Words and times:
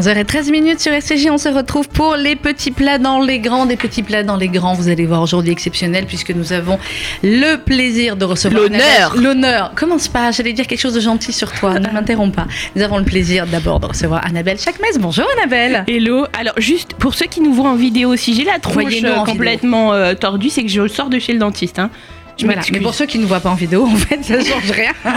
11h13 0.00 0.50
minutes 0.50 0.80
sur 0.80 0.92
SCJ, 0.98 1.26
on 1.30 1.36
se 1.36 1.50
retrouve 1.50 1.86
pour 1.86 2.16
les 2.16 2.34
petits 2.34 2.70
plats 2.70 2.96
dans 2.96 3.20
les 3.20 3.38
grands, 3.38 3.66
des 3.66 3.76
petits 3.76 4.02
plats 4.02 4.22
dans 4.22 4.38
les 4.38 4.48
grands. 4.48 4.72
Vous 4.72 4.88
allez 4.88 5.04
voir 5.04 5.20
aujourd'hui 5.20 5.52
exceptionnel 5.52 6.06
puisque 6.06 6.30
nous 6.30 6.54
avons 6.54 6.78
le 7.22 7.56
plaisir 7.56 8.16
de 8.16 8.24
recevoir 8.24 8.62
L'honneur. 8.62 9.14
L'honneur. 9.16 9.72
Commence 9.74 10.08
pas, 10.08 10.30
j'allais 10.30 10.54
dire 10.54 10.66
quelque 10.66 10.80
chose 10.80 10.94
de 10.94 11.00
gentil 11.00 11.34
sur 11.34 11.52
toi. 11.52 11.78
Ne 11.78 11.90
m'interromps 11.90 12.34
pas. 12.34 12.46
Nous 12.76 12.82
avons 12.82 12.96
le 12.96 13.04
plaisir 13.04 13.46
d'abord 13.46 13.78
de 13.78 13.88
recevoir 13.88 14.24
Annabelle 14.24 14.58
Chakmes. 14.58 14.82
Bonjour 14.98 15.26
Annabelle. 15.36 15.84
Hello. 15.86 16.24
Alors 16.32 16.54
juste 16.56 16.94
pour 16.94 17.12
ceux 17.12 17.26
qui 17.26 17.42
nous 17.42 17.52
voient 17.52 17.68
en 17.68 17.76
vidéo, 17.76 18.16
si 18.16 18.32
j'ai 18.34 18.44
la 18.44 18.58
tronche 18.58 19.04
euh, 19.04 19.16
complètement 19.26 19.92
euh, 19.92 20.14
tordue, 20.14 20.48
c'est 20.48 20.62
que 20.62 20.70
je 20.70 20.88
sors 20.88 21.10
de 21.10 21.18
chez 21.18 21.34
le 21.34 21.40
dentiste. 21.40 21.78
Hein. 21.78 21.90
Je 22.40 22.46
Voilà. 22.46 22.56
m'excuse. 22.60 22.76
Mais 22.76 22.82
pour 22.82 22.94
ceux 22.94 23.06
qui 23.06 23.18
ne 23.18 23.26
voient 23.26 23.40
pas 23.40 23.50
en 23.50 23.54
vidéo, 23.54 23.86
en 23.90 23.96
fait, 23.96 24.22
ça 24.24 24.42
change 24.42 24.70
rien. 24.70 24.92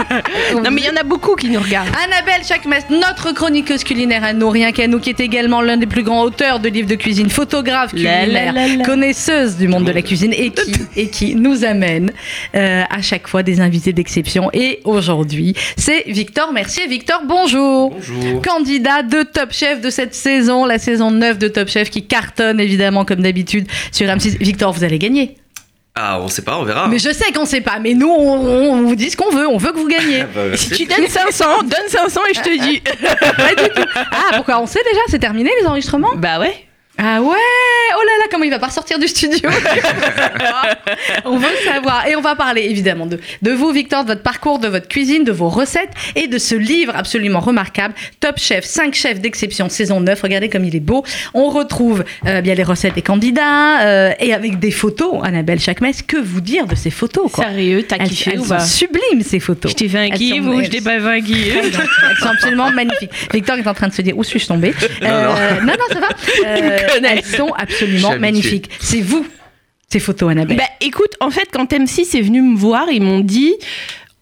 Non 0.62 0.70
mais 0.70 0.82
il 0.82 0.86
y 0.86 0.90
en 0.90 0.96
a 0.96 1.02
beaucoup 1.02 1.34
qui 1.34 1.48
nous 1.48 1.60
regardent. 1.60 1.88
Annabelle 2.04 2.44
Chakmes, 2.46 2.74
notre 2.90 3.32
chroniqueuse 3.32 3.82
culinaire 3.84 4.22
à 4.24 4.32
nous, 4.32 4.48
rien 4.48 4.72
qu'à 4.72 4.86
nous, 4.86 5.00
qui 5.00 5.10
est 5.10 5.20
également 5.20 5.60
l'un 5.62 5.76
des 5.76 5.86
plus 5.86 6.02
grands 6.02 6.22
auteurs 6.22 6.60
de 6.60 6.68
livres 6.68 6.88
de 6.88 6.94
cuisine, 6.94 7.28
photographe 7.30 7.92
La, 7.94 8.22
culinaire, 8.22 8.52
la, 8.52 8.66
la, 8.68 8.76
la. 8.76 8.84
connaisseuse 8.84 9.56
du 9.56 9.68
monde 9.68 9.84
de 9.84 9.90
la 9.92 10.02
cuisine 10.02 10.32
et 10.32 10.50
qui, 10.50 10.72
et 10.96 11.08
qui 11.08 11.34
nous 11.34 11.64
amène 11.64 12.12
euh, 12.54 12.82
à 12.88 13.02
chaque 13.02 13.26
fois 13.28 13.42
des 13.42 13.60
invités 13.60 13.92
d'exception. 13.92 14.50
Et 14.52 14.80
aujourd'hui, 14.84 15.54
c'est 15.76 16.04
Victor 16.06 16.52
Mercier. 16.52 16.86
Victor, 16.86 17.22
bonjour. 17.26 17.90
Bonjour. 17.90 18.42
Candidat 18.42 19.02
de 19.02 19.22
Top 19.22 19.52
Chef 19.52 19.80
de 19.80 19.90
cette 19.90 20.14
saison, 20.14 20.64
la 20.66 20.78
saison 20.78 21.10
9 21.10 21.38
de 21.38 21.48
Top 21.48 21.68
Chef 21.68 21.90
qui 21.90 22.06
cartonne 22.06 22.60
évidemment 22.60 23.04
comme 23.04 23.20
d'habitude 23.22 23.66
sur 23.92 24.06
M6. 24.06 24.38
Victor, 24.40 24.72
vous 24.72 24.84
allez 24.84 24.98
gagner. 24.98 25.36
Ah, 25.96 26.18
on 26.20 26.26
sait 26.28 26.42
pas, 26.42 26.58
on 26.58 26.64
verra. 26.64 26.88
Mais 26.88 26.98
je 26.98 27.12
sais 27.12 27.30
qu'on 27.32 27.44
sait 27.44 27.60
pas, 27.60 27.78
mais 27.78 27.94
nous, 27.94 28.08
on, 28.10 28.72
on 28.72 28.82
vous 28.82 28.96
dit 28.96 29.10
ce 29.10 29.16
qu'on 29.16 29.30
veut, 29.30 29.46
on 29.46 29.58
veut 29.58 29.70
que 29.70 29.78
vous 29.78 29.88
gagniez. 29.88 30.22
Ah, 30.24 30.26
bah, 30.50 30.56
Si 30.56 30.70
tu 30.70 30.86
donnes 30.86 31.06
500, 31.06 31.44
donne 31.62 31.88
500 31.88 32.20
et 32.30 32.34
je 32.34 32.40
te 32.40 32.60
dis. 32.68 32.80
Pas 33.36 33.54
du 33.54 33.68
tout. 33.70 33.88
Ah, 33.94 34.34
pourquoi 34.36 34.60
on 34.60 34.66
sait 34.66 34.82
déjà 34.82 35.00
C'est 35.08 35.20
terminé 35.20 35.50
les 35.60 35.66
enregistrements? 35.66 36.10
Bah 36.16 36.40
ouais. 36.40 36.66
Ah 36.96 37.20
ouais 37.20 37.28
Oh 37.96 38.02
là 38.06 38.12
là, 38.20 38.24
comment 38.30 38.44
il 38.44 38.50
va 38.50 38.58
pas 38.58 38.70
sortir 38.70 38.98
du 38.98 39.08
studio 39.08 39.48
On 41.24 41.36
veut 41.36 41.46
savoir. 41.64 42.06
Et 42.06 42.14
on 42.16 42.20
va 42.20 42.34
parler 42.36 42.62
évidemment 42.62 43.06
de, 43.06 43.18
de 43.42 43.50
vous, 43.52 43.70
Victor, 43.70 44.04
de 44.04 44.08
votre 44.10 44.22
parcours, 44.22 44.58
de 44.58 44.68
votre 44.68 44.88
cuisine, 44.88 45.24
de 45.24 45.32
vos 45.32 45.48
recettes 45.48 45.90
et 46.14 46.26
de 46.28 46.38
ce 46.38 46.54
livre 46.54 46.92
absolument 46.96 47.40
remarquable, 47.40 47.94
Top 48.20 48.38
Chef, 48.38 48.64
5 48.64 48.94
chefs 48.94 49.20
d'exception, 49.20 49.68
saison 49.68 50.00
9. 50.00 50.20
Regardez 50.22 50.48
comme 50.48 50.64
il 50.64 50.76
est 50.76 50.80
beau. 50.80 51.04
On 51.34 51.48
retrouve 51.50 52.04
euh, 52.26 52.40
bien 52.40 52.54
les 52.54 52.62
recettes 52.62 52.94
des 52.94 53.02
candidats 53.02 53.82
euh, 53.82 54.12
et 54.20 54.32
avec 54.32 54.58
des 54.58 54.70
photos. 54.70 55.20
Annabelle 55.24 55.60
Chakmes, 55.60 55.90
que 56.06 56.16
vous 56.16 56.40
dire 56.40 56.66
de 56.66 56.74
ces 56.74 56.90
photos 56.90 57.30
quoi 57.32 57.44
Sérieux, 57.44 57.84
t'as 57.88 57.98
kiffé 57.98 58.32
elles 58.34 58.40
ou 58.40 58.44
sont 58.44 58.48
pas 58.50 58.60
sublimes 58.60 59.22
ces 59.24 59.40
photos. 59.40 59.70
Je 59.72 59.76
t'ai 59.76 59.88
fait 59.88 59.98
un 59.98 60.16
sont- 60.16 60.48
ou 60.48 60.62
je 60.62 60.70
t'ai 60.70 60.78
sont- 60.78 60.84
pas 60.84 61.00
fait 61.00 61.06
un 61.08 61.20
kiff 61.20 61.56
Elles 61.64 61.72
sont 62.20 62.28
absolument 62.28 62.70
magnifiques. 62.70 63.10
Victor 63.32 63.56
est 63.58 63.66
en 63.66 63.74
train 63.74 63.88
de 63.88 63.94
se 63.94 64.02
dire 64.02 64.16
où 64.16 64.22
suis-je 64.24 64.46
tombée 64.46 64.74
Non, 65.02 65.08
Euh, 65.08 65.60
non, 65.60 65.72
non, 65.78 65.86
ça 65.92 66.00
va. 66.00 66.08
Elles 67.04 67.24
sont 67.24 67.52
absolument 67.56 68.18
magnifiques. 68.18 68.70
C'est 68.80 69.00
vous, 69.00 69.26
ces 69.88 70.00
photos, 70.00 70.30
Annabelle. 70.30 70.56
Bah 70.56 70.64
écoute, 70.80 71.14
en 71.20 71.30
fait, 71.30 71.48
quand 71.52 71.72
M6 71.72 72.16
est 72.16 72.22
venu 72.22 72.42
me 72.42 72.56
voir, 72.56 72.90
ils 72.90 73.02
m'ont 73.02 73.20
dit. 73.20 73.54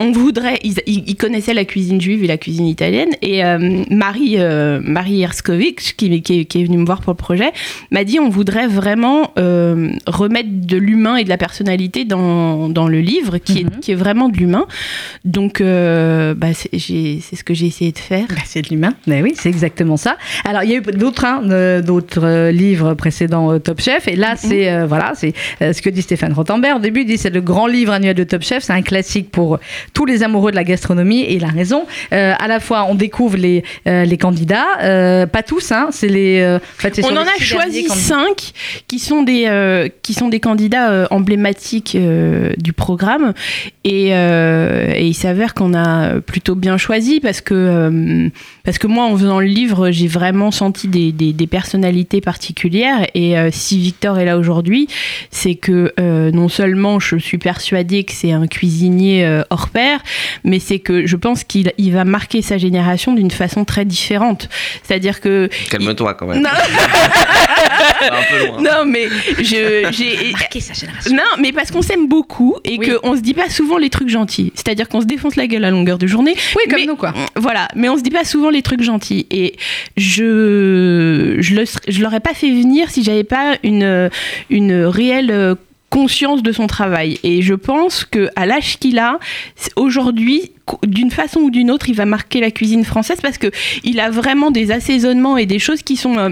On 0.03 0.13
voudrait, 0.13 0.59
ils, 0.63 1.17
connaissaient 1.17 1.55
la 1.55 1.65
cuisine 1.65 2.01
juive 2.01 2.25
et 2.25 2.27
la 2.27 2.37
cuisine 2.39 2.67
italienne, 2.67 3.11
et 3.23 3.45
euh, 3.45 3.85
Marie, 3.91 4.35
euh, 4.39 4.81
Marie 4.83 5.23
Herskovich, 5.23 5.95
qui, 5.97 6.21
qui, 6.23 6.41
est- 6.41 6.45
qui 6.45 6.61
est 6.61 6.65
venue 6.65 6.79
me 6.79 6.85
voir 6.85 7.01
pour 7.01 7.13
le 7.13 7.17
projet, 7.17 7.51
m'a 7.91 8.05
dit 8.05 8.19
on 8.19 8.29
voudrait 8.29 8.67
vraiment 8.67 9.33
euh, 9.39 9.91
remettre 10.07 10.49
de 10.51 10.77
l'humain 10.77 11.17
et 11.17 11.25
de 11.25 11.29
la 11.29 11.37
personnalité 11.39 12.05
dans, 12.05 12.69
dans 12.69 12.89
le 12.89 13.01
livre, 13.01 13.39
qui, 13.39 13.65
Mhm. 13.65 13.71
est, 13.77 13.81
qui 13.81 13.93
est 13.93 13.97
vraiment 13.97 14.29
de 14.29 14.37
l'humain. 14.37 14.67
Donc, 15.25 15.61
euh, 15.61 16.35
bah, 16.35 16.49
c'est 16.55 16.69
ce 16.79 17.45
que 17.45 17.55
j'ai 17.55 17.67
essayé 17.67 17.93
de 17.93 17.99
faire. 17.99 18.27
Bah, 18.29 18.37
c'est 18.45 18.63
de 18.63 18.69
l'humain. 18.69 18.95
Mais 19.07 19.23
oui, 19.23 19.33
c'est 19.37 19.49
exactement 19.49 19.97
ça. 19.97 20.17
Alors, 20.45 20.63
il 20.65 20.71
y 20.71 20.75
a 20.75 20.79
eu 20.79 20.83
d'autres 20.83 21.25
hein, 21.25 21.81
d'autres 21.83 22.51
livres 22.51 22.95
précédents 22.95 23.59
Top 23.61 23.81
Chef. 23.81 24.09
Et 24.09 24.17
là, 24.17 24.35
c'est 24.37 24.85
voilà, 24.87 25.13
c'est 25.15 25.33
euh, 25.61 25.73
ce 25.73 25.81
que 25.83 25.91
dit 25.91 26.03
Stéphane 26.03 26.33
Rothenberg. 26.33 26.77
Au 26.79 26.81
début, 26.81 27.01
il 27.03 27.07
dit 27.07 27.19
c'est 27.19 27.31
le 27.31 27.41
grand 27.41 27.67
livre 27.67 27.93
annuel 27.93 28.15
de 28.15 28.25
Top 28.25 28.43
Chef. 28.43 28.65
C'est 28.65 28.73
un 28.73 28.83
classique 28.83 29.31
pour 29.31 29.59
tous 29.93 30.07
les 30.07 30.23
amoureux 30.23 30.51
de 30.51 30.57
la 30.57 30.65
gastronomie. 30.65 31.23
Et 31.23 31.35
il 31.35 31.45
a 31.45 31.49
raison. 31.49 31.87
Euh, 32.13 32.35
à 32.39 32.49
la 32.49 32.61
fois, 32.61 32.87
on 32.89 32.95
découvre 32.95 33.37
les, 33.37 33.65
euh, 33.87 34.05
les 34.05 34.17
candidats. 34.17 34.67
euh, 34.83 35.27
pas 35.27 35.43
tous, 35.43 35.73
hein. 35.73 35.89
C'est 35.91 36.09
les. 36.09 36.59
On 37.03 37.17
en 37.17 37.23
les 37.23 37.29
a 37.29 37.39
choisi 37.39 37.89
cinq 37.89 38.53
qui 38.89 38.99
sont 38.99 39.23
des, 39.23 39.91
qui 40.03 40.15
sont 40.15 40.29
des 40.29 40.41
candidats 40.41 41.07
emblématiques 41.11 41.97
du 42.57 42.73
programme. 42.73 43.33
Et, 43.85 44.09
et 44.09 45.07
il 45.07 45.15
s'avère 45.15 45.55
qu'on 45.55 45.75
a 45.75 46.21
plutôt 46.21 46.55
bien 46.55 46.77
choisi 46.77 47.21
parce 47.21 47.41
que, 47.41 48.31
parce 48.65 48.79
que 48.79 48.87
moi, 48.87 49.05
en 49.05 49.17
faisant 49.17 49.41
le 49.41 49.47
livre, 49.47 49.91
j'ai 49.91 50.09
vraiment 50.09 50.51
senti 50.51 50.89
des, 50.89 51.13
des, 51.13 51.33
des 51.33 51.47
personnalités 51.47 52.21
particulières. 52.21 53.07
Et 53.15 53.35
si 53.51 53.79
Victor 53.79 54.19
est 54.19 54.25
là 54.25 54.39
aujourd'hui, 54.39 54.89
c'est 55.31 55.55
que 55.55 55.93
non 56.31 56.49
seulement 56.49 57.01
je 57.01 57.17
suis 57.17 57.39
persuadée 57.39 58.05
que 58.05 58.13
c'est 58.13 58.33
un 58.33 58.47
cuisinier 58.47 59.43
hors 59.51 59.69
mais 60.45 60.59
c'est 60.59 60.79
que 60.79 61.07
je 61.07 61.17
pense 61.17 61.45
qu'il 61.45 61.73
il 61.79 61.93
va 61.93 62.05
marquer 62.05 62.43
sa 62.43 62.59
génération 62.59 63.13
d'une 63.15 63.31
façon 63.31 63.65
très 63.65 63.85
différente. 63.85 64.49
C'est-à-dire 64.83 65.21
que 65.21 65.49
Calme-toi 65.71 66.15
quand 66.15 66.27
même. 66.27 66.43
non, 66.43 66.49
un 68.11 68.23
peu 68.31 68.47
loin. 68.47 68.61
non, 68.63 68.85
mais 68.87 69.09
je, 69.39 69.89
j'ai. 69.93 70.33
Marquer 70.33 70.61
sa 70.61 70.75
génération. 70.75 71.15
Non, 71.15 71.23
mais 71.41 71.53
parce 71.53 71.71
qu'on 71.71 71.83
s'aime 71.83 72.09
beaucoup 72.09 72.57
et 72.65 72.77
Oui. 72.79 72.91
qu'on 73.03 73.17
se 73.17 73.21
dit 73.21 73.35
pas 73.35 73.49
souvent 73.49 73.79
les 73.79 73.91
trucs 73.91 74.09
gentils. 74.09 74.53
C'est-à-dire 74.55 74.89
qu'on 74.89 75.01
se 75.01 75.07
défonce 75.07 75.37
la 75.37 75.47
gueule 75.47 75.65
à 75.65 75.71
longueur 75.71 75.99
de 75.99 76.07
journée. 76.07 76.35
Oui, 76.57 76.63
comme 76.71 76.81
mais- 76.81 76.87
nous, 76.87 76.97
quoi. 76.97 77.13
Voilà, 77.37 77.69
mais 77.75 77.89
on 77.89 77.97
se 77.97 78.03
dit 78.03 78.11
pas 78.11 78.25
souvent 78.25 78.51
les 78.51 78.63
trucs 78.63 78.83
gentils. 78.83 79.27
Et 79.31 79.57
je 79.97 81.37
je, 81.41 81.55
le, 81.55 81.65
je 81.89 82.03
l'aurais 82.03 82.21
pas 82.21 82.35
fait 82.35 82.51
venir 82.51 82.91
si 82.91 83.03
j'avais 83.05 83.25
pas 83.25 83.57
une, 83.63 84.11
une 84.51 84.85
réelle 84.85 85.31
euh, 85.31 85.55
conscience 85.93 86.43
de 86.43 86.53
son 86.53 86.67
travail. 86.67 87.19
Et 87.23 87.43
je 87.43 87.53
pense 87.53 88.05
que 88.05 88.23
à 88.35 88.47
l'âge 88.47 88.79
qu'il 88.81 88.99
a, 88.99 89.19
aujourd'hui, 89.77 90.53
d'une 90.87 91.11
façon 91.11 91.41
ou 91.41 91.51
d'une 91.51 91.71
autre, 91.71 91.91
il 91.91 91.95
va 91.95 92.07
marquer 92.07 92.41
la 92.41 92.51
cuisine 92.51 92.83
française 92.85 93.19
parce 93.21 93.37
que 93.37 93.49
il 93.85 94.01
a 94.01 94.09
vraiment 94.09 94.51
des 94.51 94.71
assaisonnements 94.71 95.37
et 95.37 95.45
des 95.45 95.59
choses 95.59 95.83
qui 95.83 95.97
sont 95.97 96.17
euh, 96.17 96.31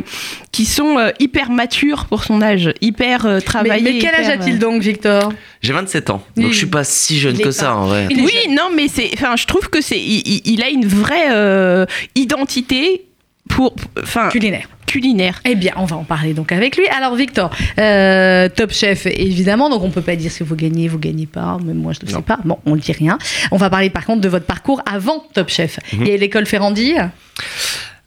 qui 0.50 0.64
sont 0.64 0.96
euh, 0.98 1.10
hyper 1.20 1.50
matures 1.50 2.06
pour 2.06 2.24
son 2.24 2.40
âge, 2.40 2.72
hyper 2.80 3.26
euh, 3.26 3.34
Mais, 3.34 3.40
travaillées. 3.42 3.92
mais 3.92 3.98
quel 3.98 4.14
âge 4.14 4.28
a-t-il 4.30 4.58
donc, 4.58 4.80
Victor? 4.80 5.30
J'ai 5.60 5.74
27 5.74 6.08
ans, 6.08 6.22
donc 6.36 6.46
Il- 6.46 6.52
je 6.52 6.56
suis 6.56 6.66
pas 6.66 6.84
si 6.84 7.18
jeune 7.18 7.36
que 7.36 7.42
pas- 7.44 7.52
ça 7.52 7.76
en 7.76 7.84
vrai. 7.86 8.06
Oui, 8.10 8.30
jeune. 8.46 8.54
non, 8.54 8.70
mais 8.74 8.88
c'est, 8.88 9.10
enfin, 9.12 9.36
je 9.36 9.44
trouve 9.44 9.68
que 9.68 9.82
c'est, 9.82 9.98
il, 10.00 10.22
il- 10.26 10.42
il 10.54 10.62
a 10.62 10.70
une 10.70 10.86
vraie 10.86 11.28
euh, 11.32 11.84
identité 12.14 13.02
pour, 13.50 13.74
enfin, 14.02 14.28
Culinaire. 14.28 14.68
culinaire. 14.86 15.40
Eh 15.44 15.54
bien, 15.54 15.72
on 15.76 15.84
va 15.84 15.96
en 15.96 16.04
parler 16.04 16.34
donc 16.34 16.52
avec 16.52 16.76
lui. 16.76 16.86
Alors, 16.88 17.14
Victor, 17.14 17.50
euh, 17.78 18.48
Top 18.48 18.72
Chef, 18.72 19.06
évidemment, 19.06 19.68
donc 19.68 19.82
on 19.82 19.90
peut 19.90 20.00
pas 20.02 20.16
dire 20.16 20.30
si 20.30 20.42
vous 20.42 20.56
gagnez, 20.56 20.88
vous 20.88 20.98
gagnez 20.98 21.26
pas, 21.26 21.58
même 21.64 21.76
moi 21.76 21.92
je 21.92 22.04
ne 22.06 22.10
sais 22.10 22.22
pas. 22.22 22.38
Bon, 22.44 22.58
on 22.66 22.76
ne 22.76 22.80
dit 22.80 22.92
rien. 22.92 23.18
On 23.50 23.56
va 23.56 23.68
parler 23.70 23.90
par 23.90 24.04
contre 24.06 24.20
de 24.20 24.28
votre 24.28 24.46
parcours 24.46 24.82
avant 24.90 25.24
Top 25.34 25.48
Chef. 25.48 25.78
Mhm. 25.92 26.02
Il 26.02 26.08
y 26.08 26.12
a 26.12 26.16
l'école 26.16 26.46
Ferrandi? 26.46 26.94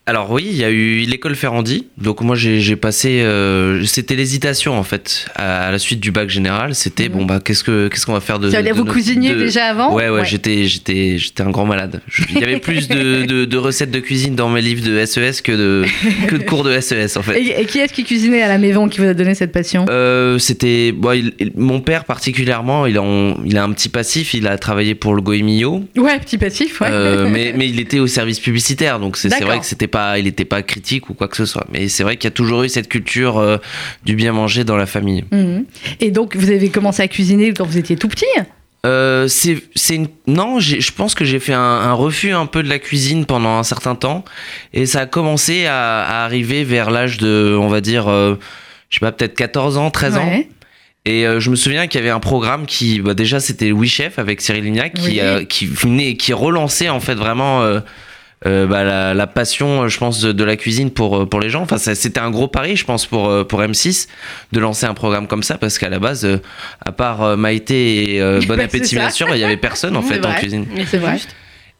Alors 0.05 0.29
oui, 0.31 0.45
il 0.49 0.57
y 0.57 0.65
a 0.65 0.69
eu 0.69 0.97
l'école 1.05 1.33
Ferrandi. 1.33 1.87
Donc 1.97 2.19
moi 2.19 2.35
j'ai 2.35 2.75
passé, 2.75 3.21
euh, 3.21 3.85
c'était 3.85 4.15
l'hésitation 4.17 4.77
en 4.77 4.83
fait 4.83 5.27
à, 5.35 5.67
à 5.67 5.71
la 5.71 5.79
suite 5.79 6.01
du 6.01 6.11
bac 6.11 6.29
général. 6.29 6.75
C'était 6.75 7.07
Mhm. 7.07 7.15
bon 7.15 7.25
bah 7.25 7.39
qu'est-ce 7.43 7.63
que 7.63 7.87
qu'est-ce 7.87 8.05
qu'on 8.05 8.11
va 8.11 8.19
faire 8.19 8.37
de. 8.37 8.49
Dire 8.49 8.61
de 8.61 8.69
vous 8.71 8.79
notre- 8.79 8.91
cuisiniez 8.91 9.29
de- 9.33 9.39
déjà 9.39 9.67
avant 9.67 9.93
Ouais, 9.95 10.09
ouais, 10.09 10.25
j'étais, 10.25 10.65
j'étais, 10.65 11.17
j'étais 11.17 11.41
un 11.41 11.51
grand 11.51 11.65
malade. 11.65 12.01
Il 12.31 12.39
y 12.39 12.43
avait 12.43 12.59
plus 12.59 12.89
de, 12.89 13.23
de, 13.25 13.45
de 13.45 13.57
recettes 13.57 13.91
de 13.91 13.99
cuisine 14.01 14.35
dans 14.35 14.49
mes 14.49 14.59
livres 14.59 14.85
de 14.85 15.05
SES 15.05 15.41
que 15.41 15.53
de, 15.53 15.85
que 16.27 16.35
de 16.35 16.43
cours 16.43 16.63
de 16.65 16.77
SES 16.81 17.15
en 17.15 17.21
fait. 17.21 17.39
Et, 17.39 17.61
et 17.61 17.65
qui 17.65 17.79
est-ce 17.79 17.93
qui 17.93 18.03
cuisinait 18.03 18.41
à 18.41 18.49
la 18.49 18.57
maison 18.57 18.89
qui 18.89 18.99
vous 18.99 19.07
a 19.07 19.13
donné 19.13 19.35
cette 19.35 19.53
passion? 19.53 19.85
Euh, 19.89 20.37
c'était 20.37 20.91
bon, 20.91 21.13
il- 21.13 21.31
il- 21.39 21.53
mon 21.55 21.79
père 21.79 22.03
particulièrement, 22.03 22.85
il 22.87 22.97
a, 22.97 23.01
on- 23.01 23.37
il 23.45 23.57
a 23.57 23.63
un 23.63 23.71
petit 23.71 23.87
passif, 23.87 24.33
il 24.33 24.47
a 24.47 24.57
travaillé 24.57 24.95
pour 24.95 25.15
le 25.15 25.21
Goemio, 25.21 25.85
Ouais, 25.95 26.19
petit 26.19 26.37
passif, 26.37 26.81
ouais. 26.81 26.87
euh, 26.91 27.29
mais, 27.31 27.53
mais 27.57 27.69
il 27.69 27.79
était 27.79 27.99
au 27.99 28.07
service 28.07 28.41
publicitaire, 28.41 28.99
donc 28.99 29.15
c'est 29.15 29.29
vrai 29.41 29.59
que 29.59 29.65
c'était 29.65 29.87
pas, 29.93 30.17
il 30.19 30.25
n'était 30.25 30.43
pas 30.43 30.61
critique 30.63 31.09
ou 31.09 31.13
quoi 31.13 31.27
que 31.27 31.37
ce 31.37 31.45
soit. 31.45 31.65
Mais 31.71 31.87
c'est 31.87 32.03
vrai 32.03 32.17
qu'il 32.17 32.25
y 32.25 32.33
a 32.33 32.35
toujours 32.35 32.63
eu 32.63 32.69
cette 32.69 32.89
culture 32.89 33.37
euh, 33.37 33.57
du 34.03 34.15
bien 34.15 34.33
manger 34.33 34.63
dans 34.63 34.75
la 34.75 34.87
famille. 34.87 35.23
Mhm. 35.31 35.65
Et 36.01 36.11
donc, 36.11 36.35
vous 36.35 36.49
avez 36.49 36.69
commencé 36.69 37.01
à 37.03 37.07
cuisiner 37.07 37.53
quand 37.53 37.65
vous 37.65 37.77
étiez 37.77 37.95
tout 37.95 38.07
petit? 38.09 38.25
Euh, 38.85 39.29
c'est, 39.29 39.61
une... 39.95 40.07
non, 40.27 40.59
je 40.59 40.91
pense 40.91 41.15
que 41.15 41.23
j'ai 41.23 41.39
fait 41.39 41.53
un, 41.53 41.59
un 41.61 41.93
refus 41.93 42.33
un 42.33 42.45
peu 42.47 42.63
de 42.63 42.67
la 42.67 42.79
cuisine 42.79 43.25
pendant 43.25 43.57
un 43.57 43.63
certain 43.63 43.95
temps, 43.95 44.25
et 44.73 44.85
ça 44.85 45.01
a 45.01 45.05
commencé 45.05 45.67
à, 45.67 46.01
à 46.01 46.25
arriver 46.25 46.65
vers 46.65 46.91
l'âge 46.91 47.17
de, 47.17 47.55
on 47.57 47.69
va 47.69 47.79
dire, 47.79 48.09
euh, 48.09 48.35
je 48.89 48.95
sais 48.95 48.99
pas, 48.99 49.13
peut-être 49.13 49.35
14 49.35 49.77
ans, 49.77 49.89
13 49.89 50.17
ans. 50.17 50.29
Et 51.05 51.25
euh, 51.27 51.39
je 51.39 51.49
me 51.49 51.55
souviens 51.55 51.87
qu'il 51.87 51.99
y 51.99 52.03
avait 52.03 52.11
un 52.11 52.19
programme 52.19 52.65
qui, 52.65 52.99
bah, 52.99 53.13
déjà, 53.13 53.39
c'était 53.39 53.71
Oui 53.71 53.87
Chef 53.87 54.19
avec 54.19 54.41
Cyril 54.41 54.63
Lignac, 54.65 54.93
qui, 54.95 55.21
Oui. 55.21 55.47
qui 55.47 55.65
venait, 55.65 56.15
qui 56.15 56.33
relançait 56.33 56.89
en 56.89 56.99
fait 56.99 57.15
vraiment 57.15 57.61
euh, 58.45 58.63
euh, 58.63 58.67
bah, 58.67 58.83
la, 58.83 59.13
la 59.13 59.27
passion, 59.27 59.87
je 59.87 59.97
pense, 59.97 60.21
de, 60.21 60.31
de 60.31 60.43
la 60.43 60.55
cuisine 60.57 60.91
pour 60.91 61.17
euh, 61.17 61.25
pour 61.25 61.39
les 61.39 61.49
gens. 61.49 61.61
Enfin, 61.61 61.77
c'était 61.77 62.19
un 62.19 62.29
gros 62.31 62.47
pari, 62.47 62.75
je 62.75 62.85
pense, 62.85 63.05
pour 63.05 63.29
euh, 63.29 63.43
pour 63.43 63.61
M6 63.61 64.07
de 64.51 64.59
lancer 64.59 64.85
un 64.85 64.93
programme 64.93 65.27
comme 65.27 65.43
ça, 65.43 65.57
parce 65.57 65.77
qu'à 65.77 65.89
la 65.89 65.99
base, 65.99 66.25
euh, 66.25 66.37
à 66.85 66.91
part 66.91 67.21
euh, 67.23 67.35
Maïté 67.37 68.15
et 68.15 68.21
euh, 68.21 68.41
Bon 68.47 68.59
Appétit 68.59 68.95
bien 68.95 69.09
sûr, 69.09 69.27
il 69.33 69.39
y 69.39 69.43
avait 69.43 69.57
personne 69.57 69.95
en 69.95 70.01
fait 70.09 70.25
en 70.25 70.33
cuisine. 70.33 70.65
C'est 70.87 70.97
vrai. 70.97 71.19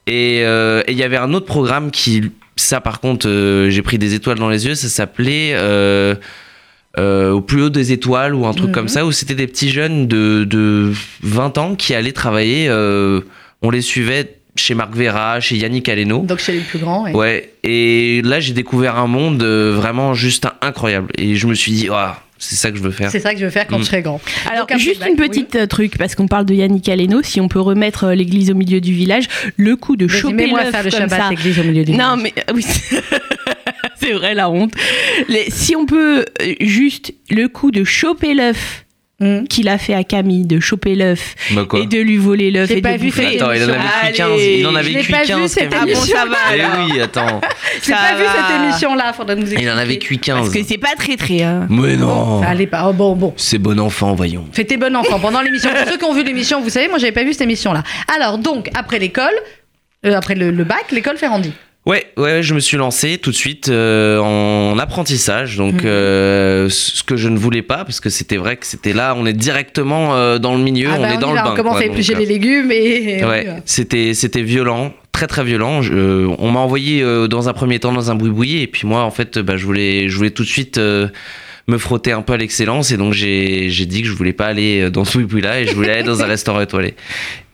Et 0.07 0.41
euh, 0.43 0.81
et 0.87 0.91
il 0.93 0.97
y 0.97 1.03
avait 1.03 1.17
un 1.17 1.33
autre 1.33 1.45
programme 1.45 1.91
qui 1.91 2.31
ça, 2.55 2.81
par 2.81 2.99
contre, 2.99 3.27
euh, 3.27 3.69
j'ai 3.69 3.81
pris 3.81 3.97
des 3.97 4.13
étoiles 4.13 4.37
dans 4.37 4.49
les 4.49 4.65
yeux. 4.67 4.75
Ça 4.75 4.87
s'appelait 4.87 5.53
euh, 5.55 6.13
euh, 6.99 7.31
Au 7.31 7.41
plus 7.41 7.63
haut 7.63 7.69
des 7.71 7.91
étoiles 7.91 8.35
ou 8.35 8.45
un 8.45 8.53
truc 8.53 8.67
Mhm. 8.69 8.73
comme 8.73 8.87
ça, 8.87 9.05
où 9.05 9.11
c'était 9.11 9.33
des 9.35 9.47
petits 9.47 9.69
jeunes 9.69 10.07
de, 10.07 10.43
de 10.43 10.91
20 11.23 11.57
ans 11.57 11.75
qui 11.75 11.95
allaient 11.95 12.11
travailler. 12.11 12.67
euh, 12.69 13.21
on 13.63 13.69
les 13.71 13.81
suivait 13.81 14.35
chez 14.55 14.75
Marc 14.75 14.93
Vera, 14.95 15.39
chez 15.39 15.57
Yannick 15.57 15.89
Aleno. 15.89 16.19
Donc 16.19 16.39
chez 16.39 16.53
les 16.53 16.59
plus 16.59 16.79
grands. 16.79 17.03
ouais. 17.05 17.11
Ouais, 17.13 17.53
et 17.63 18.21
là, 18.23 18.39
j'ai 18.39 18.53
découvert 18.53 18.97
un 18.97 19.07
monde 19.07 19.41
euh, 19.43 19.73
vraiment 19.75 20.13
juste 20.13 20.47
incroyable. 20.61 21.07
Et 21.17 21.35
je 21.35 21.47
me 21.47 21.53
suis 21.55 21.71
dit, 21.71 21.89
Ouah, 21.89 22.21
c'est 22.37 22.55
ça 22.55 22.71
que 22.71 22.77
je 22.77 22.83
veux 22.83 22.91
faire. 22.91 23.09
C'est 23.09 23.19
ça 23.19 23.33
que 23.33 23.39
je 23.39 23.45
veux 23.45 23.51
faire 23.51 23.65
quand 23.67 23.77
Mm. 23.79 23.81
je 23.81 23.85
serai 23.87 24.01
grand. 24.01 24.21
Alors, 24.51 24.67
Donc, 24.67 24.77
juste 24.77 25.03
une 25.07 25.15
petite 25.15 25.55
euh, 25.55 25.65
truc, 25.65 25.97
parce 25.97 26.13
qu'on 26.15 26.27
parle 26.27 26.45
de 26.45 26.53
Yannick 26.53 26.87
Aleno, 26.89 27.21
si 27.23 27.39
on 27.41 27.47
peut 27.47 27.59
remettre 27.61 28.03
euh, 28.05 28.15
l'église 28.15 28.51
au 28.51 28.55
milieu 28.55 28.79
du 28.81 28.93
village, 28.93 29.25
le 29.57 29.75
coup 29.75 29.95
de 29.95 30.07
choper 30.07 30.47
l'œuf 30.47 30.67
le 30.67 30.81
comme 30.91 30.91
Shabbat 30.91 31.19
ça. 31.21 31.29
église 31.31 31.59
au 31.59 31.63
milieu 31.63 31.83
du 31.85 31.93
Non, 31.93 32.15
village. 32.17 32.33
mais 32.35 32.43
oui, 32.53 32.63
c'est 33.99 34.11
vrai 34.13 34.33
la 34.33 34.49
honte. 34.49 34.73
Les- 35.29 35.49
si 35.49 35.75
on 35.75 35.85
peut 35.85 36.25
juste 36.59 37.13
le 37.29 37.47
coup 37.47 37.71
de 37.71 37.83
choper 37.83 38.33
l'œuf 38.33 38.85
Mm. 39.19 39.45
qu'il 39.47 39.69
a 39.69 39.77
fait 39.77 39.93
à 39.93 40.03
Camille, 40.03 40.43
de 40.45 40.59
choper 40.59 40.95
l'œuf 40.95 41.35
Bah 41.51 41.65
et 41.75 41.85
de 41.85 41.99
lui 41.99 42.17
voler 42.17 42.49
l'œuf 42.49 42.67
J'ai 42.67 42.79
et 42.79 42.81
pas 42.81 42.93
de 42.93 42.97
vu 42.97 43.05
bouffer. 43.07 43.35
Attends, 43.39 43.51
il 43.53 43.63
en 43.63 43.69
avait 43.69 43.79
Allez. 44.01 44.11
cuit 44.11 44.17
15. 44.17 44.41
Il 44.41 44.67
en 44.67 44.73
pas 44.73 44.81
vu, 44.81 44.93
15. 45.27 45.51
cette 45.51 45.69
Camille. 45.69 45.93
Ah 45.95 45.99
bon, 45.99 46.05
ça 46.05 46.25
va 46.25 46.35
Eh 46.55 46.61
alors. 46.61 46.87
oui, 46.89 46.99
attends. 46.99 47.41
J'ai 47.83 47.91
pas 47.91 48.15
vu 48.15 48.23
va. 48.23 48.31
cette 48.49 48.61
émission-là, 48.63 49.13
faudrait 49.13 49.35
nous 49.35 49.43
expliquer. 49.43 49.63
Il 49.65 49.69
en 49.69 49.77
avait 49.77 49.99
cuit 49.99 50.17
15. 50.17 50.37
Parce 50.39 50.49
que 50.53 50.63
c'est 50.63 50.79
pas 50.79 50.95
très 50.97 51.15
très. 51.15 51.43
hein. 51.43 51.67
Mais 51.69 51.95
non. 51.95 52.41
Allait 52.41 52.65
pas. 52.65 52.87
Oh, 52.89 52.93
bon, 52.93 53.15
bon. 53.15 53.33
C'est 53.37 53.59
bon 53.59 53.79
enfant, 53.79 54.15
voyons. 54.15 54.45
Fais 54.51 54.65
tes 54.65 54.77
bon 54.77 54.93
enfant 54.95 55.19
pendant 55.19 55.41
l'émission. 55.41 55.69
Pour 55.69 55.91
ceux 55.91 55.97
qui 55.97 56.05
ont 56.05 56.13
vu 56.13 56.23
l'émission, 56.23 56.59
vous 56.61 56.69
savez, 56.69 56.87
moi 56.87 56.97
j'avais 56.97 57.11
pas 57.11 57.23
vu 57.23 57.33
cette 57.33 57.41
émission-là. 57.43 57.83
Alors 58.17 58.39
donc, 58.39 58.69
après 58.73 58.97
l'école, 58.97 59.33
euh, 60.07 60.15
après 60.17 60.33
le, 60.35 60.49
le 60.49 60.63
bac, 60.63 60.85
l'école 60.91 61.17
Ferrandi. 61.17 61.53
Ouais, 61.85 62.05
ouais, 62.15 62.41
je 62.43 62.53
me 62.53 62.61
suis 62.61 62.77
lancé 62.77 63.17
tout 63.17 63.31
de 63.31 63.35
suite 63.35 63.67
euh, 63.67 64.17
en 64.19 64.79
apprentissage, 64.79 65.57
donc 65.57 65.73
Mhm. 65.75 65.81
euh, 65.83 66.69
ce 66.69 67.03
que 67.03 67.17
je 67.17 67.27
ne 67.27 67.37
voulais 67.37 67.61
pas, 67.61 67.83
parce 67.83 67.99
que 67.99 68.09
c'était 68.09 68.37
vrai 68.37 68.55
que 68.55 68.65
c'était 68.65 68.93
là, 68.93 69.15
on 69.17 69.25
est 69.25 69.33
directement 69.33 70.15
euh, 70.15 70.39
dans 70.39 70.55
le 70.55 70.63
milieu, 70.63 70.87
Ah 70.91 70.95
on 70.97 71.01
bah, 71.01 71.13
est 71.13 71.17
dans 71.17 71.33
y 71.33 71.37
le 71.37 71.43
bain. 71.43 71.51
On 71.51 71.55
commence 71.57 71.73
quoi, 71.73 71.81
à 71.81 71.85
éplucher 71.85 72.13
donc, 72.13 72.21
les 72.21 72.27
légumes 72.27 72.71
et. 72.71 73.21
euh, 73.21 73.27
Ouais, 73.29 73.47
c'était 73.65 74.13
c'était 74.13 74.43
violent, 74.43 74.93
très 75.11 75.27
très 75.27 75.43
violent. 75.43 75.81
Je- 75.81 75.93
euh, 75.93 76.27
on 76.39 76.51
m'a 76.51 76.61
envoyé 76.61 77.01
euh, 77.03 77.27
dans 77.27 77.49
un 77.49 77.53
premier 77.53 77.79
temps 77.79 77.91
dans 77.91 78.09
un 78.09 78.15
boui 78.15 78.61
et 78.61 78.67
puis 78.67 78.87
moi 78.87 79.01
en 79.03 79.11
fait, 79.11 79.37
bah, 79.39 79.57
je 79.57 79.65
voulais 79.65 80.07
je 80.07 80.15
voulais 80.15 80.31
tout 80.31 80.43
de 80.43 80.47
suite 80.49 80.77
euh, 80.77 81.09
me 81.67 81.77
frotter 81.77 82.13
un 82.13 82.21
peu 82.21 82.31
à 82.31 82.37
l'excellence 82.37 82.91
et 82.91 82.97
donc 82.97 83.11
j'ai 83.11 83.69
j'ai 83.69 83.85
dit 83.85 84.03
que 84.03 84.07
je 84.07 84.13
voulais 84.13 84.31
pas 84.31 84.45
aller 84.45 84.83
euh, 84.83 84.89
dans 84.89 85.03
ce 85.03 85.17
boui 85.17 85.41
là 85.41 85.59
et 85.59 85.67
je 85.67 85.75
voulais 85.75 85.91
aller 85.91 86.03
dans 86.03 86.21
un 86.23 86.27
restaurant 86.27 86.61
étoilé. 86.61 86.93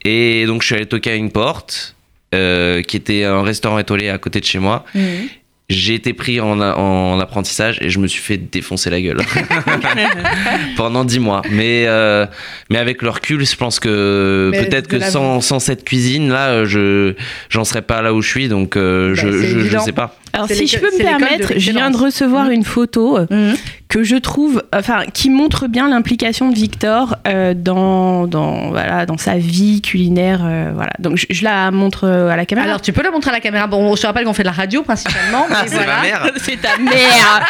Et 0.05 0.45
donc 0.45 0.61
je 0.61 0.67
suis 0.67 0.75
allé 0.75 0.85
toquer 0.85 1.09
à 1.13 1.15
une 1.15 1.31
porte. 1.31 1.95
Euh, 2.35 2.81
qui 2.83 2.97
était 2.97 3.23
un 3.23 3.41
restaurant 3.41 3.79
étoilé 3.79 4.09
à 4.09 4.17
côté 4.17 4.39
de 4.39 4.45
chez 4.45 4.59
moi 4.59 4.85
Mhm. 4.95 5.27
j'ai 5.69 5.93
été 5.95 6.13
pris 6.13 6.39
en, 6.39 6.59
en 6.61 7.19
apprentissage 7.19 7.77
et 7.81 7.89
je 7.89 7.99
me 7.99 8.07
suis 8.07 8.21
fait 8.21 8.37
défoncer 8.37 8.89
la 8.89 8.99
gueule 9.01 9.17
pendant 10.77 11.05
dix 11.05 11.19
mois. 11.19 11.41
Mais, 11.51 11.85
euh, 11.87 12.25
mais 12.69 12.77
avec 12.77 13.01
le 13.01 13.09
recul, 13.09 13.45
je 13.45 13.55
pense 13.55 13.79
que 13.79 14.51
peut-être 14.53 14.87
que 14.87 14.99
sans, 14.99 15.41
sans 15.41 15.59
cette 15.59 15.83
cuisine, 15.85 16.29
là, 16.29 16.65
je 16.65 17.13
j'en 17.49 17.63
serais 17.63 17.81
pas 17.81 18.01
là 18.01 18.13
où 18.13 18.21
je 18.21 18.29
suis. 18.29 18.47
Donc 18.47 18.75
euh, 18.77 19.13
Bah, 19.15 19.21
je, 19.21 19.31
je, 19.69 19.77
sais 19.79 19.91
pas. 19.91 20.15
Alors 20.33 20.47
si 20.49 20.67
je 20.67 20.77
peux 20.77 20.87
me 20.91 20.97
permettre, 21.03 21.53
je 21.57 21.71
viens 21.71 21.89
de 21.91 21.97
recevoir 21.97 22.45
Mhm. 22.45 22.51
une 22.51 22.63
photo 22.63 23.17
euh, 23.17 23.25
Mhm. 23.29 23.55
que 23.87 24.03
je 24.03 24.15
trouve, 24.15 24.63
enfin, 24.73 25.03
qui 25.13 25.29
montre 25.29 25.67
bien 25.67 25.89
l'implication 25.89 26.49
de 26.49 26.55
Victor 26.55 27.15
euh, 27.27 27.53
dans, 27.55 28.27
dans, 28.27 28.69
voilà, 28.69 29.05
dans 29.07 29.17
sa 29.17 29.35
vie 29.37 29.81
culinaire. 29.81 30.41
euh, 30.43 30.71
voilà. 30.75 30.91
Donc 30.99 31.17
je, 31.17 31.25
je 31.29 31.43
la 31.43 31.71
montre 31.71 32.07
à 32.07 32.35
la 32.35 32.45
caméra. 32.45 32.67
Alors 32.67 32.81
tu 32.81 32.93
peux 32.93 33.01
la 33.01 33.09
montrer 33.11 33.31
à 33.31 33.33
la 33.33 33.39
caméra. 33.39 33.65
Bon, 33.67 33.95
je 33.95 34.01
te 34.01 34.07
rappelle 34.07 34.25
qu'on 34.25 34.33
fait 34.33 34.43
de 34.43 34.47
la 34.49 34.53
radio 34.53 34.83
principalement. 34.83 35.47
mais 35.49 35.55
c'est 35.67 35.75
voilà. 35.75 35.95
ma 35.97 36.01
mère. 36.03 36.27
c'est 36.37 36.61
ta 36.61 36.77
mère. 36.77 37.47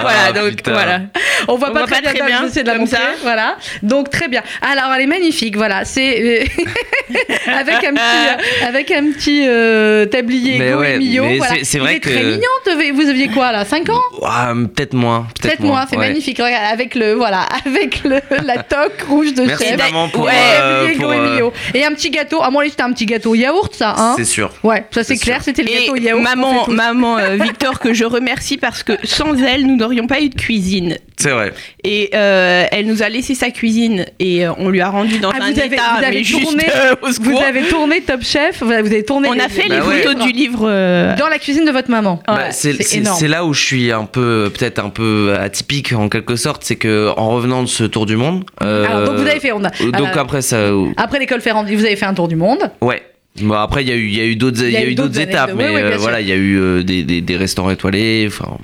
voilà, 0.00 0.18
Ah, 0.28 0.32
donc 0.32 0.56
putain. 0.56 0.72
voilà. 0.72 1.00
On 1.48 1.56
voit 1.56 1.70
On 1.70 1.72
pas 1.74 1.78
voit 1.80 1.86
très 1.86 1.96
pas 1.96 2.00
bien, 2.00 2.10
très 2.12 2.18
donc 2.20 2.28
bien, 2.28 2.40
j'essaie 2.48 2.62
de 2.62 2.68
la 2.68 2.78
montrer. 2.78 2.96
ça. 2.96 3.02
Voilà. 3.22 3.56
Donc 3.82 4.10
très 4.10 4.28
bien. 4.28 4.42
Alors 4.62 4.92
elle 4.94 5.02
est 5.02 5.06
magnifique. 5.06 5.56
Voilà. 5.56 5.84
C'est 5.84 6.46
avec 7.46 7.74
un 7.84 7.92
petit, 7.94 8.64
avec 8.66 8.90
un 8.90 9.04
petit 9.12 9.44
euh, 9.46 10.06
tablier 10.06 10.58
Mais 10.58 10.74
ouais, 10.74 10.92
Goemio. 10.94 11.24
mais 11.24 11.36
voilà. 11.38 11.54
C'est- 11.66 11.78
vrai 11.78 11.96
est 11.96 12.00
très 12.00 12.12
que- 12.20 12.24
mignon. 12.24 12.94
Vous 12.94 13.08
aviez 13.08 13.28
quoi 13.28 13.52
là 13.52 13.64
5 13.64 13.88
ans? 13.90 14.00
Ah, 14.24 14.52
peut-être 14.74 14.92
moins. 14.94 15.26
Peut-être 15.40 15.60
moi. 15.60 15.86
C'est 15.88 15.96
ouais. 15.96 16.08
magnifique. 16.08 16.38
Regarde, 16.38 16.72
avec 16.72 16.94
le 16.94 17.12
voilà, 17.12 17.42
avec 17.66 18.02
le, 18.04 18.20
la 18.44 18.62
toque 18.62 19.02
rouge 19.08 19.34
de 19.34 19.42
Merci 19.42 19.68
chef. 19.68 19.76
maman 19.78 20.08
pour. 20.08 20.24
Ouais, 20.24 20.32
euh, 20.60 20.88
pour, 20.98 21.10
euh. 21.12 21.50
Et 21.74 21.84
un 21.84 21.92
petit 21.92 22.10
gâteau. 22.10 22.42
À 22.42 22.50
mon 22.50 22.58
avis, 22.60 22.70
c'était 22.70 22.82
un 22.82 22.92
petit 22.92 23.06
gâteau 23.06 23.34
yaourt, 23.34 23.72
ça. 23.74 23.94
Hein 23.96 24.14
c'est 24.16 24.24
sûr. 24.24 24.50
ouais, 24.64 24.84
ça 24.90 25.04
c'est 25.04 25.16
clair. 25.16 25.40
C'était 25.42 25.62
le 25.62 25.70
Et 25.70 25.80
gâteau 25.86 25.96
yaourt. 25.96 26.22
maman, 26.22 26.66
maman 26.68 27.18
euh, 27.18 27.36
Victor, 27.40 27.78
que 27.78 27.94
je 27.94 28.04
remercie 28.04 28.56
parce 28.56 28.82
que 28.82 28.92
sans 29.04 29.34
elle, 29.42 29.66
nous 29.66 29.76
n'aurions 29.76 30.06
pas 30.06 30.20
eu 30.20 30.28
de 30.28 30.34
cuisine. 30.34 30.96
C'est 31.18 31.30
vrai. 31.30 31.52
Et 31.84 32.10
euh, 32.14 32.66
elle 32.72 32.86
nous 32.86 33.02
a 33.02 33.08
laissé 33.08 33.34
sa 33.34 33.50
cuisine 33.50 34.04
et 34.18 34.46
on 34.48 34.68
lui 34.68 34.80
a 34.82 34.90
rendu 34.90 35.18
dans 35.18 35.30
Ah, 35.30 35.36
un 35.40 35.52
vous 35.52 35.58
avez- 35.60 35.74
état 35.74 35.82
vous 35.98 36.04
avez 36.04 36.16
mais 36.18 36.24
juste, 36.24 36.42
tourné- 36.42 36.66
euh, 36.74 36.94
au 37.02 37.10
Vous 37.22 37.38
avez 37.38 37.62
tourné 37.62 38.00
Top 38.02 38.22
Chef. 38.22 38.62
Vous 38.62 38.70
avez 38.72 39.02
tourné. 39.04 39.28
On 39.28 39.32
les- 39.32 39.40
a 39.40 39.48
fait 39.48 39.68
Bah 39.68 39.76
les 39.76 39.80
ouais. 39.80 40.02
photos 40.02 40.24
du 40.26 40.32
livre. 40.32 40.66
euh, 40.68 41.16
dans 41.16 41.28
la 41.28 41.38
cuisine 41.38 41.55
de 41.64 41.70
votre 41.70 41.90
maman. 41.90 42.20
Bah, 42.26 42.34
Ouais, 42.36 42.42
c'est 42.52 42.72
c'est 42.74 42.82
c'est- 42.82 42.98
énorme. 42.98 43.16
c'est 43.18 43.28
là 43.28 43.44
où 43.44 43.52
je 43.54 43.62
suis 43.64 43.90
un 43.92 44.04
peu, 44.04 44.50
peut-être 44.56 44.78
un 44.78 44.90
peu 44.90 45.34
atypique 45.38 45.92
en 45.92 46.08
quelque 46.08 46.36
sorte, 46.36 46.62
c'est 46.64 46.76
que 46.76 47.08
en 47.16 47.30
revenant 47.30 47.62
de 47.62 47.68
ce 47.68 47.84
tour 47.84 48.04
du 48.06 48.16
monde. 48.16 48.44
euh, 48.62 48.84
Alors 48.84 49.06
donc 49.06 49.16
vous 49.16 49.26
avez 49.26 49.40
fait. 49.40 49.52
On 49.52 49.64
a, 49.64 49.70
Donc 49.70 49.94
alors, 49.94 50.18
après 50.18 50.42
ça, 50.42 50.68
après 50.96 51.18
l'école 51.18 51.40
Ferrandi, 51.40 51.74
vous 51.74 51.84
avez 51.84 51.96
fait 51.96 52.06
un 52.06 52.14
tour 52.14 52.28
du 52.28 52.36
monde. 52.36 52.70
ouais. 52.80 53.02
Bon, 53.42 53.52
après 53.52 53.82
il 53.84 53.88
y 53.90 53.92
a 53.92 53.96
eu, 53.96 54.06
il 54.06 54.16
y 54.16 54.20
a 54.22 54.24
eu 54.24 54.34
d'autres, 54.36 54.62
il 54.64 54.70
y 54.70 54.76
a 54.78 54.86
eu 54.86 54.94
d'autres 54.94 55.18
années 55.18 55.30
étapes, 55.30 55.50
de- 55.50 55.56
mais 55.56 55.66
euh, 55.76 55.96
voilà, 55.98 56.22
il 56.22 56.26
y 56.28 56.32
a 56.32 56.36
eu 56.36 56.58
euh, 56.58 56.82
des, 56.82 57.02
des, 57.02 57.20
des 57.20 57.36
restaurants 57.36 57.70
étoilés, 57.70 58.24
enfin. 58.28 58.56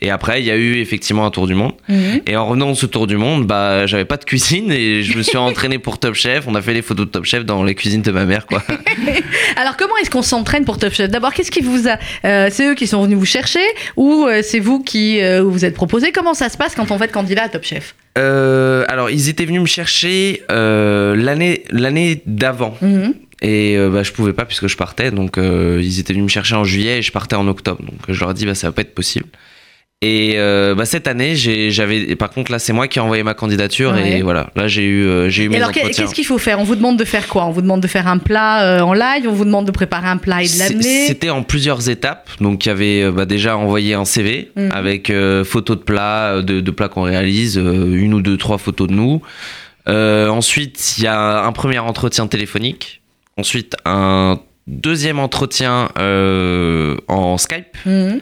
Et 0.00 0.10
après 0.10 0.40
il 0.40 0.46
y 0.46 0.50
a 0.50 0.56
eu 0.56 0.76
effectivement 0.76 1.26
un 1.26 1.30
tour 1.30 1.46
du 1.46 1.54
monde. 1.54 1.72
Et 2.26 2.36
en 2.36 2.46
revenant 2.46 2.70
de 2.70 2.74
ce 2.74 2.86
tour 2.86 3.06
du 3.06 3.16
monde, 3.16 3.46
bah 3.46 3.86
j'avais 3.86 4.04
pas 4.04 4.16
de 4.16 4.24
cuisine 4.24 4.70
et 4.70 5.02
je 5.02 5.16
me 5.16 5.22
suis 5.22 5.36
entraîné 5.38 5.78
pour 5.78 5.98
Top 5.98 6.14
Chef. 6.14 6.46
On 6.46 6.54
a 6.54 6.62
fait 6.62 6.74
les 6.74 6.82
photos 6.82 7.06
de 7.06 7.10
Top 7.10 7.24
Chef 7.24 7.44
dans 7.44 7.62
les 7.62 7.74
cuisines 7.74 8.02
de 8.02 8.10
ma 8.10 8.24
mère, 8.24 8.46
quoi. 8.46 8.62
Alors 9.56 9.76
comment 9.76 9.96
est-ce 9.98 10.10
qu'on 10.10 10.22
s'entraîne 10.22 10.64
pour 10.64 10.78
Top 10.78 10.92
Chef? 10.92 11.10
D'abord, 11.10 11.32
qu'est-ce 11.32 11.50
qui 11.50 11.60
vous 11.60 11.88
a 11.88 11.98
euh, 12.24 12.48
C'est 12.50 12.66
eux 12.66 12.74
qui 12.74 12.86
sont 12.86 13.02
venus 13.02 13.18
vous 13.18 13.24
chercher 13.24 13.60
ou 13.96 14.26
euh, 14.26 14.40
c'est 14.42 14.60
vous 14.60 14.82
qui 14.82 15.20
euh, 15.20 15.42
vous 15.42 15.64
êtes 15.64 15.74
proposé? 15.74 16.12
Comment 16.12 16.34
ça 16.34 16.48
se 16.48 16.56
passe 16.56 16.74
quand 16.74 16.90
on 16.90 16.96
va 16.96 17.06
être 17.06 17.12
candidat 17.12 17.44
à 17.44 17.48
Top 17.48 17.64
Chef? 17.64 17.94
Alors 18.16 19.08
ils 19.08 19.30
étaient 19.30 19.46
venus 19.46 19.62
me 19.62 19.66
chercher 19.66 20.42
l'année 20.48 21.64
l'année 21.70 22.22
d'avant. 22.26 22.76
Mhm. 22.82 23.14
Et 23.42 23.76
euh, 23.76 23.88
bah, 23.88 24.02
je 24.02 24.12
pouvais 24.12 24.32
pas 24.32 24.44
puisque 24.44 24.66
je 24.66 24.76
partais. 24.76 25.10
Donc 25.10 25.38
euh, 25.38 25.80
ils 25.82 25.98
étaient 25.98 26.12
venus 26.12 26.24
me 26.24 26.30
chercher 26.30 26.54
en 26.54 26.64
juillet 26.64 26.98
et 26.98 27.02
je 27.02 27.12
partais 27.12 27.36
en 27.36 27.46
octobre. 27.48 27.82
Donc 27.82 27.98
je 28.08 28.20
leur 28.20 28.30
ai 28.30 28.34
dit 28.34 28.46
bah 28.46 28.54
ça 28.54 28.68
va 28.68 28.72
pas 28.72 28.82
être 28.82 28.94
possible. 28.94 29.26
Et 30.02 30.36
euh, 30.36 30.74
bah, 30.74 30.86
cette 30.86 31.06
année, 31.08 31.36
j'avais. 31.36 32.16
Par 32.16 32.30
contre 32.30 32.50
là, 32.50 32.58
c'est 32.58 32.72
moi 32.72 32.88
qui 32.88 32.98
ai 32.98 33.02
envoyé 33.02 33.22
ma 33.22 33.34
candidature 33.34 33.92
Ouais. 33.92 34.18
et 34.18 34.22
voilà. 34.22 34.48
Là, 34.56 34.66
j'ai 34.66 34.82
eu, 34.84 35.04
euh, 35.04 35.28
j'ai 35.28 35.42
eu 35.42 35.46
Et 35.46 35.48
mes 35.50 35.56
alors 35.58 35.72
qu'est-ce 35.72 36.14
qu'il 36.14 36.24
faut 36.24 36.38
faire? 36.38 36.58
On 36.58 36.64
vous 36.64 36.74
demande 36.74 36.98
de 36.98 37.04
faire 37.04 37.28
quoi? 37.28 37.44
On 37.44 37.50
vous 37.50 37.60
demande 37.60 37.82
de 37.82 37.86
faire 37.86 38.06
un 38.08 38.16
plat 38.16 38.62
euh, 38.64 38.80
en 38.80 38.94
live? 38.94 39.26
On 39.28 39.32
vous 39.32 39.44
demande 39.44 39.66
de 39.66 39.72
préparer 39.72 40.08
un 40.08 40.16
plat 40.16 40.42
et 40.42 40.46
de 40.48 40.58
l'amener? 40.58 41.06
C'était 41.06 41.28
en 41.28 41.42
plusieurs 41.42 41.90
étapes. 41.90 42.30
Donc, 42.40 42.64
il 42.64 42.70
y 42.70 42.72
avait 42.72 43.10
bah, 43.12 43.26
déjà 43.26 43.58
envoyé 43.58 43.92
un 43.92 44.06
CV 44.06 44.50
Mhm. 44.56 44.70
avec 44.72 45.10
euh, 45.10 45.44
photos 45.44 45.76
de 45.76 45.82
plats, 45.82 46.40
de, 46.40 46.60
de 46.62 46.70
plats 46.70 46.88
qu'on 46.88 47.02
réalise, 47.02 47.56
une 47.56 48.14
ou 48.14 48.22
deux, 48.22 48.38
trois 48.38 48.56
photos 48.56 48.88
de 48.88 48.94
nous. 48.94 49.20
Ensuite, 49.86 50.94
il 50.96 51.04
y 51.04 51.08
a 51.08 51.44
un 51.44 51.52
premier 51.52 51.78
entretien 51.78 52.26
téléphonique. 52.26 53.02
Ensuite, 53.36 53.76
un 53.84 54.40
deuxième 54.66 55.18
entretien 55.18 55.88
en 57.08 57.36
Skype. 57.36 57.76
Mhm. 57.84 58.20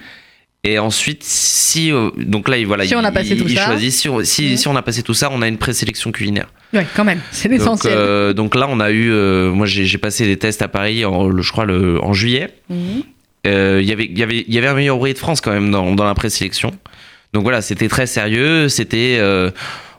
Et 0.64 0.78
ensuite, 0.78 1.22
si 1.22 1.92
euh, 1.92 2.10
donc 2.16 2.48
là, 2.48 2.58
il- 2.58 2.66
voilà, 2.66 2.84
Si 2.86 2.94
on 2.96 3.04
a 3.04 3.12
passé 3.12 3.30
il, 3.30 3.38
tout 3.42 3.48
il 3.48 3.56
ça. 3.56 3.66
choisit. 3.66 3.92
Si 3.92 4.08
on, 4.08 4.24
si, 4.24 4.50
Mhm. 4.50 4.56
si 4.56 4.68
on 4.68 4.76
a 4.76 4.82
passé 4.82 5.02
tout 5.02 5.14
ça, 5.14 5.28
on 5.32 5.40
a 5.40 5.46
une 5.48 5.56
présélection 5.56 6.10
culinaire. 6.10 6.48
Ouais, 6.74 6.84
quand 6.96 7.04
même, 7.04 7.20
c'est 7.30 7.48
Donc, 7.48 7.58
l'essentiel. 7.58 7.94
euh, 7.96 8.32
donc 8.32 8.54
là, 8.56 8.66
on 8.68 8.80
a 8.80 8.90
eu, 8.90 9.10
euh, 9.12 9.50
moi, 9.52 9.66
j'ai 9.66 9.98
passé 9.98 10.26
des 10.26 10.36
tests 10.36 10.60
à 10.60 10.68
Paris, 10.68 11.04
en, 11.04 11.28
le- 11.28 11.42
je 11.42 11.52
crois, 11.52 11.64
le, 11.64 12.02
en 12.04 12.12
juillet. 12.12 12.48
Il 12.70 13.84
y 13.84 13.92
avait- 13.92 14.10
y 14.12 14.22
avait- 14.22 14.44
il 14.46 14.52
y 14.54 14.58
avait 14.58 14.66
un 14.66 14.74
meilleur 14.74 14.96
ouvrier 14.96 15.14
de 15.14 15.18
France 15.18 15.40
quand 15.40 15.52
même 15.52 15.70
dans, 15.70 15.94
dans 15.94 16.04
la 16.04 16.14
présélection. 16.14 16.72
Donc 17.32 17.44
voilà, 17.44 17.62
c'était 17.62 17.88
très 17.88 18.06
sérieux. 18.06 18.68
C'était, 18.68 19.20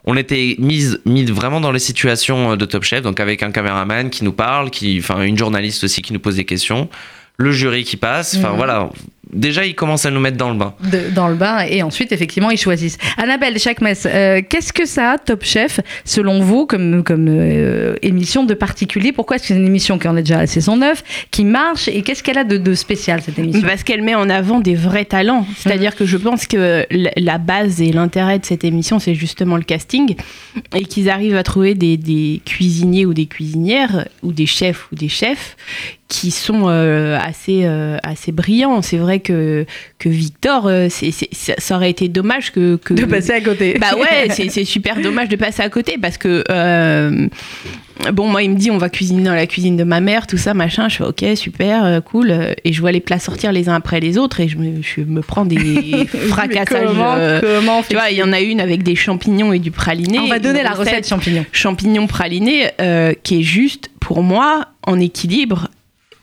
on 0.04 0.18
était 0.18 0.56
mis, 0.60 0.84
mis 1.06 1.24
vraiment 1.26 1.62
dans 1.62 1.72
les 1.72 1.80
situations 1.80 2.58
de 2.58 2.66
Top 2.66 2.84
Chef, 2.84 3.02
donc 3.02 3.20
avec 3.22 3.42
un 3.44 3.52
caméraman 3.52 4.10
qui 4.10 4.24
nous 4.24 4.34
parle, 4.34 4.70
qui, 4.70 5.00
enfin 5.00 5.22
une 5.24 5.38
journaliste 5.38 5.84
aussi 5.86 6.02
qui 6.02 6.14
nous 6.14 6.20
pose 6.20 6.36
des 6.36 6.46
questions, 6.46 6.90
le 7.38 7.52
jury 7.52 7.86
qui 7.86 7.98
passe. 7.98 8.36
Enfin 8.38 8.50
Mhm. 8.52 8.58
voilà, 8.58 8.90
déjà, 9.34 9.66
ils 9.66 9.76
commencent 9.76 10.06
à 10.06 10.12
nous 10.12 10.20
mettre 10.20 10.38
dans 10.38 10.50
le 10.50 10.58
bain. 10.58 10.74
de- 10.92 11.10
dans 11.14 11.28
le 11.28 11.36
bain 11.36 11.60
et 11.70 11.84
ensuite 11.84 12.12
effectivement 12.12 12.50
ils 12.52 12.58
choisissent. 12.58 12.98
Annabelle 13.18 13.58
Chakmes, 13.60 13.88
euh, 14.06 14.42
qu'est-ce 14.48 14.74
que 14.74 14.86
ça 14.86 15.12
a 15.12 15.18
Top 15.18 15.44
Chef 15.44 15.80
selon 16.06 16.40
vous 16.42 16.66
comme, 16.66 17.04
comme 17.04 17.28
euh, 17.30 17.96
émission 18.02 18.44
de 18.44 18.54
particulier? 18.54 19.12
Pourquoi 19.12 19.36
est-ce 19.36 19.44
que 19.44 19.48
c'est 19.50 19.60
une 19.60 19.66
émission 19.66 19.98
qui 20.00 20.08
en 20.08 20.16
est 20.18 20.22
déjà 20.24 20.38
à 20.38 20.42
la 20.42 20.48
saison 20.48 20.78
9, 20.78 21.04
qui 21.32 21.44
marche 21.46 21.88
et 21.88 22.02
qu'est-ce 22.02 22.24
qu'elle 22.24 22.38
a 22.38 22.44
de, 22.44 22.58
de 22.58 22.74
spécial 22.74 23.22
cette 23.22 23.38
émission? 23.40 23.68
Parce 23.68 23.84
qu'elle 23.84 24.02
met 24.02 24.16
en 24.16 24.30
avant 24.30 24.60
des 24.60 24.76
vrais 24.76 25.06
talents. 25.06 25.46
C'est-à-dire 25.58 25.96
que 25.96 26.06
je 26.06 26.18
pense 26.18 26.48
que 26.48 26.86
la- 26.90 27.12
la 27.16 27.38
base 27.38 27.82
et 27.82 27.92
l'intérêt 27.92 28.40
de 28.40 28.46
cette 28.46 28.64
émission, 28.64 29.00
c'est 29.00 29.16
justement 29.16 29.56
le 29.58 29.64
casting. 29.64 30.16
Et 30.76 30.86
qu'ils 30.86 31.10
arrivent 31.10 31.36
à 31.36 31.44
trouver 31.44 31.76
des, 31.76 31.98
des 31.98 32.42
cuisiniers 32.46 33.06
ou 33.06 33.14
des 33.14 33.26
cuisinières, 33.26 34.08
ou 34.24 34.32
des 34.32 34.46
chefs 34.46 34.88
ou 34.92 34.96
des 34.96 35.10
chefs, 35.10 35.56
qui 36.08 36.32
sont 36.32 36.64
euh, 36.68 37.18
assez, 37.22 37.62
euh, 37.66 37.98
assez 38.04 38.32
brillants. 38.32 38.82
C'est 38.82 38.98
vrai 38.98 39.19
que, 39.20 39.66
que 39.98 40.10
Victor, 40.10 40.68
euh, 40.68 40.88
c'est- 40.90 41.12
c'est- 41.12 41.60
ça 41.60 41.76
aurait 41.76 41.90
été 41.90 42.08
dommage 42.08 42.52
que. 42.52 42.78
que 42.78 42.94
de 42.94 43.06
passer 43.06 43.32
à 43.34 43.42
côté. 43.42 43.78
bah 43.80 43.96
ouais, 43.98 44.30
c'est 44.32 44.50
c'est 44.50 44.66
super 44.66 45.00
dommage 45.02 45.30
de 45.30 45.36
passer 45.36 45.62
à 45.62 45.70
côté 45.70 45.98
parce 46.02 46.18
que 46.18 46.44
euh, 46.50 47.28
bon, 48.14 48.28
moi 48.28 48.44
il 48.44 48.52
me 48.52 48.56
dit 48.56 48.72
on 48.72 48.78
va 48.78 48.90
cuisiner 48.90 49.24
dans 49.24 49.34
la 49.36 49.48
cuisine 49.48 49.76
de 49.78 49.84
ma 49.84 50.00
mère, 50.00 50.28
tout 50.28 50.38
ça 50.38 50.54
machin. 50.54 50.90
Je 50.90 50.96
fais 50.98 51.04
ok 51.04 51.26
super 51.36 51.84
euh, 51.86 52.02
cool 52.02 52.34
et 52.64 52.74
je 52.74 52.80
vois 52.82 52.92
les 52.92 53.00
plats 53.02 53.20
sortir 53.20 53.52
les 53.52 53.70
uns 53.70 53.76
après 53.76 54.00
les 54.00 54.18
autres 54.18 54.40
et 54.40 54.48
je 54.48 54.58
me, 54.58 54.82
je 54.82 55.02
me 55.02 55.22
prends 55.22 55.46
des 55.46 56.08
fracassages. 56.30 56.88
comment, 56.88 57.16
euh, 57.16 57.40
comment 57.42 57.84
tu 57.88 57.96
vois, 57.96 58.10
il 58.12 58.18
y 58.18 58.24
en 58.24 58.34
a 58.34 58.40
une 58.40 58.60
avec 58.62 58.84
des 58.84 58.96
champignons 58.96 59.54
et 59.54 59.60
du 59.60 59.72
praliné. 59.72 60.20
On 60.20 60.28
va 60.28 60.40
donner 60.40 60.64
la 60.64 60.72
recette 60.72 61.08
champignons. 61.08 61.46
champignons 61.52 62.08
pralinés 62.08 62.68
euh, 62.82 63.14
qui 63.24 63.40
est 63.40 63.44
juste 63.44 63.90
pour 64.00 64.24
moi 64.24 64.66
en 64.88 65.00
équilibre 65.00 65.68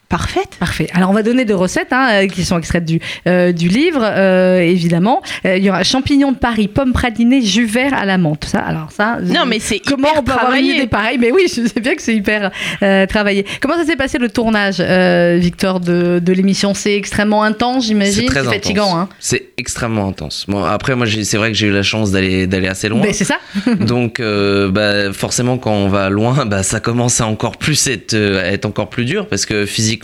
parfaite. 0.09 0.51
Parfait. 0.61 0.89
Alors 0.95 1.11
on 1.11 1.13
va 1.13 1.23
donner 1.23 1.45
deux 1.45 1.55
recettes 1.55 1.93
hein, 1.93 2.09
euh, 2.25 2.27
qui 2.29 2.45
sont 2.45 2.59
extraites 2.59 2.85
du, 2.85 3.01
euh, 3.27 3.53
du 3.53 3.69
livre, 3.69 4.01
euh, 4.03 4.61
évidemment. 4.61 5.23
Euh, 5.45 5.57
il 5.57 5.65
y 5.65 5.71
aura 5.71 5.83
champignons 5.83 6.33
de 6.33 6.37
Paris, 6.39 6.69
pommes 6.69 6.93
pralinées, 6.93 7.43
jus 7.43 7.67
vert 7.67 7.93
à 7.95 8.05
la 8.05 8.19
menthe. 8.19 8.45
Ça, 8.45 8.61
alors 8.61 8.93
ça. 8.93 9.19
Non 9.23 9.47
mais 9.47 9.59
c'est 9.59 9.81
Comment 9.81 10.09
hyper 10.09 10.21
on 10.21 10.25
peut 10.25 10.33
avoir 10.33 10.55
une 10.55 10.87
pareille 10.89 11.19
Mais 11.19 11.33
oui, 11.33 11.43
je 11.49 11.67
sais 11.67 11.81
bien 11.81 11.95
que 11.95 12.03
c'est 12.03 12.15
hyper 12.15 12.51
euh, 12.83 13.07
travaillé. 13.07 13.45
Comment 13.61 13.77
ça 13.77 13.85
s'est 13.85 13.97
passé 13.97 14.19
le 14.19 14.29
tournage, 14.29 14.77
euh, 14.81 15.39
Victor, 15.41 15.81
de, 15.81 16.21
de 16.23 16.33
l'émission? 16.33 16.75
C'est 16.75 16.95
extrêmement 16.95 17.43
intense, 17.43 17.83
C'est 17.83 17.89
j'imagine. 17.89 18.29
C'est 18.31 18.39
intense. 18.39 18.53
fatigant, 18.53 18.97
hein? 18.97 19.09
C'est 19.19 19.49
extrêmement 19.57 20.09
intense. 20.09 20.45
Bon, 20.49 20.65
après, 20.65 20.95
moi, 20.95 21.07
c'est 21.25 21.37
vrai 21.37 21.51
que 21.51 21.57
j'ai 21.59 21.67
eu 21.67 21.73
la 21.73 21.83
chance 21.83 22.13
d'aller 22.13 22.47
d'aller 22.47 22.69
assez 22.69 22.89
loin. 22.89 23.01
Mais 23.03 23.13
c'est 23.13 23.25
ça. 23.25 23.39
Donc, 23.81 24.21
euh, 24.21 24.71
bah, 24.71 25.13
forcément, 25.13 25.59
quand 25.59 25.73
on 25.73 25.89
va 25.89 26.11
loin, 26.11 26.47
bah, 26.47 26.63
ça 26.63 26.81
commence 26.81 27.21
à 27.21 27.27
encore 27.27 27.57
plus 27.57 27.87
être, 27.89 28.15
à 28.15 28.53
être 28.53 28.67
encore 28.67 28.89
plus 28.89 29.05
dur 29.05 29.27
parce 29.27 29.47
que 29.47 29.67
physiquement, 29.67 29.96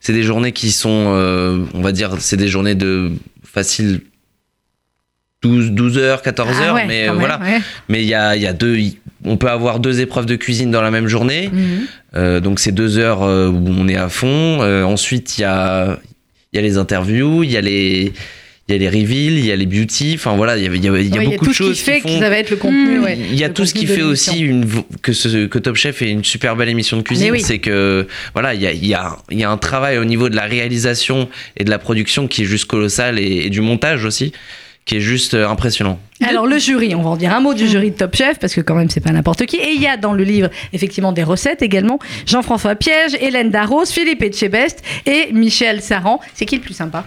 c'est 0.00 0.12
des 0.12 0.22
journées 0.22 0.52
qui 0.52 0.70
sont, 0.70 1.06
euh, 1.08 1.64
on 1.74 1.80
va 1.80 1.92
dire, 1.92 2.16
c'est 2.20 2.36
des 2.36 2.48
journées 2.48 2.74
de 2.74 3.12
facile 3.42 4.00
12, 5.42 5.70
12 5.72 5.98
heures, 5.98 6.22
14 6.22 6.48
Ah 6.50 6.64
heures, 6.64 6.74
ouais, 6.74 6.86
mais 6.86 7.04
euh, 7.04 7.12
même, 7.12 7.18
voilà. 7.18 7.38
ouais. 7.40 7.60
Mais 7.88 8.02
il 8.02 8.08
y 8.08 8.14
a, 8.14 8.36
il 8.36 8.42
y 8.42 8.46
a 8.46 8.52
deux, 8.52 8.76
on 9.24 9.36
peut 9.36 9.48
avoir 9.48 9.78
deux 9.78 10.00
épreuves 10.00 10.26
de 10.26 10.36
cuisine 10.36 10.70
dans 10.70 10.82
la 10.82 10.90
même 10.90 11.06
journée. 11.06 11.50
Mhm. 11.52 11.86
Euh, 12.16 12.40
donc 12.40 12.58
c'est 12.58 12.72
deux 12.72 12.98
heures 12.98 13.20
où 13.22 13.68
on 13.68 13.88
est 13.88 13.96
à 13.96 14.08
fond. 14.08 14.58
Euh, 14.62 14.82
ensuite 14.84 15.38
il 15.38 15.42
y 15.42 15.44
a, 15.44 15.98
il 16.52 16.56
y 16.56 16.58
a 16.58 16.62
les 16.62 16.76
interviews, 16.78 17.44
il 17.44 17.50
y 17.50 17.56
a 17.56 17.60
les, 17.60 18.12
il 18.68 18.72
y 18.72 18.86
a 18.86 18.90
les 18.90 19.00
reveals, 19.00 19.38
il 19.38 19.46
y 19.46 19.52
a 19.52 19.56
les 19.56 19.66
beauty. 19.66 20.12
Enfin 20.14 20.36
voilà, 20.36 20.56
il 20.58 20.64
y 20.64 20.68
a, 20.68 20.74
il 20.74 20.84
y 20.84 20.88
a, 20.88 21.00
il 21.00 21.08
y 21.08 21.18
a 21.18 21.20
Ouais, 21.20 21.24
beaucoup 21.26 21.46
tout 21.46 21.50
de 21.50 21.54
ce 21.54 21.62
choses 21.62 21.78
qui 21.78 21.84
fait 21.84 22.00
que 22.00 22.08
ça 22.10 22.28
va 22.28 22.38
être 22.38 22.50
le 22.50 22.56
contenu. 22.56 22.98
Mmh. 22.98 23.02
ouais. 23.02 23.18
Il 23.30 23.38
y 23.38 23.44
a 23.44 23.48
tout 23.48 23.64
ce 23.64 23.72
qui 23.72 23.86
de 23.86 23.92
fait 23.92 24.02
aussi 24.02 24.40
une, 24.40 24.66
que, 25.00 25.12
ce, 25.12 25.46
que 25.46 25.58
Top 25.58 25.76
Chef 25.76 26.02
est 26.02 26.10
une 26.10 26.24
super 26.24 26.54
belle 26.54 26.68
émission 26.68 26.96
de 26.98 27.02
cuisine. 27.02 27.32
oui. 27.32 27.40
C'est 27.40 27.58
que 27.58 28.06
voilà, 28.34 28.54
il 28.54 28.60
y 28.60 28.66
a, 28.66 28.72
il 28.72 28.86
y, 28.86 28.94
a, 28.94 29.16
il 29.30 29.38
y 29.38 29.44
a 29.44 29.50
un 29.50 29.56
travail 29.56 29.96
au 29.96 30.04
niveau 30.04 30.28
de 30.28 30.36
la 30.36 30.44
réalisation 30.44 31.28
et 31.56 31.64
de 31.64 31.70
la 31.70 31.78
production 31.78 32.28
qui 32.28 32.42
est 32.42 32.46
juste 32.46 32.66
colossal 32.66 33.18
et, 33.18 33.46
et 33.46 33.50
du 33.50 33.60
montage 33.62 34.04
aussi 34.04 34.32
qui 34.88 34.96
est 34.96 35.00
juste 35.00 35.34
euh, 35.34 35.46
impressionnant. 35.46 36.00
Alors 36.26 36.46
le 36.46 36.58
jury, 36.58 36.94
on 36.94 37.02
va 37.02 37.10
en 37.10 37.16
dire 37.18 37.34
un 37.34 37.40
mot 37.40 37.52
du 37.52 37.68
jury 37.68 37.90
de 37.90 37.96
Top 37.96 38.16
Chef 38.16 38.38
parce 38.38 38.54
que 38.54 38.62
quand 38.62 38.74
même 38.74 38.88
c'est 38.88 39.02
pas 39.02 39.12
n'importe 39.12 39.44
qui. 39.44 39.56
Et 39.56 39.72
il 39.74 39.82
y 39.82 39.86
a 39.86 39.98
dans 39.98 40.14
le 40.14 40.24
livre 40.24 40.48
effectivement 40.72 41.12
des 41.12 41.22
recettes 41.22 41.60
également. 41.60 41.98
Jean-François 42.26 42.74
Piège, 42.74 43.14
Hélène 43.20 43.50
Darros, 43.50 43.84
Philippe 43.84 44.22
Etchebest 44.22 44.82
et 45.04 45.30
Michel 45.32 45.82
Saran. 45.82 46.20
C'est 46.32 46.46
qui 46.46 46.56
le 46.56 46.62
plus 46.62 46.72
sympa? 46.74 47.04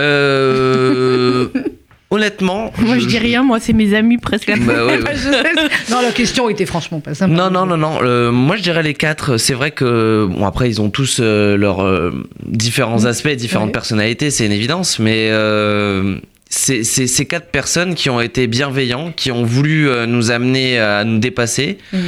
Euh, 0.00 1.46
honnêtement, 2.10 2.72
Moi 2.78 2.98
je 2.98 3.06
dis 3.06 3.18
rien, 3.18 3.42
moi 3.42 3.58
c'est 3.60 3.72
mes 3.72 3.94
amis 3.94 4.18
presque. 4.18 4.52
Bah 4.60 4.84
ouais, 4.86 4.98
ouais. 5.02 5.14
Je 5.14 5.18
sais. 5.30 5.90
Non, 5.90 6.02
la 6.02 6.12
question 6.12 6.48
était 6.48 6.66
franchement 6.66 7.00
pas 7.00 7.14
sympa. 7.14 7.32
Non, 7.32 7.50
non, 7.50 7.66
non, 7.66 7.76
non. 7.76 7.98
euh, 8.02 8.30
moi, 8.30 8.56
je 8.56 8.62
dirais 8.62 8.82
les 8.82 8.94
quatre. 8.94 9.36
C'est 9.36 9.54
vrai 9.54 9.70
que, 9.70 10.26
bon, 10.30 10.44
après, 10.46 10.68
ils 10.68 10.80
ont 10.80 10.90
tous 10.90 11.18
euh, 11.20 11.56
leurs 11.56 11.82
euh, 11.82 12.10
différents 12.46 13.04
aspects, 13.06 13.28
différentes 13.30 13.68
Ouais. 13.68 13.72
personnalités, 13.72 14.30
c'est 14.30 14.46
une 14.46 14.52
évidence, 14.52 14.98
mais 14.98 15.28
euh, 15.30 16.18
c'est 16.48 16.84
ces 16.84 17.24
quatre 17.26 17.50
personnes 17.50 17.94
qui 17.94 18.10
ont 18.10 18.20
été 18.20 18.46
bienveillants, 18.46 19.10
qui 19.16 19.32
ont 19.32 19.42
voulu 19.44 19.88
nous 20.06 20.30
amener 20.30 20.78
à 20.78 21.02
nous 21.04 21.18
dépasser, 21.18 21.78
Mhm. 21.94 22.00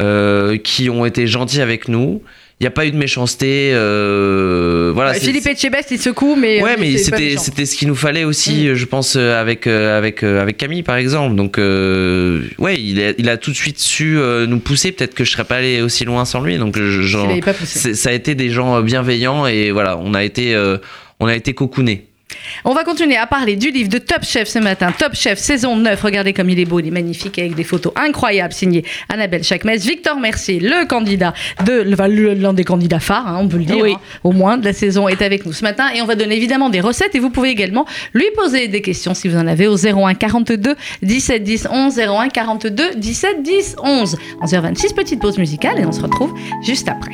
euh, 0.00 0.56
qui 0.56 0.88
ont 0.88 1.04
été 1.04 1.26
gentils 1.26 1.60
avec 1.60 1.86
nous. 1.88 2.22
Il 2.60 2.64
n'y 2.64 2.66
a 2.68 2.72
pas 2.72 2.84
eu 2.84 2.90
de 2.90 2.96
méchanceté. 2.98 3.70
euh, 3.72 4.92
voilà. 4.94 5.12
Ouais, 5.12 5.18
c'est- 5.18 5.24
Philippe 5.26 5.46
Etchebest 5.46 5.90
il 5.92 5.98
secoue 5.98 6.36
mais 6.36 6.62
Ouais, 6.62 6.72
euh, 6.72 6.76
mais 6.78 6.98
c'est 6.98 7.10
pas 7.10 7.16
c'était 7.16 7.36
c'était 7.38 7.64
ce 7.66 7.74
qu'il 7.74 7.88
nous 7.88 7.94
fallait 7.94 8.24
aussi, 8.24 8.68
Mm. 8.68 8.74
je 8.74 8.84
pense, 8.84 9.16
euh, 9.16 9.40
avec 9.40 9.66
euh, 9.66 9.96
avec 9.96 10.22
avec 10.22 10.56
Camille 10.58 10.82
par 10.82 10.96
exemple. 10.96 11.36
Donc 11.36 11.58
euh, 11.58 12.42
ouais, 12.58 12.76
il 12.78 13.00
a, 13.02 13.12
il 13.16 13.28
a 13.30 13.38
tout 13.38 13.50
de 13.50 13.56
suite 13.56 13.78
su 13.78 14.18
euh, 14.18 14.46
nous 14.46 14.58
pousser. 14.58 14.92
Peut-être 14.92 15.14
que 15.14 15.24
je 15.24 15.30
serais 15.30 15.44
pas 15.44 15.56
allé 15.56 15.80
aussi 15.80 16.04
loin 16.04 16.24
sans 16.26 16.42
lui. 16.42 16.58
Donc 16.58 16.76
je- 16.76 17.00
genre, 17.02 17.28
pas 17.40 17.54
ça 17.64 18.10
a 18.10 18.12
été 18.12 18.34
des 18.34 18.50
gens 18.50 18.80
bienveillants 18.82 19.46
et 19.46 19.70
voilà, 19.70 19.96
on 19.98 20.12
a 20.12 20.22
été 20.22 20.54
euh, 20.54 20.76
on 21.18 21.26
a 21.28 21.34
été 21.34 21.54
cocoonés. 21.54 22.08
On 22.64 22.74
va 22.74 22.84
continuer 22.84 23.16
à 23.16 23.26
parler 23.26 23.56
du 23.56 23.70
livre 23.70 23.88
de 23.88 23.98
Top 23.98 24.22
Chef 24.24 24.48
ce 24.48 24.58
matin. 24.58 24.92
Top 24.96 25.14
Chef 25.14 25.38
saison 25.38 25.76
9. 25.76 26.00
Regardez 26.02 26.32
comme 26.32 26.50
il 26.50 26.58
est 26.60 26.64
beau, 26.64 26.80
il 26.80 26.86
est 26.86 26.90
magnifique 26.90 27.38
avec 27.38 27.54
des 27.54 27.64
photos 27.64 27.92
incroyables 27.96 28.52
signées 28.52 28.84
Annabelle 29.08 29.42
Chakmes, 29.44 29.70
Victor 29.76 30.18
Mercier, 30.20 30.60
le 30.60 30.86
candidat 30.86 31.32
de 31.64 31.84
enfin, 31.92 32.08
le- 32.08 32.34
l'un 32.34 32.52
des 32.52 32.64
candidats 32.64 33.00
phares, 33.00 33.26
hein, 33.28 33.38
on 33.40 33.48
peut 33.48 33.56
le 33.58 33.64
dire, 33.64 33.78
Oui. 33.82 33.92
hein, 33.94 34.00
au 34.24 34.32
moins 34.32 34.56
de 34.58 34.64
la 34.64 34.72
saison 34.72 35.08
est 35.08 35.22
avec 35.22 35.46
nous 35.46 35.52
ce 35.52 35.62
matin 35.64 35.88
et 35.94 36.02
on 36.02 36.06
va 36.06 36.14
donner 36.14 36.36
évidemment 36.36 36.68
des 36.70 36.80
recettes 36.80 37.14
et 37.14 37.18
vous 37.18 37.30
pouvez 37.30 37.50
également 37.50 37.86
lui 38.14 38.26
poser 38.36 38.68
des 38.68 38.82
questions 38.82 39.14
si 39.14 39.28
vous 39.28 39.36
en 39.36 39.46
avez 39.46 39.66
au 39.66 39.76
01 39.76 40.14
42 40.14 40.74
17 41.02 41.42
10 41.42 41.68
11 41.70 41.98
01 41.98 42.28
42 42.28 42.90
17 42.96 43.42
10 43.42 43.76
11. 43.82 44.16
11h26 44.42 44.94
petite 44.94 45.20
pause 45.20 45.38
musicale 45.38 45.78
et 45.80 45.86
on 45.86 45.92
se 45.92 46.00
retrouve 46.02 46.34
juste 46.62 46.88
après. 46.88 47.12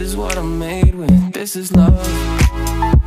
Is 0.00 0.16
what 0.16 0.38
I'm 0.38 0.58
made 0.58 0.94
with. 0.94 1.32
This 1.32 1.56
is 1.56 1.72
love. 1.76 2.99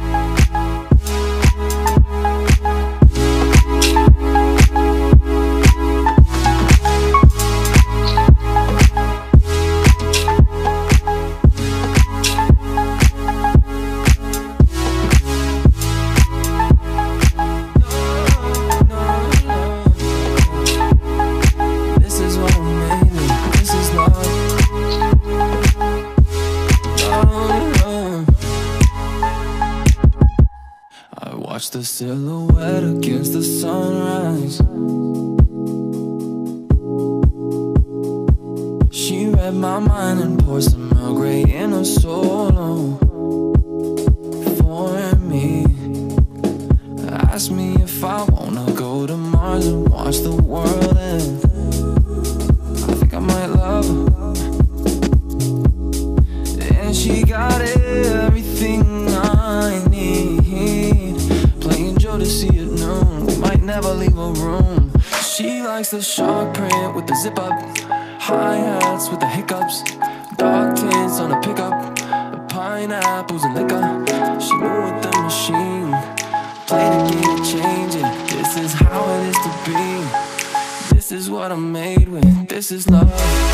Made 81.57 82.07
with. 82.09 82.47
This 82.47 82.71
is 82.71 82.89
love. 82.89 83.52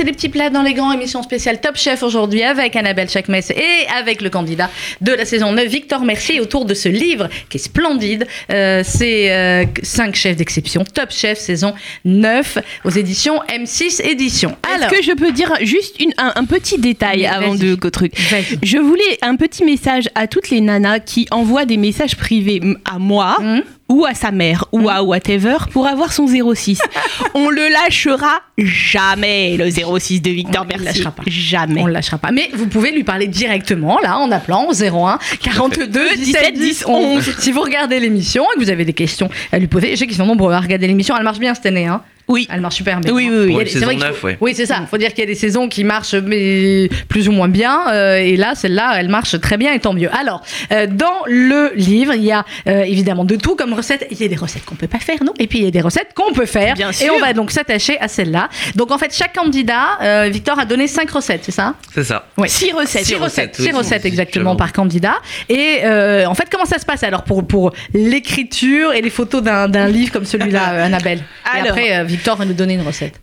C'est 0.00 0.06
les 0.06 0.12
petits 0.12 0.30
plats 0.30 0.48
dans 0.48 0.62
les 0.62 0.72
grands, 0.72 0.92
émission 0.92 1.22
spéciale 1.22 1.60
Top 1.60 1.76
Chef 1.76 2.02
aujourd'hui 2.02 2.42
avec 2.42 2.74
Annabelle 2.74 3.10
Chakmes 3.10 3.34
et 3.34 3.86
avec 3.94 4.22
le 4.22 4.30
candidat 4.30 4.70
de 5.02 5.12
la 5.12 5.26
saison 5.26 5.52
9, 5.52 5.66
Victor 5.68 6.04
Mercier, 6.06 6.40
autour 6.40 6.64
de 6.64 6.72
ce 6.72 6.88
livre 6.88 7.28
qui 7.50 7.58
est 7.58 7.60
splendide. 7.60 8.26
Euh, 8.50 8.80
c'est 8.82 9.68
5 9.82 10.14
chefs 10.14 10.36
d'exception, 10.36 10.84
Top 10.84 11.10
Chef 11.10 11.36
saison 11.38 11.74
9 12.06 12.56
aux 12.86 12.90
éditions 12.90 13.40
M6 13.54 14.00
Éditions. 14.02 14.56
Est-ce 14.74 14.88
que 14.88 15.02
je 15.02 15.12
peux 15.12 15.32
dire 15.32 15.52
juste 15.60 16.00
une- 16.00 16.14
un, 16.16 16.32
un 16.34 16.44
petit 16.46 16.78
détail 16.78 17.26
avant 17.26 17.54
de 17.54 17.74
qu'au 17.74 17.90
truc 17.90 18.18
Vas-y. 18.30 18.58
Je 18.62 18.78
voulais 18.78 19.18
un 19.20 19.36
petit 19.36 19.64
message 19.64 20.08
à 20.14 20.26
toutes 20.28 20.48
les 20.48 20.62
nanas 20.62 21.00
qui 21.00 21.26
envoient 21.30 21.66
des 21.66 21.76
messages 21.76 22.16
privés 22.16 22.62
à 22.90 22.98
moi 22.98 23.36
Mhm. 23.38 23.62
Ou 23.90 24.06
à 24.06 24.14
sa 24.14 24.30
mère 24.30 24.64
ou 24.72 24.88
à 24.88 25.02
whatever 25.02 25.56
pour 25.72 25.86
avoir 25.86 26.12
son 26.12 26.26
06. 26.26 26.80
On 27.34 27.50
le 27.50 27.68
lâchera 27.70 28.40
jamais, 28.56 29.56
le 29.58 29.68
06 29.70 30.22
de 30.22 30.30
Victor 30.30 30.62
On 30.64 30.64
le 30.64 30.68
Mercier. 30.84 31.02
lâchera 31.04 31.10
pas. 31.10 31.22
Jamais. 31.26 31.82
on 31.82 31.88
ne 31.88 31.92
lâchera 31.92 32.16
pas. 32.18 32.30
Mais 32.30 32.48
vous 32.54 32.66
pouvez 32.68 32.92
lui 32.92 33.04
parler 33.04 33.26
directement, 33.26 33.98
là, 34.00 34.18
en 34.18 34.30
appelant 34.30 34.66
au 34.68 34.72
01 34.72 35.18
42 35.42 36.16
17 36.16 36.54
10 36.54 36.84
11. 36.86 37.34
Si 37.38 37.52
vous 37.52 37.60
regardez 37.62 37.98
l'émission 38.00 38.44
et 38.52 38.58
que 38.58 38.64
vous 38.64 38.70
avez 38.70 38.84
des 38.84 38.92
questions 38.92 39.28
à 39.52 39.58
lui 39.58 39.66
poser, 39.66 39.90
je 39.90 39.96
sais 39.96 40.06
qu'ils 40.06 40.16
sont 40.16 40.26
nombreux 40.26 40.52
à 40.52 40.60
regarder 40.60 40.86
l'émission. 40.86 41.16
Elle 41.16 41.24
marche 41.24 41.40
bien 41.40 41.54
cette 41.54 41.66
année, 41.66 41.86
hein 41.86 42.02
Oui. 42.28 42.46
Elle 42.52 42.60
marche 42.60 42.76
super 42.76 43.00
bien. 43.00 43.12
Oui, 43.12 43.28
oui, 43.30 43.36
oui. 43.46 43.52
Pour 43.52 43.58
des- 43.64 43.78
vrai 43.80 43.94
qu'il 43.96 44.04
9, 44.04 44.16
faut- 44.16 44.26
ouais. 44.28 44.38
Oui, 44.40 44.52
c'est 44.54 44.66
ça. 44.66 44.78
Il 44.80 44.86
faut 44.86 44.98
dire 44.98 45.10
qu'il 45.10 45.20
y 45.20 45.22
a 45.22 45.26
des 45.26 45.34
saisons 45.34 45.68
qui 45.68 45.82
marchent 45.84 46.14
mais 46.14 46.88
plus 47.08 47.28
ou 47.28 47.32
moins 47.32 47.48
bien. 47.48 47.80
euh, 47.92 48.16
et 48.16 48.36
là, 48.36 48.54
celle-là, 48.54 48.94
elle 48.98 49.08
marche 49.08 49.40
très 49.40 49.56
bien 49.56 49.72
et 49.72 49.80
tant 49.80 49.92
mieux. 49.92 50.08
Alors, 50.14 50.42
euh, 50.72 50.86
dans 50.86 51.22
le 51.26 51.72
livre, 51.74 52.14
il 52.14 52.22
y 52.24 52.32
a 52.32 52.44
euh, 52.68 52.82
évidemment 52.82 53.24
de 53.24 53.36
tout 53.36 53.56
comme 53.56 53.72
recettes. 53.74 54.06
Il 54.10 54.20
y 54.20 54.24
a 54.24 54.28
des 54.28 54.36
recettes 54.36 54.64
qu'on 54.64 54.74
peut 54.76 54.86
pas 54.86 54.98
faire, 54.98 55.22
non? 55.24 55.32
Et 55.38 55.46
puis 55.46 55.58
il 55.58 55.64
y 55.64 55.68
a 55.68 55.70
des 55.70 55.80
recettes 55.80 56.14
qu'on 56.14 56.32
peut 56.32 56.46
faire. 56.46 56.74
Bien 56.74 56.90
Et 56.90 56.94
sûr. 56.94 57.12
on 57.16 57.20
va 57.20 57.32
donc 57.32 57.50
s'attacher 57.50 57.98
à 58.00 58.08
celle-là. 58.08 58.48
Donc 58.76 58.90
en 58.92 58.98
fait, 58.98 59.14
chaque 59.14 59.34
candidat, 59.34 59.98
euh, 60.02 60.28
Victor 60.30 60.58
a 60.58 60.64
donné 60.64 60.86
cinq 60.86 61.10
recettes, 61.10 61.42
c'est 61.44 61.52
ça? 61.52 61.74
C'est 61.94 62.04
ça. 62.04 62.26
Ouais. 62.36 62.48
Six 62.48 62.72
recettes. 62.72 63.04
Six 63.04 63.04
Six 63.06 63.14
recettes, 63.16 63.22
recettes, 63.50 63.56
six 63.56 63.62
oui, 63.62 63.72
recettes 63.72 64.02
c'est- 64.02 64.08
exactement 64.08 64.56
par 64.56 64.72
candidat. 64.72 65.14
Et 65.48 65.78
euh, 65.84 66.26
en 66.26 66.34
fait, 66.34 66.48
comment 66.50 66.64
ça 66.64 66.78
se 66.78 66.84
passe 66.86 67.02
alors 67.02 67.22
pour, 67.24 67.46
pour 67.46 67.72
l'écriture 68.14 68.92
et 68.92 69.00
les 69.00 69.10
photos 69.10 69.42
d'un 69.42 69.68
d'un 69.68 69.88
livre 69.88 70.12
comme 70.12 70.24
celui-là, 70.24 70.84
Annabelle? 70.84 71.20
Et 71.54 71.58
Alors. 71.58 71.72
après, 71.72 71.96
euh, 71.96 72.04
Victor 72.20 72.36
va 72.36 72.44
nous 72.44 72.52
donner 72.52 72.74
une 72.74 72.82
recette. 72.82 73.18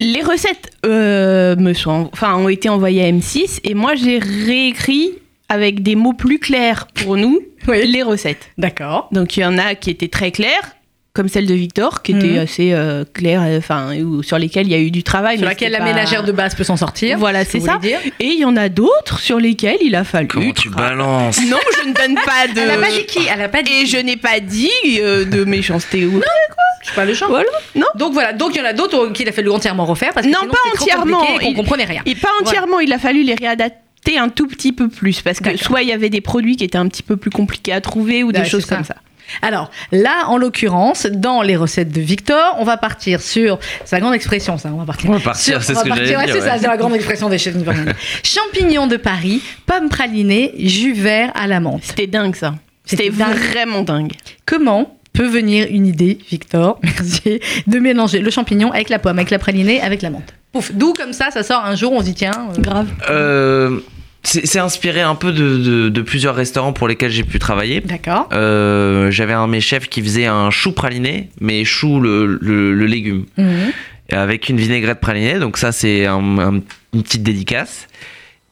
Les 0.00 0.22
recettes 0.22 0.70
euh, 0.86 1.54
me 1.56 1.72
sont, 1.72 2.10
enfin, 2.12 2.34
ont 2.34 2.48
été 2.48 2.68
envoyées 2.68 3.04
à 3.04 3.10
M6 3.12 3.60
et 3.62 3.74
moi 3.74 3.94
j'ai 3.94 4.18
réécrit 4.18 5.10
avec 5.48 5.82
des 5.84 5.94
mots 5.94 6.14
plus 6.14 6.38
clairs 6.40 6.88
pour 6.94 7.16
nous 7.16 7.38
Oui. 7.68 7.86
les 7.86 8.02
recettes. 8.02 8.48
D'accord. 8.58 9.08
Donc 9.12 9.36
il 9.36 9.40
y 9.40 9.44
en 9.44 9.56
a 9.56 9.74
qui 9.76 9.90
étaient 9.90 10.08
très 10.08 10.30
claires, 10.32 10.74
comme 11.12 11.28
celle 11.28 11.46
de 11.46 11.54
Victor, 11.54 12.02
qui 12.02 12.12
était 12.12 12.28
Mhm. 12.28 12.38
assez 12.38 12.72
euh, 12.72 13.04
claire, 13.12 13.42
euh, 13.44 13.58
enfin, 13.58 13.96
ou 13.98 14.22
sur 14.22 14.38
lesquelles 14.38 14.66
il 14.68 14.72
y 14.72 14.74
a 14.76 14.78
eu 14.78 14.90
du 14.90 15.02
travail. 15.02 15.36
Sur 15.38 15.46
laquelle 15.46 15.72
la 15.72 15.78
pas- 15.78 15.84
ménagère 15.84 16.22
de 16.24 16.32
base 16.32 16.54
peut 16.54 16.64
s'en 16.64 16.76
sortir. 16.76 17.18
Voilà, 17.18 17.44
ce 17.44 17.50
c'est 17.52 17.60
ça. 17.60 17.78
dire. 17.78 17.98
Et 18.20 18.26
il 18.26 18.38
y 18.40 18.44
en 18.44 18.56
a 18.56 18.68
d'autres 18.68 19.18
sur 19.18 19.38
lesquelles 19.38 19.78
il 19.82 19.94
a 19.96 20.04
fallu. 20.04 20.28
Comment 20.28 20.52
tu 20.52 20.70
balances 20.70 21.40
Non, 21.48 21.58
je 21.82 21.88
ne 21.88 21.94
donne 21.94 22.14
pas 22.24 22.46
de. 22.54 22.58
Elle 22.60 22.70
a 22.70 22.78
pas 22.78 22.90
dit 22.90 23.04
qui? 23.06 23.20
Elle 23.32 23.42
a 23.42 23.48
pas 23.48 23.62
dit. 23.62 23.72
Et 23.82 23.86
je 23.86 23.98
n'ai 23.98 24.16
pas 24.16 24.40
dit 24.40 24.70
euh, 25.00 25.24
de 25.24 25.44
méchanceté 25.44 26.06
ou. 26.06 26.20
Je 26.22 26.49
pas 26.94 27.04
le 27.04 27.14
genre. 27.14 27.28
Voilà. 27.30 27.48
Non. 27.74 27.86
Donc 27.96 28.12
voilà. 28.12 28.32
Donc 28.32 28.54
il 28.54 28.58
y 28.58 28.60
en 28.60 28.64
a 28.66 28.72
d'autres 28.72 29.08
qu'il 29.12 29.28
a 29.28 29.32
fallu 29.32 29.50
entièrement 29.50 29.84
refaire 29.86 30.12
parce 30.14 30.26
que 30.26 30.32
Non, 30.32 30.38
sinon, 30.40 30.52
pas 30.52 30.58
trop 30.74 30.84
entièrement. 30.84 31.18
compliqué 31.18 31.34
et 31.34 31.44
qu'on 31.46 31.50
Il- 31.52 31.56
comprenait 31.56 31.84
rien. 31.84 32.02
Et 32.06 32.14
pas 32.14 32.28
entièrement, 32.42 32.80
il 32.80 32.92
a 32.92 32.98
fallu 32.98 33.22
les 33.22 33.34
réadapter 33.34 34.18
un 34.18 34.28
tout 34.28 34.46
petit 34.46 34.72
peu 34.72 34.88
plus 34.88 35.20
parce 35.22 35.40
que 35.40 35.56
soit 35.56 35.82
il 35.82 35.88
y 35.88 35.92
avait 35.92 36.10
des 36.10 36.20
produits 36.20 36.56
qui 36.56 36.64
étaient 36.64 36.78
un 36.78 36.88
petit 36.88 37.02
peu 37.02 37.16
plus 37.16 37.30
compliqués 37.30 37.72
à 37.72 37.80
trouver 37.80 38.22
ou 38.24 38.32
des 38.32 38.40
Ouais, 38.40 38.44
choses 38.46 38.64
ça. 38.64 38.76
comme 38.76 38.84
ça. 38.84 38.96
Alors 39.42 39.70
là, 39.92 40.24
en 40.26 40.38
l'occurrence, 40.38 41.06
dans 41.06 41.42
les 41.42 41.54
recettes 41.54 41.92
de 41.92 42.00
Victor, 42.00 42.56
on 42.58 42.64
va 42.64 42.76
partir 42.76 43.20
sur. 43.20 43.60
C'est 43.84 43.94
la 43.94 44.00
grande 44.00 44.14
expression, 44.14 44.58
ça. 44.58 44.70
On 44.74 44.78
va 44.78 44.84
partir. 44.84 45.08
On 45.08 45.12
va 45.12 45.20
partir, 45.20 45.62
sur- 45.62 45.62
c'est 45.62 45.76
on 45.80 45.84
ce 45.84 45.88
va 45.88 45.94
que 45.96 46.04
j'allais 46.04 46.16
ouais, 46.16 46.24
dire, 46.24 46.34
C'est 46.34 46.40
ça, 46.40 46.54
ouais. 46.54 46.58
c'est 46.60 46.66
la 46.66 46.76
grande 46.76 46.94
expression 46.96 47.28
des 47.28 47.38
chefs. 47.38 47.54
Champignons 48.24 48.86
de 48.88 48.96
Paris, 48.96 49.40
pommes 49.66 49.88
pralinées, 49.88 50.52
jus 50.58 50.94
vert 50.94 51.30
à 51.34 51.46
la 51.46 51.60
menthe. 51.60 51.82
C'était 51.84 52.06
dingue 52.08 52.34
ça. 52.34 52.54
C'était 52.84 53.08
vraiment 53.08 53.82
dingue. 53.82 54.12
Comment 54.46 54.96
peut 55.12 55.26
venir 55.28 55.66
une 55.70 55.86
idée, 55.86 56.18
Victor, 56.30 56.78
merci, 56.82 57.40
de 57.66 57.78
mélanger 57.78 58.20
le 58.20 58.30
champignon 58.30 58.70
avec 58.72 58.88
la 58.88 58.98
pomme, 58.98 59.18
avec 59.18 59.30
la 59.30 59.38
pralinée, 59.38 59.80
avec 59.80 60.02
la 60.02 60.10
menthe 60.10 60.34
Pouf, 60.52 60.72
d'où 60.74 60.92
comme 60.94 61.12
ça, 61.12 61.30
ça 61.30 61.42
sort 61.42 61.64
un 61.64 61.74
jour, 61.76 61.92
on 61.92 62.00
se 62.00 62.04
dit 62.06 62.14
tiens. 62.14 62.48
euh, 62.56 62.60
Grave. 62.60 62.88
Euh, 63.08 63.80
c'est 64.22 64.58
inspiré 64.58 65.00
un 65.00 65.14
peu 65.14 65.32
de, 65.32 65.56
de- 65.56 65.88
de 65.88 66.02
plusieurs 66.02 66.34
restaurants 66.34 66.74
pour 66.74 66.86
lesquels 66.88 67.10
j'ai 67.10 67.22
pu 67.24 67.38
travailler. 67.38 67.80
D'accord. 67.80 68.28
Euh, 68.34 69.10
J'avais 69.10 69.32
un 69.32 69.46
de 69.46 69.52
mes 69.52 69.62
chefs 69.62 69.88
qui 69.88 70.02
faisait 70.02 70.26
un 70.26 70.50
chou 70.50 70.72
praliné, 70.72 71.30
mais 71.40 71.64
chou 71.64 72.00
le, 72.00 72.38
le- 72.40 72.74
le 72.74 72.86
légume, 72.86 73.24
Mhm. 73.38 73.72
Avec 74.12 74.48
une 74.48 74.56
vinaigrette 74.56 74.98
pralinée. 75.00 75.38
Donc 75.38 75.56
ça, 75.56 75.70
c'est 75.72 76.04
un- 76.06 76.38
un- 76.38 76.60
une 76.92 77.02
petite 77.02 77.22
dédicace. 77.22 77.86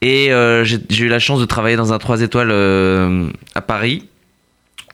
Et 0.01 0.31
euh, 0.31 0.63
j'ai 0.63 0.77
j'ai 0.89 1.05
eu 1.05 1.09
la 1.09 1.19
chance 1.19 1.41
de 1.41 1.45
travailler 1.45 1.75
dans 1.75 1.91
un 1.91 1.97
3 1.99 2.21
étoiles 2.21 2.49
euh, 2.51 3.27
à 3.53 3.61
Paris, 3.61 4.07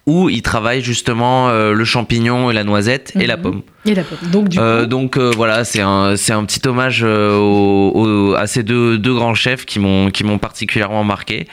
où 0.05 0.29
ils 0.29 0.41
travaillent 0.41 0.83
justement 0.83 1.49
euh, 1.49 1.73
le 1.73 1.83
champignon 1.85 2.51
et 2.51 2.53
la 2.53 2.63
noisette 2.63 3.11
et 3.19 3.25
la 3.25 3.37
Mhm. 3.37 3.41
pomme. 3.43 3.61
Et 3.85 3.95
la 3.95 4.03
pomme. 4.03 4.29
Donc 4.31 4.49
du 4.49 4.59
Euh, 4.59 4.81
coup, 4.81 4.87
donc 4.87 5.17
euh, 5.17 5.31
voilà, 5.35 5.63
c'est 5.65 5.81
un, 5.81 6.15
c'est 6.15 6.33
un 6.33 6.43
petit 6.45 6.65
hommage 6.67 7.03
au- 7.03 7.91
au- 7.95 8.33
à 8.35 8.47
ces 8.47 8.63
deux, 8.63 8.97
deux 8.97 9.13
grands 9.15 9.33
chefs 9.35 9.65
qui 9.65 9.79
m'ont 9.79 10.09
qui 10.11 10.23
m'ont 10.23 10.37
particulièrement 10.37 11.03
marqué. 11.03 11.47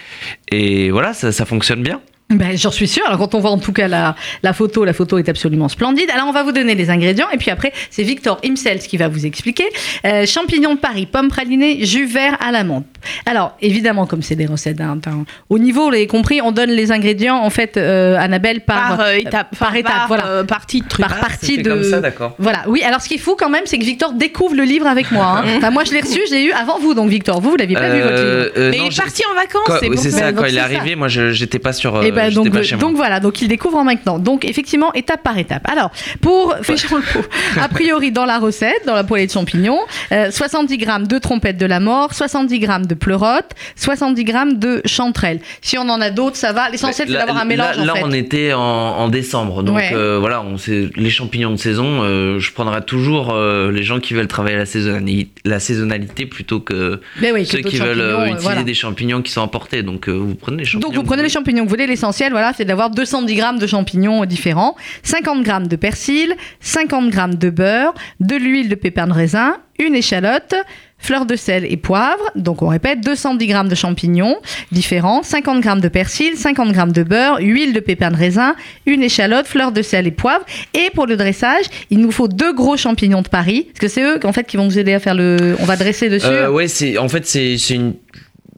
Et 0.51 0.91
voilà, 0.91 1.13
ça, 1.15 1.33
ça 1.33 1.45
fonctionne 1.47 1.83
bien. 1.83 2.01
ben, 2.31 2.57
j'en 2.57 2.71
suis 2.71 2.89
sûre. 2.89 3.05
Alors 3.07 3.19
quand 3.19 3.35
on 3.35 3.41
voit 3.41 3.51
en 3.51 3.59
tout 3.59 3.73
cas 3.73 3.89
la, 3.89 4.17
la 4.43 4.53
photo, 4.55 4.85
la 4.87 4.95
photo 4.95 5.19
est 5.19 5.29
absolument 5.29 5.69
splendide. 5.69 6.09
Alors 6.15 6.27
on 6.29 6.33
va 6.33 6.43
vous 6.43 6.53
donner 6.53 6.75
les 6.75 6.89
ingrédients 6.89 7.29
et 7.31 7.37
puis 7.37 7.51
après 7.51 7.73
c'est 7.91 8.03
Victor 8.05 8.39
himself 8.43 8.87
qui 8.87 8.97
va 8.97 9.09
vous 9.09 9.27
expliquer. 9.27 9.65
Euh, 10.07 10.25
champignons 10.27 10.75
de 10.75 10.79
Paris, 10.81 11.05
pommes 11.07 11.29
pralinées, 11.29 11.85
jus 11.85 12.07
vert 12.07 12.37
à 12.41 12.51
la 12.53 12.65
menthe. 12.65 12.87
Alors, 13.27 13.57
évidemment, 13.61 14.07
comme 14.07 14.23
c'est 14.23 14.37
des 14.37 14.47
recettes 14.47 14.77
d'un 14.77 14.97
d'un 14.97 15.25
haut 15.49 15.59
niveau, 15.59 15.85
vous 15.85 15.91
l'avez 15.91 16.07
compris, 16.07 16.41
on 16.43 16.53
donne 16.53 16.71
les 16.71 16.93
ingrédients, 16.93 17.37
en 17.39 17.51
fait, 17.51 17.77
euh, 17.77 18.17
Annabelle, 18.19 18.61
par, 18.61 18.97
Par, 18.97 19.01
euh, 19.07 19.13
étape, 19.15 19.57
par 19.59 19.75
étape, 19.77 19.93
par, 19.93 20.09
voilà. 20.09 20.27
euh, 20.27 20.45
partie 20.45 20.81
de 20.81 20.89
truc. 20.89 21.07
par 21.07 21.19
partie 21.21 21.57
C'est 21.57 21.63
de... 21.63 21.71
comme 21.71 21.83
ça, 21.85 22.01
d'accord. 22.01 22.35
Voilà, 22.39 22.65
oui. 22.69 22.83
Alors, 22.83 23.01
ce 23.01 23.09
qui 23.09 23.15
est 23.15 23.19
fou 23.19 23.37
quand 23.39 23.49
même, 23.51 23.63
c'est 23.67 23.79
que 23.79 23.85
Victor 23.85 24.13
découvre 24.13 24.55
le 24.55 24.65
livre 24.65 24.87
avec 24.87 25.11
moi. 25.11 25.39
hein. 25.39 25.45
Enfin, 25.57 25.71
moi, 25.71 25.85
je 25.85 25.93
l'ai 25.93 26.01
reçu, 26.01 26.21
je 26.29 26.35
l'ai 26.35 26.45
eu 26.45 26.53
avant 26.53 26.79
vous, 26.79 26.95
donc 26.95 27.09
Victor, 27.11 27.41
vous, 27.41 27.51
vous 27.51 27.57
l'aviez 27.57 27.77
pas 27.77 27.89
vu, 27.91 28.01
votre 28.01 28.15
livre. 28.15 28.23
Euh, 28.27 28.51
euh, 28.57 28.71
Mais 28.71 28.79
non, 28.79 28.85
il 28.87 28.93
est 28.93 28.97
parti 28.97 29.23
en 29.31 29.35
vacances, 29.35 29.63
quand- 29.67 29.97
c'est 29.97 30.11
ça. 30.11 30.33
quand 30.33 30.45
il 30.45 30.55
est 30.57 30.59
ça. 30.59 30.65
arrivé, 30.65 30.97
moi 30.97 31.09
je 31.09 31.31
j'étais 31.33 31.59
pas 31.59 31.73
sur. 31.73 31.97
euh, 31.97 32.03
Et 32.03 32.11
ben 32.13 32.25
j'étais 32.25 32.35
donc, 32.35 32.51
pas 32.53 32.63
chez 32.63 32.75
moi. 32.77 32.81
donc 32.81 32.97
voilà, 32.97 33.21
donc 33.21 33.41
il 33.43 33.49
découvre 33.49 33.79
en 33.79 33.85
maintenant. 33.85 34.19
Donc 34.19 34.45
effectivement, 34.45 34.93
étape 34.95 35.23
par 35.23 35.39
étape. 35.39 35.67
Alors, 35.71 35.91
pour 36.21 36.55
Féchon 36.63 36.97
le 36.97 37.03
pot, 37.03 37.27
a 37.61 37.69
priori 37.69 38.13
dans 38.13 38.25
la 38.25 38.39
recette, 38.39 38.83
dans 38.87 38.95
la 38.95 39.05
poêlée 39.05 39.27
de 39.27 39.33
champignons, 39.33 39.81
euh, 40.13 40.31
70 40.31 40.77
grammes 40.79 41.07
de 41.07 41.19
trompette 41.19 41.57
de 41.59 41.67
la 41.67 41.81
mort, 41.81 42.15
70 42.15 42.59
grammes 42.59 42.87
de 42.87 42.92
pleurote, 42.95 43.51
70 43.77 44.25
grammes 44.25 44.59
de 44.59 44.83
chanterelle. 44.85 45.41
Si 45.61 45.79
on 45.79 45.83
en 45.89 46.01
a 46.01 46.11
d'autres, 46.11 46.37
ça 46.37 46.53
va. 46.53 46.69
L'essentiel, 46.71 47.09
c'est 47.09 47.15
Là- 47.15 47.21
d'avoir 47.21 47.39
un 47.39 47.45
mélange 47.45 47.77
Là, 47.79 47.93
en 47.93 47.97
fait. 47.97 48.03
on 48.05 48.13
était 48.13 48.53
en, 48.53 48.61
en 48.61 49.09
décembre, 49.09 49.63
donc 49.63 49.77
Ouais. 49.77 49.91
euh, 49.93 50.19
voilà, 50.19 50.43
on 50.43 50.59
sait, 50.59 50.89
les 50.97 51.11
champignons 51.11 51.51
de 51.51 51.57
saison. 51.57 52.03
euh, 52.03 52.39
je 52.39 52.53
prendrai 52.53 52.83
toujours 52.85 53.31
euh, 53.33 53.71
les 53.73 53.83
gens 53.83 54.01
qui 54.01 54.15
veulent 54.15 54.29
travailler 54.29 54.57
la 54.57 54.67
saisonnalité, 54.67 55.31
la 55.45 55.61
saisonnalité 55.61 56.27
plutôt 56.27 56.61
que 56.61 57.01
oui, 57.23 57.31
que 57.33 57.45
ceux 57.45 57.59
qui 57.61 57.77
veulent 57.79 57.99
utiliser 58.27 58.43
voilà. 58.43 58.63
des 58.63 58.75
champignons 58.75 59.23
qui 59.23 59.33
sont 59.33 59.43
importés. 59.43 59.83
Donc 59.83 60.09
vous 60.09 60.35
prenez 60.35 60.59
les 60.59 60.65
champignons. 60.65 60.89
Donc 60.91 60.97
vous 60.97 61.07
prenez 61.07 61.23
les 61.23 61.29
champignons 61.29 61.63
que 61.65 61.69
vous 61.69 61.75
voulez, 61.75 61.87
l'essentiel, 61.87 62.33
voilà, 62.33 62.53
c'est 62.57 62.65
d'avoir 62.65 62.91
210 62.91 63.35
grammes 63.35 63.59
de 63.59 63.67
champignons 63.67 64.25
différents, 64.25 64.77
50 65.03 65.43
grammes 65.43 65.67
de 65.69 65.77
persil, 65.77 66.35
50 66.61 67.11
grammes 67.11 67.35
de 67.37 67.51
beurre, 67.51 67.95
de 68.21 68.37
l'huile 68.37 68.69
de 68.69 68.75
pépins 68.75 69.07
de 69.07 69.13
raisin, 69.13 69.57
une 69.79 69.95
échalote, 69.95 70.55
fleur 71.03 71.27
de 71.27 71.37
sel 71.37 71.67
et 71.71 71.77
poivre. 71.77 72.31
Donc 72.37 72.63
on 72.63 72.69
répète, 72.69 73.01
210 73.03 73.47
grammes 73.47 73.69
de 73.69 73.75
champignons 73.75 74.37
différents, 74.71 75.23
50 75.23 75.61
grammes 75.61 75.81
de 75.81 75.89
persil, 75.89 76.37
50 76.37 76.73
grammes 76.73 76.93
de 76.93 77.03
beurre, 77.03 77.39
huile 77.41 77.75
de 77.75 77.81
pépins 77.81 78.11
de 78.11 78.17
raisin, 78.17 78.55
une 78.87 79.03
échalote, 79.03 79.47
fleur 79.47 79.73
de 79.73 79.83
sel 79.83 80.07
et 80.07 80.13
poivre. 80.13 80.45
Et 80.73 80.91
pour 80.95 81.07
le 81.07 81.17
dressage, 81.17 81.67
il 81.91 81.99
nous 81.99 82.13
faut 82.13 82.29
deux 82.29 82.55
gros 82.55 82.77
champignons 82.77 83.23
de 83.23 83.29
Paris, 83.29 83.67
parce 83.69 83.81
que 83.81 83.89
c'est 83.89 84.03
eux 84.03 84.21
en 84.25 84.33
fait 84.33 84.47
qui 84.47 84.57
vont 84.57 84.69
vous 84.69 84.79
aider 84.79 84.95
à 84.95 85.01
faire 85.01 85.15
le. 85.15 85.57
On 85.61 85.65
va 85.65 85.77
dresser 85.77 86.09
dessus. 86.09 86.27
Euh, 86.27 86.51
ouais, 86.51 86.69
c'est 86.69 86.97
en 86.97 87.09
fait 87.09 87.27
c'est 87.27 87.57
une. 87.71 87.95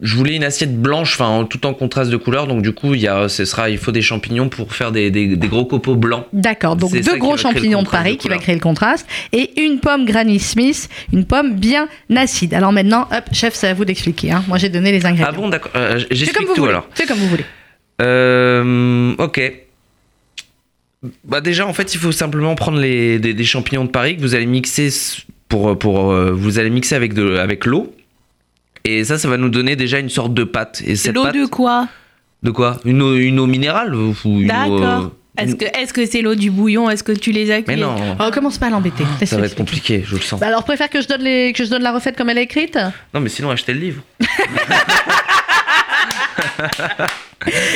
Je 0.04 0.14
voulais 0.16 0.36
une 0.36 0.44
assiette 0.44 0.76
blanche, 0.80 1.18
enfin 1.18 1.46
tout 1.48 1.64
en 1.66 1.72
contraste 1.72 2.10
de 2.10 2.16
couleur, 2.18 2.46
donc 2.46 2.60
du 2.62 2.72
coup 2.72 2.94
il 2.94 3.00
y 3.00 3.08
a, 3.08 3.28
ce 3.28 3.44
sera, 3.46 3.70
il 3.70 3.78
faut 3.78 3.90
des 3.90 4.02
champignons 4.02 4.50
pour 4.50 4.72
faire 4.74 4.92
des, 4.92 5.10
des, 5.10 5.34
des 5.34 5.48
gros 5.48 5.64
copeaux 5.64 5.96
blancs. 5.96 6.26
D'accord, 6.32 6.76
donc 6.76 6.92
deux 6.92 7.16
gros 7.16 7.36
champignons 7.38 7.82
de 7.82 7.88
Paris 7.88 8.12
de 8.16 8.18
qui 8.18 8.28
va 8.28 8.36
créer 8.36 8.54
le 8.54 8.60
contraste 8.60 9.06
et 9.32 9.62
une 9.62 9.80
pomme 9.80 10.04
Granny 10.04 10.38
Smith, 10.38 10.90
une 11.12 11.24
pomme 11.24 11.54
bien 11.54 11.88
acide. 12.14 12.52
Alors 12.52 12.70
maintenant, 12.70 13.08
hop, 13.10 13.24
chef, 13.32 13.54
c'est 13.54 13.68
à 13.68 13.74
vous 13.74 13.84
d'expliquer. 13.86 14.30
hein. 14.32 14.44
Moi, 14.46 14.58
j'ai 14.58 14.68
donné 14.68 14.92
les 14.92 15.06
ingrédients. 15.06 15.26
Ah 15.28 15.32
bon, 15.32 15.48
d'accord. 15.48 15.72
euh, 15.74 15.98
C'est 15.98 16.06
comme 16.06 16.16
J'explique 16.18 16.48
vous 16.48 16.54
tout 16.54 16.60
voulez. 16.60 16.70
alors. 16.72 16.88
C'est 16.94 17.06
comme 17.08 17.18
vous 17.18 17.28
voulez. 17.28 17.44
Euh, 18.02 19.14
ok. 19.18 19.52
Bah 21.24 21.40
déjà 21.40 21.66
en 21.66 21.72
fait 21.74 21.94
il 21.94 21.98
faut 21.98 22.12
simplement 22.12 22.54
prendre 22.54 22.78
les, 22.78 23.18
des, 23.18 23.34
des 23.34 23.44
champignons 23.44 23.84
de 23.84 23.90
Paris 23.90 24.16
que 24.16 24.22
vous 24.22 24.34
allez 24.34 24.46
mixer 24.46 24.88
pour, 25.48 25.78
pour 25.78 26.12
euh, 26.12 26.32
vous 26.32 26.58
allez 26.58 26.70
mixer 26.70 26.94
avec 26.94 27.12
de 27.12 27.36
avec 27.36 27.66
l'eau 27.66 27.94
et 28.84 29.04
ça 29.04 29.18
ça 29.18 29.28
va 29.28 29.36
nous 29.36 29.48
donner 29.48 29.76
déjà 29.76 29.98
une 29.98 30.10
sorte 30.10 30.34
de 30.34 30.44
pâte. 30.44 30.82
Et 30.86 30.96
cette 30.96 31.14
L'eau 31.14 31.22
pâte 31.24 31.34
de 31.34 31.46
quoi? 31.46 31.88
De 32.42 32.50
quoi? 32.50 32.78
Une 32.84 33.00
eau, 33.02 33.14
une 33.16 33.38
eau 33.40 33.46
minérale 33.46 33.94
ou 33.94 34.14
une 34.24 34.44
eau, 34.44 34.48
D'accord. 34.48 34.80
euh, 35.04 35.08
Est-ce 35.42 35.56
que 35.56 35.64
est-ce 35.64 35.92
que 35.94 36.04
c'est 36.06 36.20
l'eau 36.22 36.34
du 36.34 36.50
bouillon? 36.50 36.90
Est-ce 36.90 37.02
que 37.02 37.12
tu 37.12 37.32
les 37.32 37.50
as 37.50 37.60
mais 37.66 37.76
non. 37.76 37.94
Oh, 38.20 38.30
commence 38.32 38.58
pas 38.58 38.66
à 38.66 38.70
l'embêter. 38.70 39.04
ça 39.24 39.38
va 39.38 39.46
être 39.46 39.56
compliqué 39.56 40.04
je 40.06 40.14
le 40.16 40.20
sens. 40.20 40.38
Bah 40.40 40.46
alors, 40.48 40.64
préfère 40.64 40.90
que 40.90 41.00
je 41.00 41.08
donne 41.08 41.22
les, 41.22 41.52
que 41.52 41.64
je 41.64 41.70
donne 41.70 41.82
la 41.82 41.92
recette 41.92 42.16
comme 42.16 42.28
elle 42.30 42.38
est 42.38 42.42
écrite. 42.44 42.78
non 43.14 43.20
mais 43.20 43.28
sinon 43.30 43.50
achetez 43.50 43.72
le 43.74 43.80
livre 43.80 44.02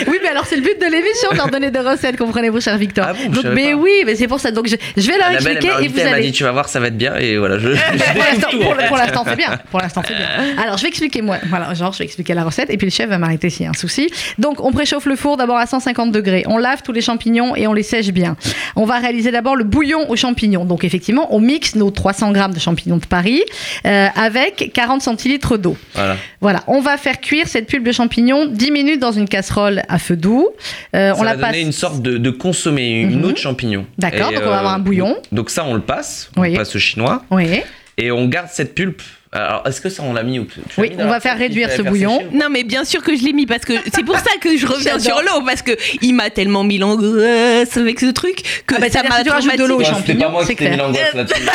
Oui, 0.07 0.16
mais 0.22 0.28
alors 0.28 0.46
c'est 0.46 0.57
le 0.57 0.62
but 0.62 0.78
de 0.81 0.87
l'émission 0.87 1.28
de 1.33 1.37
leur 1.37 1.48
donner 1.48 1.70
des 1.70 1.81
recettes, 1.81 2.16
comprenez-vous, 2.16 2.61
cher 2.61 2.76
Victor. 2.78 3.07
Ah 3.09 3.12
bon, 3.12 3.31
Donc, 3.31 3.44
mais 3.54 3.72
pas. 3.72 3.76
oui, 3.76 3.92
mais 4.07 4.14
c'est 4.16 4.28
pour 4.28 4.40
ça. 4.40 4.50
Donc 4.50 4.66
je, 4.68 4.76
je 4.96 5.07
vais 5.11 5.16
leur 5.18 5.28
Annabelle 5.28 5.57
expliquer 5.57 5.85
et 5.85 5.88
vous 5.88 5.98
elle 5.98 6.04
m'a 6.11 6.16
allez. 6.16 6.26
dit 6.26 6.33
tu 6.33 6.44
vas 6.44 6.52
voir 6.52 6.68
ça 6.68 6.81
va 6.81 6.87
être 6.88 6.96
bien 6.96 7.14
et 7.16 7.37
voilà 7.37 7.59
je, 7.59 7.68
je 7.74 8.87
pour 8.88 8.96
l'instant, 8.96 9.24
c'est 9.26 9.37
bien. 9.37 9.59
Pour 9.70 9.81
l'instant, 9.81 10.02
c'est 10.07 10.14
bien. 10.14 10.26
Alors, 10.62 10.76
je 10.78 10.83
vais 10.83 10.88
expliquer 10.88 11.22
moi. 11.22 11.37
Voilà, 11.48 11.74
genre, 11.74 11.92
je 11.92 11.98
vais 11.98 12.04
expliquer 12.04 12.35
la 12.35 12.44
recette 12.44 12.70
et 12.70 12.76
puis 12.76 12.87
le 12.87 12.90
chef 12.92 13.09
va 13.09 13.18
m'arrêter 13.18 13.50
s'il 13.50 13.64
y 13.64 13.66
a 13.66 13.70
un 13.70 13.74
souci. 13.74 14.09
Donc, 14.38 14.62
on 14.64 14.72
préchauffe 14.72 15.07
le 15.07 15.16
four 15.16 15.37
d'abord 15.37 15.57
à 15.59 15.66
150 15.66 16.12
degrés. 16.12 16.44
On 16.46 16.59
lave 16.59 16.83
tous 16.83 16.92
les 16.92 17.00
champignons 17.00 17.54
et 17.57 17.66
on 17.66 17.72
les 17.72 17.83
sèche 17.83 18.09
bien. 18.11 18.37
On 18.76 18.85
va 18.85 18.98
réaliser 18.98 19.31
d'abord 19.31 19.57
le 19.57 19.64
bouillon 19.64 20.09
aux 20.11 20.16
champignons. 20.16 20.64
Donc, 20.64 20.85
effectivement, 20.85 21.35
on 21.35 21.40
mixe 21.40 21.74
nos 21.74 21.90
300 21.90 22.33
grammes 22.33 22.54
de 22.54 22.61
champignons 22.61 22.96
de 22.98 23.07
Paris 23.07 23.42
euh, 23.87 24.07
avec 24.16 24.70
40 24.74 25.02
centilitres 25.02 25.59
d'eau. 25.59 25.76
voilà 25.94 26.16
Voilà, 26.40 26.61
on 26.66 26.81
va 26.81 26.96
faire 26.96 27.20
cuire 27.20 27.46
cette 27.48 27.66
pulpe 27.66 27.85
de 27.85 27.92
champignons 27.92 28.46
10 28.46 28.70
minutes 28.70 29.00
dans 29.00 29.12
une 29.12 29.28
casserole 29.28 29.58
à 29.88 29.99
feu 29.99 30.16
doux. 30.16 30.49
Euh, 30.94 31.12
ça 31.12 31.14
on 31.21 31.25
va 31.25 31.35
la 31.35 31.38
passe. 31.38 31.51
donner 31.53 31.62
une 31.62 31.73
sorte 31.73 32.03
de, 32.03 32.18
de 32.18 32.31
consommé, 32.31 33.01
une 33.03 33.18
Mhm. 33.21 33.25
eau 33.25 33.33
de 33.33 33.37
champignon. 33.38 33.87
D'accord, 33.99 34.31
donc 34.33 34.42
on 34.44 34.49
va 34.51 34.59
avoir 34.59 34.75
un 34.75 34.79
bouillon. 34.79 35.16
Donc 35.33 35.51
ça, 35.51 35.64
on 35.64 35.75
le 35.75 35.81
passe, 35.81 36.31
on 36.37 36.42
Oui. 36.42 36.53
le 36.53 36.57
passe 36.59 36.75
au 36.77 36.79
chinois, 36.79 37.25
Oui. 37.31 37.61
et 37.97 38.11
on 38.11 38.27
garde 38.29 38.49
cette 38.51 38.75
pulpe. 38.75 39.03
Alors, 39.30 39.62
est-ce 39.66 39.80
que 39.82 39.90
ça, 39.90 40.02
on 40.04 40.14
l'a 40.14 40.22
mis 40.22 40.38
ou 40.38 40.46
tu 40.46 40.58
l'as 40.60 40.82
Oui, 40.82 40.92
on 40.98 41.06
va 41.06 41.20
faire 41.20 41.36
réduire 41.36 41.70
ce 41.70 41.82
bouillon. 41.82 42.18
sécher 42.18 42.30
Non 42.32 42.46
mais 42.50 42.64
bien 42.64 42.84
sûr 42.84 43.02
que 43.02 43.14
je 43.14 43.22
l'ai 43.24 43.32
mis 43.34 43.44
parce 43.46 43.64
que 43.64 43.74
c'est 43.94 44.04
pour 44.04 44.16
ça 44.16 44.30
que 44.40 44.56
je 44.56 44.66
reviens 44.66 44.98
sur 44.98 45.20
l'eau 45.22 45.42
parce 45.44 45.60
que 45.62 45.72
il 46.00 46.14
m'a 46.14 46.30
tellement 46.30 46.64
mis 46.64 46.78
l'angoisse 46.78 47.76
avec 47.76 48.00
ce 48.00 48.06
truc 48.10 48.62
que 48.66 48.74
Ah 48.76 48.80
bah, 48.80 48.88
ça 48.90 49.02
m'a 49.02 49.16
rajoutes 49.16 49.56
de 49.58 49.64
l'eau 49.64 49.78
aux 49.78 49.82
traumatisé. 49.82 50.12
Champignons, 50.12 50.26
pas 50.26 50.32
moi 50.32 50.44
c'est 50.46 50.54
qui 50.54 50.64
t'ai 50.64 50.70
mis 50.70 50.76
l'angoisse 50.76 51.14
là-dessus. 51.14 51.42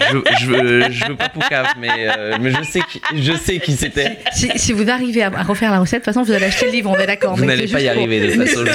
je, 0.00 0.18
je, 0.40 0.46
veux, 0.46 0.90
je 0.90 1.04
veux 1.06 1.16
pas 1.16 1.28
poucave, 1.28 1.66
mais, 1.78 1.88
euh, 1.98 2.36
mais 2.40 2.50
je 2.50 2.62
sais 2.62 2.80
qui, 2.90 3.00
je 3.22 3.32
sais 3.36 3.58
qui 3.58 3.76
c'était. 3.76 4.18
Si, 4.32 4.50
si 4.56 4.72
vous 4.72 4.88
arrivez 4.90 5.22
à, 5.22 5.28
refaire 5.30 5.70
la 5.70 5.78
recette, 5.80 6.00
de 6.00 6.04
toute 6.04 6.14
façon, 6.14 6.24
vous 6.24 6.32
allez 6.32 6.46
acheter 6.46 6.66
le 6.66 6.72
livre, 6.72 6.90
on 6.90 6.98
est 6.98 7.06
d'accord. 7.06 7.34
Vous 7.36 7.42
mais 7.44 7.48
n'allez 7.48 7.66
c'est 7.66 7.74
pas 7.74 7.80
y 7.80 7.88
arriver 7.88 8.20
de 8.20 8.28
toute 8.32 8.38
Mais 8.38 8.46
façon. 8.52 8.62
De 8.64 8.70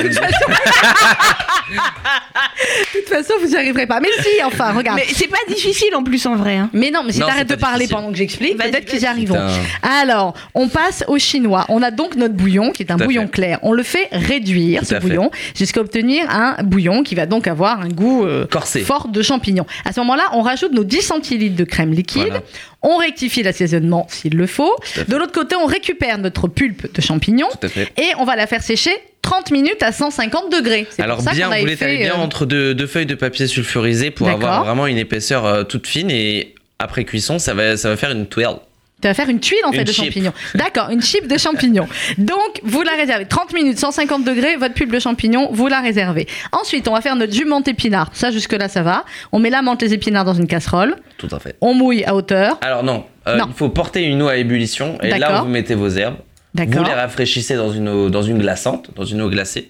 toute 3.00 3.10
façon, 3.10 3.34
vous 3.42 3.48
n'y 3.48 3.56
arriverez 3.56 3.88
pas. 3.88 4.00
Mais 4.00 4.10
si, 4.22 4.44
enfin, 4.44 4.74
regarde. 4.74 4.98
Mais 4.98 5.06
Mais, 5.08 5.14
c'est 5.14 5.28
pas 5.28 5.38
difficile 5.48 5.96
en 5.96 6.04
plus 6.04 6.26
en 6.26 6.36
vrai. 6.36 6.58
hein. 6.58 6.70
non, 6.74 7.04
mais 7.06 7.14
si 7.14 7.20
t'arrêtes 7.20 7.48
c'est 7.50 7.56
de 7.56 7.62
parler 7.62 7.86
difficile. 7.86 7.96
Pendant 8.08 8.12
que 8.14 8.18
j'explique, 8.18 8.58
peut-être 8.58 8.86
qu'ils 8.86 9.02
y 9.02 9.06
arriveront. 9.06 9.40
Alors, 9.82 10.34
on 10.54 10.68
passe 10.68 11.04
au 11.08 11.18
chinois. 11.20 11.66
On 11.70 11.82
a 11.84 11.92
donc 11.92 12.16
notre 12.16 12.34
bouillon, 12.34 12.72
qui 12.72 12.84
est 12.84 12.92
un 12.92 12.96
bouillon 12.98 13.24
fait. 13.24 13.32
clair. 13.32 13.60
On 13.64 13.74
le 13.74 13.84
fait 13.84 14.08
réduire, 14.12 14.80
Tout 14.82 14.86
ce 14.88 14.96
bouillon, 14.96 15.30
jusqu'à 15.56 15.82
obtenir 15.82 16.30
un 16.30 16.64
bouillon 16.64 17.04
qui 17.04 17.16
va 17.16 17.26
donc 17.26 17.48
avoir 17.48 17.82
un 17.82 17.90
goût 17.90 18.26
euh, 18.26 18.46
Corsé. 18.48 18.82
fort 18.82 19.08
de 19.10 19.22
champignons. 19.22 19.66
À 19.86 19.92
ce 19.94 20.00
moment-là, 20.02 20.24
on 20.34 20.42
rajoute 20.42 20.72
nos 20.72 20.84
10 20.84 21.02
centilitres 21.02 21.56
de 21.56 21.64
crème 21.64 21.92
liquide. 21.94 22.28
Voilà. 22.28 22.42
On 22.84 22.98
rectifie 22.98 23.44
l'assaisonnement 23.44 24.06
s'il 24.10 24.36
le 24.36 24.48
faut. 24.48 24.74
De 25.08 25.16
l'autre 25.16 25.32
côté, 25.34 25.56
on 25.56 25.66
récupère 25.66 26.18
notre 26.20 26.48
pulpe 26.48 26.94
de 26.94 27.02
champignons 27.02 27.48
Tout 27.60 27.66
à 27.66 27.70
fait. 27.70 27.92
et 27.98 28.08
on 28.20 28.24
va 28.24 28.36
la 28.36 28.48
faire 28.48 28.62
sécher 28.62 28.92
30 29.24 29.52
minutes 29.52 29.82
à 29.84 29.92
150 29.92 30.52
degrés. 30.54 30.88
C'est 30.92 31.02
Alors 31.02 31.18
pour 31.18 31.26
ça 31.26 31.32
bien, 31.34 31.46
qu'on 31.48 31.52
vous 31.54 31.58
avait 31.58 31.66
l'étalez 31.66 31.98
bien 31.98 32.14
euh, 32.14 32.24
entre 32.24 32.46
deux, 32.46 32.74
deux 32.74 32.88
feuilles 32.88 33.06
de 33.08 33.16
papier 33.16 33.48
sulfurisé 33.48 34.12
pour 34.12 34.30
avoir 34.30 34.64
vraiment 34.64 34.88
une 34.88 34.98
épaisseur 34.98 35.46
euh, 35.46 35.64
toute 35.64 35.86
fine 35.88 36.10
et 36.12 36.54
après 36.80 37.04
cuisson, 37.06 37.40
ça 37.40 37.54
va, 37.54 37.78
ça 37.78 37.90
va 37.90 37.98
faire 37.98 38.12
une 38.12 38.28
twirl. 38.28 38.60
Tu 39.00 39.08
vas 39.08 39.14
faire 39.14 39.30
une 39.30 39.40
tuile 39.40 39.60
en 39.64 39.72
fait 39.72 39.80
Une 39.80 39.84
de 39.84 39.92
chip. 39.92 40.06
champignons. 40.06 40.34
D'accord, 40.56 40.90
une 40.90 41.04
chip 41.04 41.28
de 41.28 41.38
champignons. 41.38 41.88
Donc, 42.18 42.60
vous 42.64 42.82
la 42.82 42.94
réservez. 42.94 43.28
30 43.28 43.54
minutes, 43.54 43.78
150 43.78 44.24
degrés, 44.24 44.56
votre 44.56 44.74
pulpe 44.74 44.92
de 44.92 44.98
champignons, 44.98 45.50
vous 45.52 45.68
la 45.68 45.82
réservez. 45.82 46.26
Ensuite, 46.52 46.88
on 46.88 46.94
va 46.94 47.02
faire 47.02 47.16
notre 47.16 47.32
jus 47.32 47.46
menthe 47.46 47.68
épinard. 47.68 48.10
Ça, 48.14 48.32
jusque-là, 48.32 48.70
ça 48.70 48.82
va. 48.82 49.06
On 49.32 49.38
met 49.38 49.52
la 49.52 49.62
menthe, 49.62 49.84
les 49.84 49.94
épinards 49.94 50.26
dans 50.26 50.34
une 50.34 50.48
casserole. 50.48 50.96
Tout 51.20 51.28
à 51.32 51.38
fait. 51.38 51.56
On 51.62 51.76
mouille 51.76 52.04
à 52.06 52.16
hauteur. 52.16 52.58
Alors 52.62 52.82
non, 52.84 53.06
euh, 53.28 53.36
Non. 53.38 53.46
il 53.50 53.54
faut 53.54 53.70
porter 53.70 54.02
une 54.04 54.20
eau 54.24 54.30
à 54.30 54.38
ébullition 54.38 54.98
et 55.04 55.10
là 55.10 55.42
vous 55.42 55.48
mettez 55.48 55.76
vos 55.76 55.90
herbes. 55.90 56.18
Vous 56.56 56.84
les 56.84 56.94
rafraîchissez 56.94 57.56
dans 57.56 57.72
une 57.72 57.88
eau, 57.90 58.10
dans 58.10 58.24
une 58.24 58.40
glaçante, 58.40 58.90
dans 58.96 59.06
une 59.06 59.22
eau 59.22 59.30
glacée. 59.30 59.70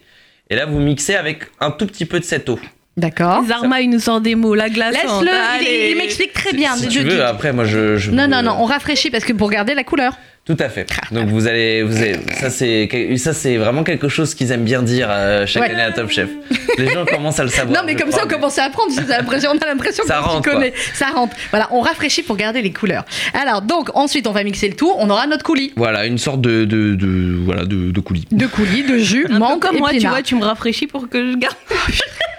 Et 0.50 0.56
là 0.56 0.66
vous 0.66 0.80
mixez 0.80 1.16
avec 1.16 1.44
un 1.60 1.72
tout 1.72 1.86
petit 1.86 2.06
peu 2.06 2.20
de 2.22 2.24
cette 2.24 2.48
eau. 2.48 2.58
D'accord. 2.98 3.44
Zarma 3.48 3.82
il 3.82 3.90
nous 3.92 4.00
sort 4.00 4.22
des 4.22 4.36
mots 4.36 4.56
la 4.56 4.70
glace. 4.70 4.94
Laisse-le, 4.94 5.30
il, 5.62 5.92
il 5.92 5.98
m'explique 5.98 6.34
très 6.34 6.52
bien. 6.54 6.76
si 6.76 6.86
Je- 6.86 6.90
tu 6.90 7.02
je- 7.02 7.08
veux, 7.16 7.24
après 7.24 7.54
moi 7.54 7.64
je. 7.64 7.98
je 7.98 8.10
Non, 8.12 8.28
non, 8.28 8.42
non, 8.42 8.56
on 8.60 8.66
rafraîchit 8.66 9.12
parce 9.12 9.24
que 9.24 9.34
pour 9.34 9.50
garder 9.52 9.76
la 9.76 9.84
couleur. 9.84 10.18
Tout 10.46 10.56
à 10.62 10.70
fait. 10.70 10.88
Donc 11.12 11.28
vous 11.28 11.46
allez, 11.46 11.84
vous 11.84 11.98
allez- 11.98 12.16
ça 12.40 12.50
c'est, 12.50 12.88
ça 13.18 13.34
c'est 13.34 13.58
vraiment 13.58 13.84
quelque 13.84 14.08
chose 14.08 14.34
qu'ils 14.34 14.52
aiment 14.54 14.64
bien 14.64 14.82
dire 14.82 15.10
euh, 15.12 15.46
chaque 15.46 15.64
Ouais. 15.64 15.72
année 15.72 15.82
à 15.82 15.92
Top 15.92 16.10
Chef. 16.10 16.30
Les 16.78 16.88
gens 16.88 17.04
commencent 17.06 17.40
à 17.40 17.44
le 17.44 17.50
savoir. 17.50 17.78
non, 17.78 17.86
mais 17.86 17.96
comme 17.96 18.08
crois, 18.10 18.22
ça, 18.22 18.26
on 18.26 18.30
commence 18.30 18.58
à 18.58 18.64
apprendre. 18.64 18.94
On 18.98 19.12
a 19.12 19.18
l'impression, 19.18 19.52
on 19.54 19.58
a 19.58 19.66
l'impression 19.68 20.06
Ça 20.08 20.20
qu'on 20.20 20.30
s'y 20.30 20.36
rentre, 20.36 20.50
connaît. 20.50 20.74
Ça 20.94 21.08
rentre. 21.08 21.36
Voilà, 21.52 21.68
on 21.72 21.82
rafraîchit 21.82 22.24
pour 22.24 22.38
garder 22.38 22.62
les 22.62 22.72
couleurs. 22.72 23.04
Alors, 23.34 23.62
donc, 23.62 23.90
ensuite, 23.94 24.26
on 24.26 24.32
va 24.32 24.44
mixer 24.46 24.70
le 24.70 24.76
tout. 24.76 24.94
On 24.98 25.10
aura 25.10 25.28
notre 25.28 25.44
coulis. 25.44 25.74
Voilà, 25.76 26.06
une 26.06 26.18
sorte 26.18 26.40
de, 26.40 26.64
de, 26.64 26.96
de- 26.96 27.38
voilà, 27.44 27.66
de, 27.66 27.92
de 27.92 28.00
coulis. 28.00 28.26
De 28.32 28.48
coulis, 28.48 28.84
de 28.84 28.98
jus, 29.00 29.26
Un 29.26 29.34
peu 29.34 29.38
menthe, 29.40 29.60
comme 29.60 29.78
moi, 29.80 29.90
tu 29.92 30.08
vois, 30.08 30.22
tu 30.22 30.36
me 30.36 30.46
rafraîchis 30.46 30.88
pour 30.88 31.10
que 31.10 31.32
je 31.34 31.38
garde. 31.38 31.56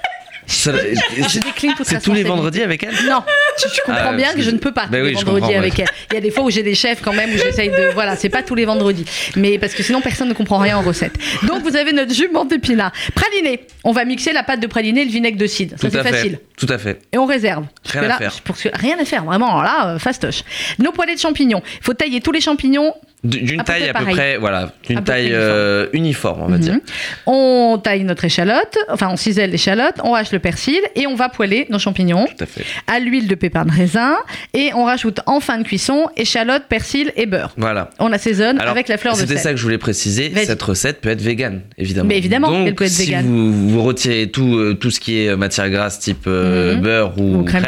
C'est 1.84 2.02
tous 2.02 2.12
les 2.14 2.22
vendredis 2.24 2.62
avec 2.62 2.82
elle? 2.82 2.94
Non, 3.06 3.22
Tu, 3.60 3.68
tu 3.70 3.80
comprends 3.84 4.10
Ah, 4.10 4.12
bien 4.14 4.32
que 4.32 4.40
je 4.42 4.50
ne 4.50 4.58
peux 4.58 4.72
pas 4.72 4.84
tous 4.84 4.90
Ben 4.90 5.02
les 5.04 5.10
oui, 5.10 5.16
je 5.20 5.24
vendredis 5.24 5.54
avec 5.54 5.78
elle. 5.78 5.88
Il 6.10 6.14
y 6.14 6.16
a 6.16 6.20
des 6.20 6.30
fois 6.30 6.44
où 6.44 6.50
j'ai 6.50 6.62
des 6.62 6.74
chefs 6.74 7.00
quand 7.02 7.12
même 7.12 7.30
où 7.30 7.36
j'essaye 7.38 7.68
de. 7.68 7.90
Voilà, 7.92 8.16
c'est 8.16 8.28
pas 8.28 8.42
tous 8.42 8.54
les 8.54 8.64
vendredis. 8.64 9.04
Mais 9.36 9.58
parce 9.58 9.74
que 9.74 9.82
sinon 9.82 10.00
personne 10.00 10.28
ne 10.28 10.34
comprend 10.34 10.58
rien 10.58 10.78
en 10.78 10.82
recette. 10.82 11.12
Donc 11.46 11.62
vous 11.62 11.76
avez 11.76 11.92
notre 11.92 12.14
jument 12.14 12.44
d'épinards. 12.44 12.92
Praliné. 13.14 13.60
On 13.84 13.92
va 13.92 14.04
mixer 14.04 14.32
la 14.32 14.42
pâte 14.42 14.60
de 14.60 14.66
praliné 14.66 15.02
et 15.02 15.04
le 15.04 15.10
vinaigre 15.10 15.38
de 15.38 15.46
cidre. 15.46 15.76
Ça 15.78 15.88
c'est 15.90 16.02
facile. 16.02 16.38
Tout 16.56 16.66
à 16.70 16.78
fait. 16.78 17.00
Et 17.12 17.18
on 17.18 17.26
réserve. 17.26 17.64
Rien 17.84 18.10
à 18.10 18.16
faire. 18.18 18.32
pour 18.42 18.56
que- 18.56 18.68
rien 18.72 18.96
à 19.00 19.04
faire, 19.04 19.24
vraiment. 19.24 19.48
Alors 19.50 19.62
là, 19.62 19.88
euh, 19.94 19.98
fastoche. 19.98 20.42
Nos 20.78 20.92
poêlées 20.92 21.14
de 21.14 21.20
champignons. 21.20 21.62
Il 21.80 21.84
faut 21.84 21.94
tailler 21.94 22.20
tous 22.20 22.32
les 22.32 22.40
champignons. 22.40 22.94
D'une 23.24 23.58
peu 23.58 23.64
taille 23.64 23.84
à 23.88 23.92
peu 23.92 24.00
pareil. 24.04 24.14
près, 24.14 24.36
voilà, 24.38 24.72
d'une 24.86 25.02
taille 25.02 25.30
euh, 25.32 25.86
uniforme, 25.92 26.42
on 26.42 26.46
va 26.48 26.58
dire. 26.58 26.74
Mhm. 26.74 26.80
On 27.26 27.80
taille 27.82 28.04
notre 28.04 28.24
échalote, 28.24 28.78
enfin 28.88 29.08
on 29.10 29.16
cisèle 29.16 29.50
l'échalote, 29.50 29.96
on 30.04 30.14
hache 30.14 30.30
le 30.32 30.38
persil 30.38 30.78
et 30.94 31.06
on 31.08 31.16
va 31.16 31.28
poêler 31.28 31.66
nos 31.70 31.80
champignons 31.80 32.26
Tout 32.38 32.44
à 32.86 33.00
l'huile 33.00 33.26
de 33.26 33.34
pépins 33.34 33.64
de 33.64 33.72
raisin 33.72 34.16
et 34.54 34.70
on 34.74 34.84
rajoute 34.84 35.18
en 35.26 35.40
fin 35.40 35.58
de 35.58 35.64
cuisson 35.64 36.06
échalote, 36.16 36.64
persil 36.68 37.12
et 37.16 37.26
beurre. 37.26 37.52
Voilà. 37.56 37.90
On 37.98 38.12
assaisonne 38.12 38.60
Alors, 38.60 38.70
avec 38.72 38.86
la 38.88 38.96
fleur 38.98 39.14
de 39.14 39.18
C'était 39.18 39.34
sel. 39.34 39.42
ça 39.42 39.50
que 39.50 39.56
je 39.56 39.62
voulais 39.64 39.78
préciser. 39.78 40.32
Cette 40.44 40.62
recette 40.62 41.00
peut 41.00 41.08
être 41.08 41.20
végane, 41.20 41.62
évidemment. 41.76 42.08
Mais 42.08 42.18
évidemment 42.18 42.50
Donc, 42.50 42.66
qu'elle 42.66 42.74
peut 42.76 42.84
être 42.84 42.90
si 42.92 43.06
végane. 43.06 43.26
Vous, 43.26 43.68
vous 43.70 43.82
retirez 43.82 44.30
tout, 44.30 44.54
euh, 44.56 44.74
tout 44.74 44.90
ce 44.92 45.00
qui 45.00 45.24
est 45.24 45.34
matière 45.36 45.68
grasse 45.70 45.98
type 45.98 46.24
euh, 46.28 46.76
Mhm. 46.76 46.80
beurre 46.82 47.18
ou, 47.20 47.38
Ou 47.40 47.42
crème. 47.44 47.64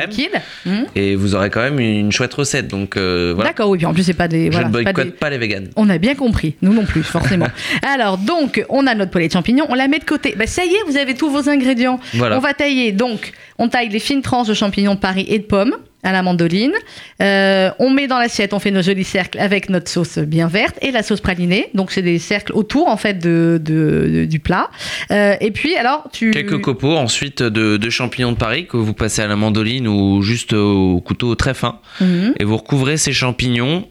Mhm. 0.65 0.87
et 0.95 1.17
vous 1.17 1.35
aurez 1.35 1.51
quand 1.51 1.61
même 1.63 1.81
une 1.81 2.13
chouette 2.13 2.35
recette. 2.35 2.69
Donc 2.69 2.97
euh, 2.97 3.33
voilà. 3.35 3.51
D'accord, 3.51 3.69
oui, 3.71 3.79
puis 3.79 3.87
en 3.87 3.93
plus 3.95 4.05
c'est 4.05 4.15
pas 4.15 4.29
des. 4.29 4.53
Je 4.53 4.59
ne 4.59 4.69
boycotte 4.69 5.05
des- 5.05 5.11
pas 5.11 5.31
les 5.31 5.40
On 5.77 5.89
a 5.89 5.99
bien 5.99 6.15
compris, 6.15 6.55
nous 6.63 6.73
non 6.73 6.85
plus, 6.85 7.03
forcément. 7.03 7.49
Alors, 7.83 8.19
donc, 8.19 8.65
on 8.69 8.87
a 8.87 8.95
notre 8.95 9.11
poêlée 9.11 9.29
de 9.29 9.33
champignons, 9.33 9.67
on 9.69 9.75
la 9.75 9.89
met 9.89 9.99
de 9.99 10.05
côté. 10.05 10.35
Bah, 10.39 10.47
ça 10.47 10.65
y 10.65 10.69
est, 10.69 10.83
vous 10.87 10.97
avez 10.97 11.15
tous 11.15 11.31
vos 11.31 11.49
ingrédients. 11.49 12.01
Voilà. 12.15 12.37
On 12.37 12.41
va 12.41 12.55
tailler, 12.55 12.93
donc, 12.93 13.33
on 13.59 13.69
taille 13.69 13.89
les 13.89 13.99
fines 14.01 14.23
tranches 14.23 14.49
de 14.49 14.55
champignons 14.55 14.95
de 14.95 15.01
Paris 15.01 15.27
et 15.29 15.39
de 15.39 15.45
pommes 15.45 15.75
à 16.03 16.13
la 16.13 16.23
mandoline. 16.23 16.73
Euh, 17.21 17.71
on 17.79 17.91
met 17.91 18.07
dans 18.07 18.19
l'assiette, 18.19 18.55
on 18.55 18.59
fait 18.59 18.71
nos 18.71 18.81
jolis 18.81 19.05
cercles 19.05 19.39
avec 19.39 19.69
notre 19.69 19.91
sauce 19.91 20.17
bien 20.19 20.47
verte 20.49 20.79
et 20.81 20.93
la 20.93 21.03
sauce 21.03 21.21
pralinée. 21.21 21.69
Donc, 21.75 21.91
c'est 21.91 22.01
des 22.01 22.19
cercles 22.19 22.53
autour, 22.55 22.89
en 22.89 22.97
fait, 22.97 23.19
de, 23.19 23.61
de- 23.63 24.09
de- 24.11 24.25
du 24.25 24.39
plat. 24.41 24.71
Euh, 25.11 25.35
et 25.43 25.51
puis, 25.51 25.77
alors, 25.77 26.09
tu. 26.11 26.31
Quelques 26.31 26.59
copeaux 26.63 26.97
ensuite 26.97 27.43
de, 27.43 27.77
de 27.77 27.91
champignons 27.91 28.33
de 28.33 28.39
Paris 28.39 28.67
que 28.67 28.79
vous 28.79 28.95
passez 28.95 29.21
à 29.21 29.27
la 29.27 29.37
mandoline 29.37 29.87
ou 29.89 30.23
juste 30.23 30.55
au 30.55 31.03
couteau 31.05 31.35
très 31.35 31.53
fin. 31.53 31.81
Mhm. 32.01 32.33
Et 32.41 32.45
vous 32.45 32.57
recouvrez 32.57 32.97
ces 32.97 33.13
champignons 33.13 33.87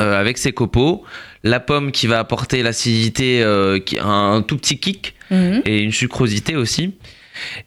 euh, 0.00 0.18
avec 0.20 0.38
ces 0.38 0.52
copeaux. 0.52 1.04
La 1.44 1.60
pomme 1.60 1.92
qui 1.92 2.06
va 2.06 2.18
apporter 2.18 2.62
l'acidité, 2.62 3.42
euh, 3.42 3.78
un 4.00 4.42
tout 4.46 4.56
petit 4.56 4.78
kick 4.78 5.14
Mhm. 5.30 5.62
et 5.64 5.78
une 5.82 5.92
sucrosité 5.92 6.56
aussi. 6.56 6.94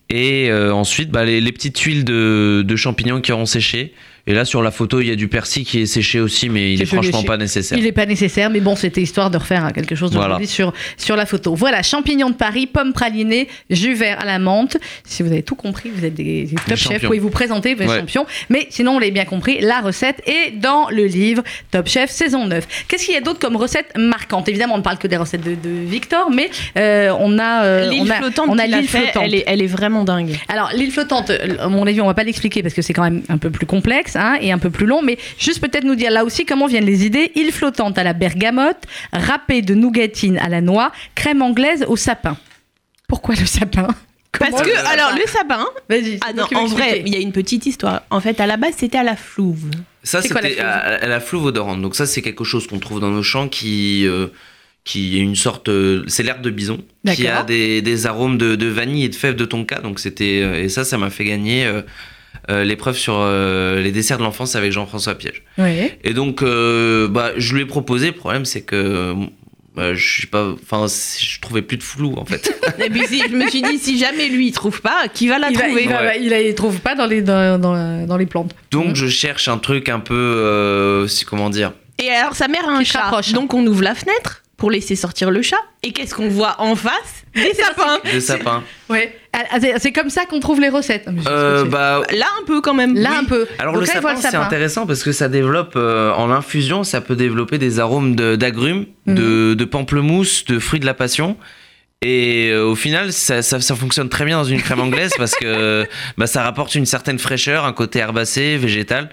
Et 0.09 0.49
euh, 0.51 0.73
ensuite, 0.73 1.09
bah, 1.09 1.23
les, 1.25 1.39
les 1.41 1.51
petites 1.51 1.75
tuiles 1.75 2.03
de, 2.03 2.63
de 2.65 2.75
champignons 2.75 3.21
qui 3.21 3.31
auront 3.31 3.45
séché. 3.45 3.93
Et 4.25 4.33
là, 4.33 4.45
sur 4.45 4.61
la 4.63 4.71
photo, 4.71 5.01
il 5.01 5.09
y 5.09 5.11
a 5.11 5.17
du 5.17 5.27
persil 5.27 5.65
qui 5.65 5.81
est 5.81 5.85
séché 5.85 6.21
aussi, 6.21 6.47
mais 6.47 6.71
il 6.71 6.77
C'est 6.77 6.83
est 6.83 6.85
franchement 6.85 7.23
pas 7.23 7.35
nécessaire. 7.35 7.77
Il 7.77 7.83
n'est 7.83 7.91
pas 7.91 8.05
nécessaire, 8.05 8.49
mais 8.49 8.61
bon, 8.61 8.73
c'était 8.77 9.01
histoire 9.01 9.29
de 9.29 9.37
refaire 9.37 9.69
quelque 9.73 9.95
chose 9.95 10.11
de 10.11 10.15
Voilà. 10.15 10.35
joli 10.35 10.47
sur, 10.47 10.71
sur 10.95 11.17
la 11.17 11.25
photo. 11.25 11.55
Voilà, 11.55 11.83
champignons 11.83 12.29
de 12.29 12.35
Paris, 12.35 12.65
pommes 12.65 12.93
pralinées, 12.93 13.49
jus 13.69 13.95
vert 13.95 14.21
à 14.21 14.25
la 14.25 14.39
menthe. 14.39 14.77
Si 15.03 15.23
vous 15.23 15.31
avez 15.31 15.43
tout 15.43 15.55
compris, 15.55 15.91
vous 15.93 16.05
êtes 16.05 16.13
des, 16.13 16.43
des 16.45 16.55
top 16.67 16.77
chefs, 16.77 17.01
vous 17.01 17.07
pouvez 17.07 17.19
vous 17.19 17.29
présenter, 17.31 17.73
vous 17.75 17.81
êtes 17.83 17.89
Ouais. 17.89 17.99
champions. 17.99 18.25
Mais 18.49 18.67
sinon, 18.69 18.93
on 18.93 18.99
l'a 18.99 19.09
bien 19.09 19.25
compris, 19.25 19.59
la 19.59 19.81
recette 19.81 20.21
est 20.25 20.51
dans 20.51 20.87
le 20.89 21.05
livre 21.05 21.43
Top 21.71 21.89
Chef 21.89 22.09
saison 22.09 22.47
9. 22.47 22.85
Qu'est-ce 22.87 23.03
qu'il 23.05 23.13
y 23.15 23.17
a 23.17 23.21
d'autre 23.21 23.39
comme 23.39 23.57
recettes 23.57 23.91
marquantes 23.97 24.47
Évidemment, 24.47 24.75
on 24.75 24.77
ne 24.77 24.83
parle 24.83 24.99
que 24.99 25.07
des 25.07 25.17
recettes 25.17 25.43
de, 25.43 25.55
de 25.55 25.85
Victor, 25.85 26.31
mais 26.31 26.49
euh, 26.77 27.13
on 27.19 27.37
a, 27.39 27.65
euh, 27.65 27.89
L'île 27.89 28.07
flottante, 28.13 28.45
on 28.49 28.57
a 28.57 28.67
l'île 28.67 28.87
flottante. 28.87 29.21
elle 29.25 29.35
est, 29.35 29.43
elle 29.47 29.61
est 29.61 29.67
vraiment 29.67 30.05
dingue. 30.05 30.37
Alors, 30.47 30.71
l'île 30.73 30.91
flottante, 30.91 31.29
euh, 31.29 31.57
à 31.59 31.67
mon 31.67 31.85
avis, 31.85 31.99
on 31.99 32.05
va 32.07 32.13
pas 32.13 32.23
l'expliquer 32.23 32.61
parce 32.63 32.73
que 32.73 32.81
c'est 32.81 32.93
quand 32.93 33.03
même 33.03 33.21
un 33.27 33.37
peu 33.37 33.49
plus 33.49 33.65
complexe 33.65 34.12
hein, 34.15 34.37
et 34.41 34.51
un 34.51 34.57
peu 34.57 34.69
plus 34.69 34.85
long, 34.85 35.01
mais 35.01 35.17
juste 35.37 35.59
peut-être 35.61 35.83
nous 35.83 35.95
dire 35.95 36.11
là 36.11 36.23
aussi 36.25 36.45
comment 36.45 36.67
viennent 36.67 36.85
les 36.85 37.05
idées. 37.05 37.31
Île 37.35 37.51
flottante 37.51 37.97
à 37.97 38.03
la 38.03 38.13
bergamote, 38.13 38.83
râpée 39.11 39.61
de 39.61 39.73
nougatine 39.73 40.37
à 40.37 40.49
la 40.49 40.61
noix, 40.61 40.91
crème 41.15 41.41
anglaise 41.41 41.85
au 41.87 41.95
sapin. 41.95 42.37
Pourquoi 43.07 43.35
le 43.35 43.45
sapin? 43.45 43.87
Parce 44.39 44.61
que, 44.63 44.67
le 44.67 44.73
sapin? 44.75 44.89
alors, 44.89 45.11
le 45.13 45.27
sapin, 45.29 45.65
Vas-y. 45.89 46.19
ah 46.25 46.33
non, 46.33 46.45
en 46.55 46.65
vrai, 46.65 47.03
il 47.05 47.13
y 47.13 47.15
a 47.15 47.19
une 47.19 47.31
petite 47.31 47.65
histoire. 47.67 48.01
En 48.09 48.19
fait, 48.19 48.39
à 48.39 48.47
la 48.47 48.57
base, 48.57 48.73
c'était 48.77 48.97
à 48.97 49.03
la 49.03 49.15
flouve. 49.15 49.69
Ça, 50.01 50.21
C'est 50.23 50.29
quoi 50.29 50.41
la 50.41 50.49
c'était 50.49 50.61
flouve? 50.61 50.71
à, 50.71 50.79
à 51.03 51.07
la 51.07 51.19
flouve 51.19 51.45
odorante. 51.45 51.81
Donc 51.81 51.95
ça, 51.95 52.07
c'est 52.07 52.21
quelque 52.23 52.43
chose 52.43 52.65
qu'on 52.65 52.79
trouve 52.79 52.99
dans 52.99 53.11
nos 53.11 53.21
champs 53.21 53.47
qui, 53.47 54.07
euh, 54.07 54.27
qui 54.85 55.17
est 55.17 55.21
une 55.21 55.35
sorte, 55.35 55.69
euh, 55.69 56.03
c'est 56.07 56.23
l'herbe 56.23 56.41
de 56.41 56.49
bison, 56.49 56.79
qui 57.13 57.27
a 57.27 57.43
des, 57.43 57.83
des 57.83 58.07
arômes 58.07 58.39
de, 58.39 58.55
de 58.55 58.65
vanille 58.65 59.05
et 59.05 59.09
de 59.09 59.15
fèves 59.15 59.35
de 59.35 59.45
tonka. 59.45 59.79
Donc 59.81 59.99
c'était 59.99 60.41
euh, 60.41 60.63
et 60.63 60.67
ça, 60.69 60.83
ça 60.83 60.97
m'a 60.97 61.11
fait 61.11 61.25
gagner 61.25 61.69
l'épreuve 62.49 62.97
sur 62.97 63.15
euh, 63.17 63.81
les 63.81 63.91
desserts 63.91 64.17
de 64.17 64.23
l'enfance 64.23 64.55
avec 64.55 64.71
Jean-François 64.71 65.15
Piège. 65.15 65.43
Oui. 65.57 65.91
Et 66.03 66.13
donc, 66.13 66.41
euh, 66.41 67.07
bah, 67.07 67.31
je 67.37 67.55
lui 67.55 67.61
ai 67.61 67.65
proposé. 67.65 68.07
Le 68.07 68.13
problème, 68.13 68.45
c'est 68.45 68.61
que 68.61 69.13
bah, 69.75 69.93
je 69.95 70.07
suis 70.19 70.27
pas, 70.27 70.51
enfin, 70.51 70.85
je 70.87 71.39
trouvais 71.39 71.63
plus 71.63 71.77
de 71.77 71.83
flou 71.83 72.13
en 72.17 72.25
fait. 72.25 72.53
Et 72.85 72.89
puis, 72.91 73.07
si, 73.07 73.19
je 73.27 73.35
me 73.35 73.47
suis 73.49 73.61
dit, 73.63 73.79
si 73.79 73.97
jamais 73.97 74.27
lui, 74.29 74.47
il 74.47 74.51
trouve 74.51 74.81
pas, 74.81 75.07
qui 75.11 75.27
va 75.27 75.39
la 75.39 75.49
Il, 75.49 75.57
va- 75.57 75.63
trouver? 75.63 75.83
il, 75.83 75.89
va- 75.89 76.01
Ouais. 76.03 76.19
il, 76.21 76.31
a- 76.33 76.41
il 76.41 76.53
trouve 76.53 76.79
pas 76.79 76.93
dans 76.93 77.07
les, 77.07 77.21
dans, 77.23 77.59
dans- 77.59 78.05
dans 78.05 78.17
les 78.17 78.27
plantes. 78.27 78.53
Donc, 78.71 78.95
je 78.95 79.07
cherche 79.07 79.47
un 79.47 79.57
truc 79.57 79.89
un 79.89 79.99
peu, 79.99 80.13
euh, 80.13 81.07
c'est- 81.07 81.25
comment 81.25 81.49
dire, 81.49 81.71
Et 82.03 82.09
alors, 82.09 82.35
sa 82.35 82.47
mère 82.47 82.67
a 82.69 82.73
un 82.73 82.83
chat. 82.83 83.09
Donc, 83.33 83.53
on 83.55 83.65
ouvre 83.65 83.81
la 83.81 83.95
fenêtre 83.95 84.42
pour 84.63 84.71
laisser 84.71 84.95
sortir 84.95 85.29
le 85.29 85.41
chat. 85.41 85.57
Et 85.83 85.91
qu'est-ce 85.91 86.15
qu'on 86.15 86.29
voit 86.29 86.55
en 86.59 86.77
face? 86.77 87.25
Des 87.35 87.53
sapins. 87.53 87.99
des 88.09 88.21
sapins. 88.21 88.63
Ouais. 88.89 89.13
Ah, 89.33 89.57
c'est- 89.77 89.91
comme 89.91 90.09
ça 90.09 90.23
qu'on 90.23 90.39
trouve 90.39 90.61
les 90.61 90.69
recettes. 90.69 91.05
Euh, 91.27 91.65
bah, 91.65 92.01
Là, 92.11 92.27
un 92.41 92.45
peu 92.45 92.61
quand 92.61 92.73
même. 92.73 92.95
Là, 92.95 93.09
Oui. 93.11 93.17
un 93.19 93.25
peu. 93.25 93.45
Alors 93.59 93.73
Donc 93.73 93.81
le 93.81 93.87
là, 93.87 93.93
sapin, 93.95 94.15
c'est 94.15 94.33
intéressant 94.37 94.85
parce 94.87 95.03
que 95.03 95.11
ça 95.11 95.27
développe 95.27 95.73
euh, 95.75 96.13
en 96.13 96.31
infusion, 96.31 96.85
ça 96.85 97.01
peut 97.01 97.17
développer 97.17 97.57
des 97.57 97.81
arômes 97.81 98.15
de- 98.15 98.37
d'agrumes, 98.37 98.85
Mhm. 99.05 99.15
de, 99.15 99.53
de 99.55 99.65
pamplemousse, 99.65 100.45
de 100.45 100.59
fruits 100.59 100.79
de 100.79 100.85
la 100.85 100.93
passion. 100.93 101.35
Et 102.01 102.49
euh, 102.53 102.63
au 102.65 102.75
final, 102.75 103.11
ça, 103.11 103.41
ça- 103.41 103.59
ça 103.59 103.75
fonctionne 103.75 104.07
très 104.07 104.23
bien 104.23 104.37
dans 104.37 104.43
une 104.45 104.61
crème 104.61 104.79
anglaise 104.79 105.11
parce 105.17 105.35
que 105.35 105.85
bah, 106.17 106.27
ça 106.27 106.41
rapporte 106.43 106.73
une 106.75 106.85
certaine 106.85 107.19
fraîcheur, 107.19 107.65
un 107.65 107.73
côté 107.73 107.99
herbacé, 107.99 108.55
végétal, 108.55 109.09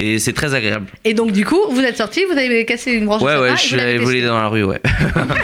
et 0.00 0.18
c'est 0.18 0.32
très 0.32 0.54
agréable. 0.54 0.86
Et 1.04 1.14
donc, 1.14 1.32
du 1.32 1.44
coup, 1.44 1.60
vous 1.70 1.80
êtes 1.80 1.96
sorti, 1.96 2.24
vous 2.30 2.36
avez 2.38 2.64
cassé 2.64 2.92
une 2.92 3.06
branche 3.06 3.22
Ouais, 3.22 3.34
de 3.36 3.40
ouais, 3.40 3.50
je 3.56 3.76
testé. 3.76 3.98
voler 3.98 4.22
dans 4.22 4.38
la 4.38 4.48
rue, 4.48 4.64
ouais. 4.64 4.80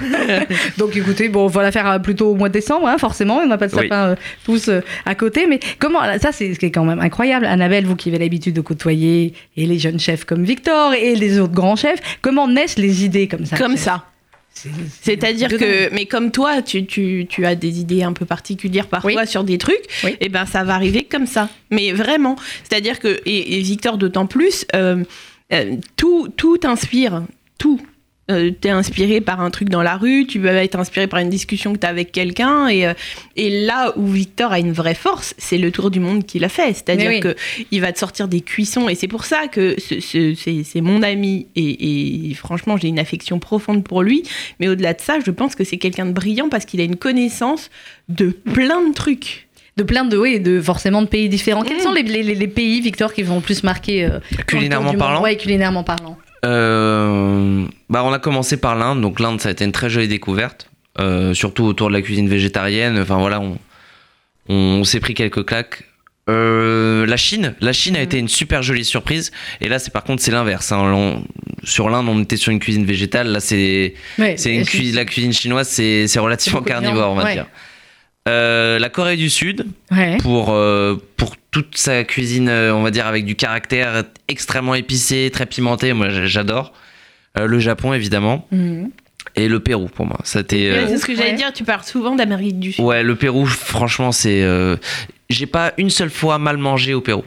Donc 0.79 0.97
écoutez, 0.97 1.29
bon, 1.29 1.45
on 1.45 1.49
va 1.49 1.62
la 1.62 1.73
faire 1.73 1.88
euh, 1.90 1.99
plutôt 1.99 2.31
au 2.31 2.35
mois 2.35 2.49
de 2.49 2.55
décembre, 2.55 2.88
hein, 2.88 2.99
forcément. 2.99 3.37
On 3.38 3.47
n'a 3.47 3.59
pas 3.59 3.69
de 3.69 3.75
Oui. 3.77 3.83
sapin 3.83 4.09
euh, 4.11 4.14
tous 4.45 4.69
euh, 4.69 4.81
à 5.05 5.14
côté. 5.14 5.47
Mais 5.47 5.61
comment 5.79 6.01
Ça, 6.21 6.33
c'est 6.33 6.55
ce 6.55 6.59
qui 6.59 6.66
est 6.66 6.71
quand 6.71 6.85
même 6.85 7.01
incroyable. 7.01 7.47
Annabelle, 7.47 7.87
vous 7.87 7.97
qui 7.97 8.09
avez 8.09 8.19
l'habitude 8.19 8.55
de 8.55 8.61
côtoyer 8.61 9.35
et 9.57 9.66
les 9.66 9.79
jeunes 9.79 10.01
chefs 10.01 10.25
comme 10.25 10.45
Victor 10.45 10.95
et 10.95 11.14
les 11.14 11.38
autres 11.38 11.53
grands 11.55 11.77
chefs, 11.77 12.01
comment 12.23 12.49
naissent 12.49 12.79
les 12.79 13.05
idées 13.05 13.29
comme 13.29 13.45
ça 13.47 13.57
Comme 13.57 13.73
chef 13.73 13.81
ça. 13.81 14.05
C'est- 14.57 14.71
C'est-à-dire 15.03 15.49
c'est 15.51 15.59
que, 15.59 15.95
mais 15.95 16.07
comme 16.07 16.31
toi, 16.31 16.62
tu, 16.62 16.87
tu, 16.87 17.27
tu 17.29 17.45
as 17.45 17.55
des 17.55 17.79
idées 17.81 18.03
un 18.03 18.12
peu 18.12 18.25
particulières 18.25 18.87
parfois 18.87 19.12
Oui. 19.23 19.27
sur 19.27 19.45
des 19.45 19.59
trucs, 19.59 19.85
Oui. 20.05 20.16
et 20.21 20.29
ben 20.29 20.47
ça 20.47 20.64
va 20.64 20.75
arriver 20.75 21.05
comme 21.05 21.27
ça. 21.27 21.49
Mais 21.71 21.92
vraiment. 21.92 22.37
C'est-à-dire 22.64 22.99
que, 22.99 23.21
et, 23.27 23.59
et 23.59 23.62
Victor 23.62 23.99
d'autant 23.99 24.27
plus, 24.27 24.64
euh, 24.75 25.05
euh, 25.53 25.77
tout, 25.97 26.29
tout 26.37 26.59
t'inspire. 26.59 27.23
Tout. 27.59 27.81
Euh, 28.28 28.50
t'es 28.50 28.70
inspiré 28.70 29.20
par 29.20 29.40
un 29.40 29.50
truc 29.52 29.68
dans 29.68 29.84
la 29.84 29.96
rue, 29.96 30.26
tu 30.26 30.40
vas 30.40 30.52
être 30.54 30.76
inspiré 30.76 31.06
par 31.06 31.20
une 31.20 31.30
discussion 31.30 31.72
que 31.74 31.78
t'as 31.78 31.90
avec 31.90 32.10
quelqu'un, 32.10 32.66
et, 32.66 32.84
euh, 32.84 32.92
et 33.36 33.64
là 33.64 33.92
où 33.96 34.04
Victor 34.08 34.50
a 34.50 34.58
une 34.58 34.72
vraie 34.72 34.96
force, 34.96 35.32
c'est 35.38 35.58
le 35.58 35.70
tour 35.70 35.92
du 35.92 36.00
monde 36.00 36.26
qu'il 36.26 36.42
a 36.42 36.48
fait. 36.48 36.72
C'est-à-dire 36.74 37.08
Mais 37.08 37.14
oui. 37.16 37.20
que 37.20 37.36
il 37.70 37.80
va 37.80 37.92
te 37.92 38.00
sortir 38.00 38.26
des 38.26 38.40
cuissons, 38.40 38.88
et 38.88 38.96
c'est 38.96 39.06
pour 39.06 39.24
ça 39.24 39.46
que 39.46 39.76
ce- 39.78 40.00
ce- 40.00 40.62
c'est 40.64 40.80
mon 40.80 41.04
ami, 41.04 41.46
et, 41.54 42.30
et 42.30 42.34
franchement 42.34 42.76
j'ai 42.76 42.88
une 42.88 42.98
affection 42.98 43.38
profonde 43.38 43.84
pour 43.84 44.02
lui. 44.02 44.24
Mais 44.58 44.66
au-delà 44.66 44.92
de 44.94 45.00
ça, 45.00 45.18
je 45.24 45.30
pense 45.30 45.54
que 45.54 45.62
c'est 45.62 45.78
quelqu'un 45.78 46.06
de 46.06 46.12
brillant 46.12 46.48
parce 46.48 46.64
qu'il 46.64 46.80
a 46.80 46.84
une 46.84 46.96
connaissance 46.96 47.70
de 48.08 48.30
plein 48.30 48.88
de 48.88 48.92
trucs. 48.92 49.46
de 49.76 49.82
plein 49.84 50.04
de 50.04 50.16
oui, 50.16 50.40
de 50.40 50.60
forcément 50.60 51.02
de 51.02 51.06
pays 51.06 51.28
différents. 51.28 51.62
Quels 51.62 51.76
Mm. 51.76 51.80
sont 51.80 51.92
les, 51.92 52.02
les- 52.02 52.22
les- 52.34 52.48
pays, 52.48 52.80
Victor, 52.80 53.12
qui 53.12 53.22
vont 53.22 53.40
plus 53.42 53.62
marquer 53.62 54.06
euh, 54.06 54.18
Culinairement 54.46 54.94
parlant 54.94 55.22
Ouais, 55.22 55.36
culinairement 55.36 55.84
parlant. 55.84 56.16
Euh, 56.44 57.64
bah, 57.88 58.03
on 58.05 58.12
a 58.12 58.18
commencé 58.18 58.57
par 58.57 58.77
l'Inde, 58.77 59.01
donc 59.01 59.20
l'Inde 59.20 59.40
ça 59.40 59.49
a 59.49 59.53
été 59.53 59.64
une 59.64 59.72
très 59.72 59.90
jolie 59.90 60.09
découverte, 60.09 60.70
euh, 61.01 61.35
surtout 61.35 61.64
autour 61.64 61.88
de 61.88 61.94
la 61.94 62.03
cuisine 62.03 62.29
végétarienne. 62.29 62.99
Enfin 62.99 63.16
voilà, 63.18 63.40
on, 63.40 63.59
on, 64.49 64.85
s'est 64.85 65.01
pris 65.01 65.14
quelques 65.14 65.44
claques. 65.44 65.85
Euh, 66.29 67.07
la 67.07 67.16
Chine, 67.16 67.55
la 67.61 67.72
Chine 67.72 67.94
a 67.94 68.01
Mhm. 68.01 68.05
été 68.05 68.18
une 68.18 68.29
super 68.29 68.62
jolie 68.62 68.85
surprise. 68.85 69.31
Et 69.61 69.68
là, 69.68 69.79
c'est 69.79 69.92
par 69.92 70.03
contre 70.05 70.22
c'est 70.22 70.33
l'inverse. 70.33 70.72
hein. 70.72 71.22
Sur 71.62 71.88
l'Inde, 71.88 72.09
on 72.09 72.20
était 72.22 72.37
sur 72.37 72.53
une 72.53 72.59
cuisine 72.59 72.85
végétale. 72.85 73.29
Là, 73.29 73.40
c'est 73.40 73.94
Ouais, 74.18 74.37
la 74.92 75.05
cuisine 75.05 75.33
chinoise, 75.33 75.68
c'est 75.68 76.18
relativement 76.18 76.62
carnivore, 76.62 77.12
on 77.12 77.16
va 77.16 77.25
ouais. 77.25 77.35
dire. 77.35 77.46
Euh, 78.28 78.78
la 78.78 78.88
Corée 78.88 79.16
du 79.16 79.30
Sud, 79.30 79.66
Ouais. 79.92 80.16
pour, 80.18 80.50
euh, 80.52 80.96
pour 81.16 81.36
toute 81.50 81.76
sa 81.78 82.02
cuisine, 82.04 82.48
euh, 82.48 82.74
on 82.74 82.82
va 82.82 82.90
dire, 82.90 83.06
avec 83.06 83.24
du 83.24 83.36
caractère 83.36 84.02
extrêmement 84.28 84.74
épicé, 84.74 85.30
très 85.32 85.46
pimenté. 85.46 85.92
Moi, 85.92 86.08
j'adore. 86.24 86.72
Euh, 87.38 87.46
le 87.46 87.58
Japon, 87.60 87.92
évidemment. 87.92 88.46
Mhm. 88.50 88.90
Et 89.36 89.48
le 89.48 89.60
Pérou, 89.60 89.86
pour 89.88 90.06
moi. 90.06 90.18
C'était. 90.24 90.70
Euh, 90.70 90.86
c'est 90.88 90.98
ce 90.98 91.06
que 91.06 91.14
j'allais 91.14 91.30
ouais. 91.30 91.36
dire, 91.36 91.52
tu 91.52 91.62
parles 91.64 91.84
souvent 91.84 92.14
d'Amérique 92.14 92.58
du 92.58 92.72
Sud. 92.72 92.84
Ouais, 92.84 93.02
le 93.02 93.14
Pérou, 93.16 93.46
franchement, 93.46 94.10
c'est. 94.12 94.42
euh, 94.42 94.76
J'ai 95.30 95.46
pas 95.46 95.72
une 95.78 95.90
seule 95.90 96.10
fois 96.10 96.38
mal 96.38 96.56
mangé 96.56 96.94
au 96.94 97.00
Pérou. 97.00 97.24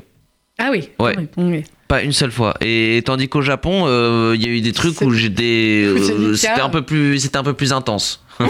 Ah 0.57 0.69
oui. 0.71 0.89
Ouais. 0.99 1.15
Oui, 1.17 1.25
oui. 1.38 1.63
Pas 1.88 2.01
une 2.03 2.12
seule 2.12 2.31
fois. 2.31 2.55
Et 2.62 3.01
tandis 3.05 3.29
qu'au 3.29 3.41
Japon, 3.41 3.83
euh, 3.88 4.33
il 4.35 4.43
y 4.43 4.45
a 4.45 4.49
eu 4.49 4.62
des 4.62 4.73
trucs 4.73 4.99
où 5.01 5.12
j'étais, 5.12 5.83
euh, 5.88 6.33
c'était 6.35 6.62
un 6.62 6.69
peu 6.69 6.81
plus, 6.81 7.19
c'était 7.19 7.38
un 7.38 7.43
peu 7.43 7.53
plus 7.53 7.71
intense. 7.73 8.23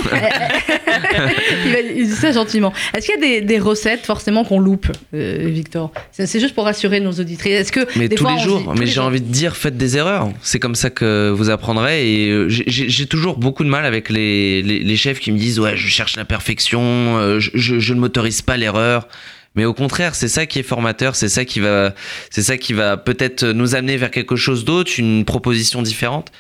il, 1.96 2.06
dit 2.08 2.12
ça 2.16 2.32
gentiment. 2.32 2.74
Est-ce 2.96 3.06
qu'il 3.08 3.16
y 3.16 3.18
a 3.18 3.22
des, 3.22 3.42
des 3.46 3.60
recettes 3.60 4.06
forcément 4.06 4.44
qu'on 4.44 4.60
loupe, 4.60 4.88
euh, 5.14 5.48
Victor? 5.50 5.92
C'est 6.12 6.40
juste 6.40 6.54
pour 6.56 6.66
rassurer 6.66 7.00
nos 7.00 7.12
auditrices. 7.14 7.54
Est-ce 7.54 7.72
que 7.72 7.88
Mais 7.96 8.08
des 8.08 8.16
tous 8.16 8.24
fois, 8.24 8.36
les 8.36 8.42
jours. 8.44 8.60
dit- 8.60 8.66
tous 8.66 8.80
mais 8.80 8.86
j'ai 8.86 9.00
envie 9.00 9.22
de 9.22 9.32
dire, 9.32 9.56
faites 9.56 9.78
des 9.78 9.98
erreurs. 9.98 10.30
C'est 10.42 10.60
comme 10.60 10.76
ça 10.76 10.90
que 10.90 11.30
vous 11.36 11.50
apprendrez. 11.50 12.24
Et 12.26 12.30
euh, 12.30 12.48
j'ai- 12.50 13.06
toujours 13.08 13.38
beaucoup 13.38 13.64
de 13.64 13.70
mal 13.70 13.86
avec 13.86 14.10
les, 14.10 14.62
les, 14.62 14.80
les 14.80 14.96
chefs 14.98 15.20
qui 15.20 15.32
me 15.32 15.38
disent 15.40 15.60
ouais, 15.60 15.76
je 15.76 15.88
cherche 15.88 16.16
la 16.16 16.26
perfection, 16.26 17.18
euh, 17.18 17.40
je, 17.40 17.50
je, 17.56 17.80
je 17.80 17.94
ne 17.94 18.00
m'autorise 18.00 18.42
pas 18.42 18.56
l'erreur. 18.58 19.08
Mais 19.56 19.66
au 19.66 19.74
contraire, 19.74 20.14
c'est 20.14 20.28
ça 20.28 20.46
qui 20.46 20.60
est 20.60 20.64
formateur, 20.64 21.16
c'est 21.16 21.28
ça 21.28 21.44
qui 21.44 21.60
va, 21.60 21.96
c'est 22.30 22.44
ça 22.44 22.58
qui 22.58 22.74
va 22.74 22.98
peut-être 22.98 23.44
nous 23.44 23.74
amener 23.76 23.98
vers 23.98 24.12
quelque 24.12 24.36
chose 24.36 24.64
d'autre, 24.64 24.92
une 25.00 25.26
proposition 25.26 25.82
différente. 25.82 26.32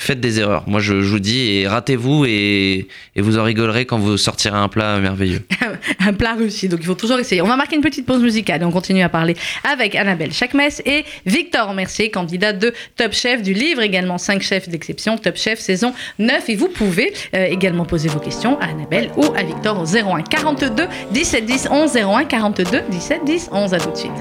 Faites 0.00 0.20
des 0.20 0.38
erreurs. 0.38 0.62
Moi, 0.68 0.78
je, 0.78 1.02
je 1.02 1.08
vous 1.08 1.18
dis, 1.18 1.56
et 1.56 1.66
ratez-vous 1.66 2.24
et, 2.24 2.86
et 3.16 3.20
vous 3.20 3.36
en 3.36 3.42
rigolerez 3.42 3.84
quand 3.84 3.98
vous 3.98 4.16
sortirez 4.16 4.56
un 4.56 4.68
plat 4.68 5.00
merveilleux. 5.00 5.42
un 6.00 6.12
plat 6.12 6.34
réussi. 6.34 6.68
Donc 6.68 6.78
il 6.80 6.86
faut 6.86 6.94
toujours 6.94 7.18
essayer. 7.18 7.42
On 7.42 7.48
va 7.48 7.56
marquer 7.56 7.74
une 7.74 7.82
petite 7.82 8.06
pause 8.06 8.22
musicale 8.22 8.62
et 8.62 8.64
on 8.64 8.70
continue 8.70 9.02
à 9.02 9.08
parler 9.08 9.36
avec 9.64 9.96
Annabelle 9.96 10.32
Chakmes 10.32 10.60
et 10.86 11.04
Victor 11.26 11.74
Mercier, 11.74 12.12
candidat 12.12 12.52
de 12.52 12.72
Top 12.96 13.12
Chef 13.12 13.42
du 13.42 13.52
livre 13.52 13.82
également 13.82 14.18
5 14.18 14.40
chefs 14.40 14.68
d'exception, 14.68 15.18
Top 15.18 15.36
Chef 15.36 15.58
saison 15.58 15.92
9. 16.20 16.48
Et 16.48 16.54
vous 16.54 16.68
pouvez 16.68 17.12
euh, 17.34 17.46
également 17.46 17.84
poser 17.84 18.08
vos 18.08 18.20
questions 18.20 18.56
à 18.60 18.66
Annabelle 18.66 19.10
ou 19.16 19.24
à 19.36 19.42
Victor 19.42 19.80
au 19.80 19.84
01 19.84 20.22
42 20.22 20.86
17 21.10 21.44
10 21.44 21.68
11 21.72 21.96
01 21.96 22.24
42 22.24 22.82
17 22.88 23.24
10 23.24 23.48
11. 23.50 23.74
À 23.74 23.80
tout 23.80 23.90
de 23.90 23.96
suite. 23.96 24.12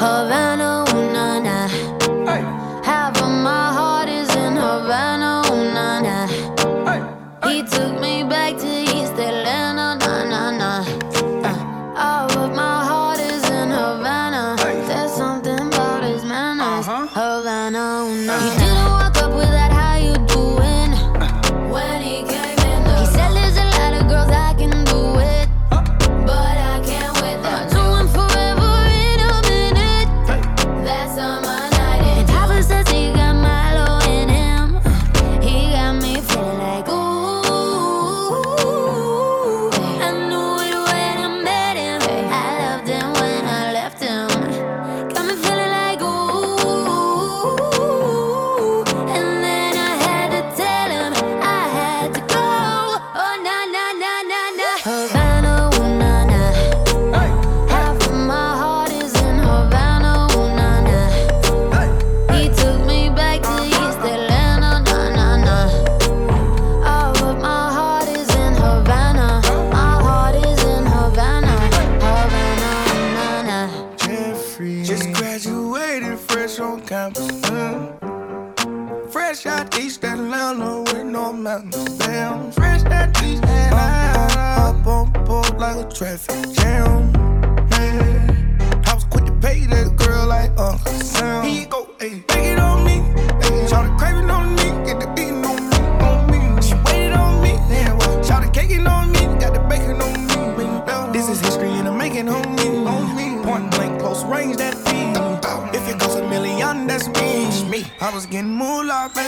Havana, 0.00 0.71
na. 7.52 8.01
He 8.01 8.01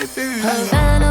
baby. 0.06 0.40
Havana, 0.40 1.03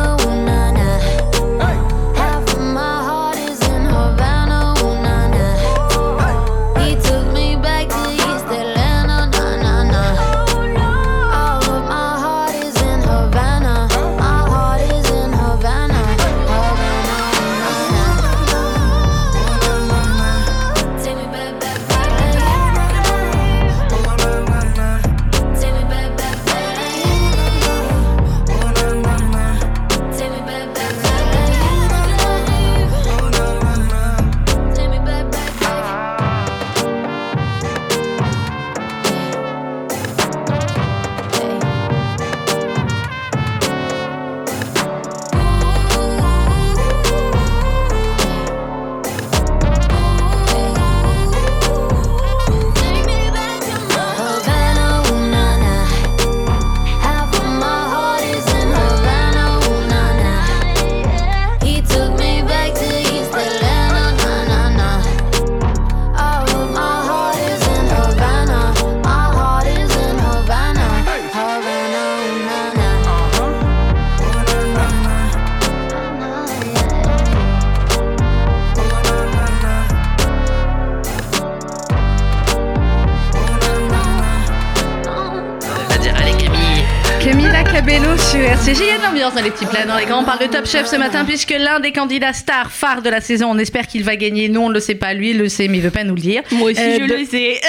dans 89.36 89.42
les 89.42 89.52
petits 89.52 89.66
plats. 89.66 89.86
Dans 89.86 89.98
les 89.98 90.06
grands, 90.06 90.22
on 90.22 90.24
parle 90.24 90.40
de 90.40 90.46
Top 90.48 90.66
Chef 90.66 90.88
ce 90.88 90.96
matin 90.96 91.26
puisque 91.26 91.52
l'un 91.58 91.80
des 91.80 91.92
candidats 91.92 92.34
stars 92.34 92.72
phares 92.72 93.02
de 93.02 93.10
la 93.10 93.22
saison, 93.22 93.48
on 93.52 93.58
espère 93.58 93.88
qu'il 93.88 94.04
va 94.04 94.16
gagner. 94.16 94.50
Nous, 94.50 94.62
on 94.62 94.70
ne 94.70 94.74
le 94.74 94.80
sait 94.80 94.96
pas. 94.96 95.14
Lui, 95.14 95.32
il 95.32 95.38
le 95.38 95.50
sait, 95.50 95.68
mais 95.68 95.78
il 95.78 95.84
veut 95.84 95.90
pas 95.92 96.04
nous 96.04 96.16
le 96.16 96.22
dire. 96.22 96.42
Moi 96.52 96.72
aussi, 96.72 96.82
Euh, 96.82 96.98
je 97.02 97.06
de- 97.06 97.14
le 97.20 97.26
sais. 97.26 97.60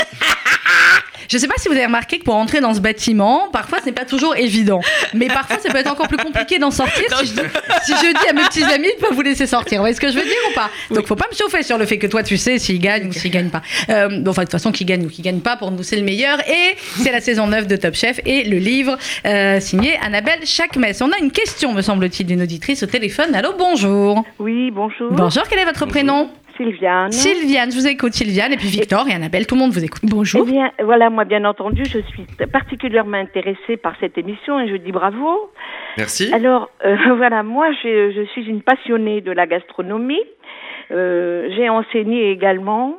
Je 1.35 1.39
sais 1.41 1.49
pas 1.49 1.57
si 1.59 1.67
vous 1.67 1.75
avez 1.75 1.87
remarqué 1.87 2.21
que 2.21 2.25
pour 2.25 2.37
entrer 2.37 2.61
dans 2.61 2.75
ce 2.75 2.79
bâtiment, 2.79 3.49
parfois 3.53 3.81
ce 3.81 3.87
n'est 3.87 3.93
pas 3.93 4.05
toujours 4.05 4.37
évident. 4.37 4.81
Mais 5.15 5.27
parfois 5.27 5.59
ça 5.59 5.69
peut 5.69 5.79
être 5.79 5.91
encore 5.91 6.07
plus 6.07 6.17
compliqué 6.17 6.61
d'en 6.61 6.71
sortir. 6.71 7.07
Si 7.19 7.27
je, 7.27 7.33
dis, 7.33 7.41
si 7.87 7.93
je 7.93 8.13
dis 8.13 8.29
à 8.29 8.33
mes 8.33 8.43
petits 8.43 8.63
amis 8.63 8.87
de 8.97 9.01
pas 9.01 9.13
vous 9.13 9.21
laisser 9.21 9.49
sortir. 9.49 9.79
Vous 9.79 9.83
voyez 9.83 9.97
ce 9.97 10.01
que 10.01 10.11
je 10.11 10.15
veux 10.15 10.23
dire 10.23 10.33
ou 10.53 10.55
pas? 10.55 10.71
Donc 10.95 11.09
faut 11.09 11.17
pas 11.17 11.27
me 11.29 11.37
chauffer 11.37 11.65
sur 11.65 11.77
le 11.77 11.87
fait 11.87 11.99
que 11.99 12.07
toi 12.07 12.23
tu 12.23 12.37
sais 12.37 12.61
s'il 12.61 12.79
gagne 12.79 13.09
ou 13.09 13.13
s'il 13.13 13.33
gagne 13.33 13.51
pas. 13.51 13.63
Euh, 13.89 14.21
bon, 14.21 14.31
enfin 14.31 14.43
de 14.43 14.47
toute 14.47 14.53
façon 14.53 14.71
qui 14.71 14.85
gagne 14.85 15.07
ou 15.07 15.09
qui 15.09 15.23
gagne 15.23 15.41
pas 15.41 15.57
pour 15.57 15.73
nous 15.73 15.83
c'est 15.83 15.97
le 15.97 16.05
meilleur. 16.05 16.39
Et 16.49 16.77
c'est 17.03 17.11
la 17.11 17.21
saison 17.21 17.49
9 17.49 17.67
de 17.67 17.75
Top 17.75 17.97
Chef 17.97 18.21
et 18.25 18.45
le 18.45 18.59
livre 18.59 18.97
euh, 19.27 19.59
signé 19.59 19.99
Annabelle 20.07 20.47
Chakmes. 20.47 20.87
On 21.01 21.11
a 21.11 21.19
une 21.19 21.33
question 21.33 21.73
me 21.73 21.83
semble-t-il 21.83 22.29
d'une 22.29 22.43
auditrice 22.43 22.85
au 22.85 22.87
téléphone. 22.87 23.35
Allô 23.35 23.55
bonjour. 23.59 24.23
Oui, 24.39 24.71
bonjour. 24.71 25.11
Bonjour 25.11 25.43
quel 25.51 25.59
est 25.59 25.65
votre 25.65 25.87
prénom? 25.87 26.31
Sylviane. 26.57 27.13
Sylviane, 27.13 27.71
je 27.71 27.77
vous 27.77 27.87
écoute, 27.87 28.13
Sylviane, 28.13 28.53
et 28.53 28.57
puis 28.57 28.69
Victor 28.69 29.07
et 29.09 29.13
Annabelle, 29.13 29.47
tout 29.47 29.55
le 29.55 29.61
monde 29.61 29.73
vous 29.73 29.85
écoute. 29.85 30.03
Eh 30.05 30.09
Bonjour. 30.11 30.45
bien, 30.45 30.71
voilà, 30.83 31.11
moi, 31.11 31.25
bien 31.25 31.45
entendu, 31.45 31.85
je 31.85 31.99
suis 32.01 32.27
particulièrement 32.53 33.17
intéressée 33.19 33.77
par 33.77 33.95
cette 34.01 34.17
émission 34.19 34.61
et 34.61 34.69
je 34.69 34.77
dis 34.77 34.93
bravo. 34.93 35.51
Merci. 35.97 36.33
Alors, 36.33 36.71
euh, 36.85 36.97
voilà, 37.17 37.43
moi, 37.43 37.69
je, 37.83 38.13
je 38.15 38.25
suis 38.33 38.45
une 38.47 38.63
passionnée 38.63 39.21
de 39.21 39.33
la 39.33 39.47
gastronomie. 39.47 40.23
Euh, 40.91 41.49
j'ai 41.57 41.69
enseigné 41.69 42.31
également. 42.31 42.97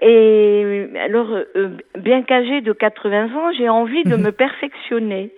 Et 0.00 0.86
alors, 1.04 1.28
euh, 1.56 1.76
bien 1.98 2.22
qu'âgée 2.22 2.60
de 2.62 2.72
80 2.72 3.26
ans, 3.26 3.52
j'ai 3.56 3.68
envie 3.68 4.02
de 4.04 4.16
me 4.24 4.32
perfectionner. 4.32 5.30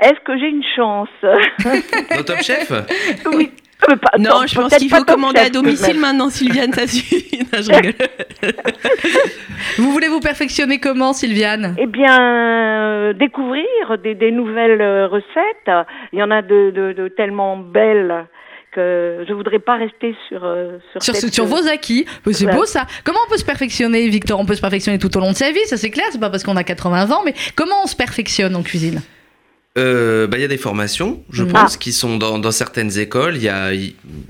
Est-ce 0.00 0.20
que 0.24 0.38
j'ai 0.38 0.48
une 0.48 0.64
chance? 0.76 1.08
Au 2.18 2.22
Top 2.22 2.38
Chef? 2.42 2.70
Oui. 3.34 3.50
Pas- 3.86 4.18
Non, 4.18 4.40
non, 4.40 4.46
je 4.46 4.54
pense 4.54 4.74
qu'il 4.76 4.88
faut 4.88 5.04
commander 5.04 5.40
à 5.40 5.44
Chef, 5.44 5.52
domicile 5.52 5.98
maintenant, 6.00 6.30
Sylviane, 6.30 6.72
ça 6.72 6.86
suffit. 6.86 7.38
Non, 7.52 7.60
je 7.62 7.72
rigole. 7.72 7.94
Vous 9.78 9.90
voulez 9.92 10.08
vous 10.08 10.20
perfectionner 10.20 10.78
comment, 10.78 11.12
Sylviane? 11.12 11.74
Eh 11.78 11.86
bien, 11.86 12.20
euh, 12.20 13.12
découvrir 13.12 13.64
des, 14.02 14.14
des 14.14 14.30
nouvelles 14.30 14.80
euh, 14.80 15.06
recettes. 15.08 15.86
Il 16.12 16.18
y 16.18 16.22
en 16.22 16.30
a 16.30 16.42
de, 16.42 16.70
de, 16.70 16.92
de 16.92 17.08
tellement 17.08 17.56
belles 17.56 18.26
que 18.74 19.24
je 19.28 19.32
voudrais 19.34 19.58
pas 19.58 19.76
rester 19.76 20.14
sur 20.28 20.44
euh, 20.44 20.78
sur, 20.92 21.02
sur, 21.02 21.14
cette, 21.14 21.34
sur 21.34 21.44
vos 21.44 21.68
acquis. 21.68 22.06
C'est 22.30 22.46
Ouais. 22.46 22.54
beau 22.54 22.64
ça. 22.64 22.86
Comment 23.04 23.18
on 23.26 23.30
peut 23.30 23.36
se 23.36 23.44
perfectionner, 23.44 24.08
Victor? 24.08 24.40
On 24.40 24.46
peut 24.46 24.54
se 24.54 24.60
perfectionner 24.62 24.98
tout 24.98 25.14
au 25.16 25.20
long 25.20 25.30
de 25.32 25.36
sa 25.36 25.50
vie, 25.52 25.64
ça 25.66 25.76
c'est 25.76 25.90
clair, 25.90 26.06
c'est 26.10 26.20
pas 26.20 26.30
parce 26.30 26.42
qu'on 26.42 26.56
a 26.56 26.64
80 26.64 27.10
ans, 27.10 27.22
mais 27.24 27.34
comment 27.54 27.74
on 27.84 27.86
se 27.86 27.96
perfectionne 27.96 28.56
en 28.56 28.62
cuisine? 28.62 29.00
Euh, 29.78 30.26
bah, 30.26 30.36
il 30.36 30.42
y 30.42 30.44
a 30.44 30.48
des 30.48 30.58
formations, 30.58 31.22
je 31.32 31.44
Mhm. 31.44 31.52
pense, 31.52 31.76
qui 31.78 31.92
sont 31.92 32.18
dans, 32.18 32.38
dans 32.38 32.50
certaines 32.50 32.98
écoles. 32.98 33.36
Il 33.36 33.42
y 33.42 33.48
a, 33.48 33.72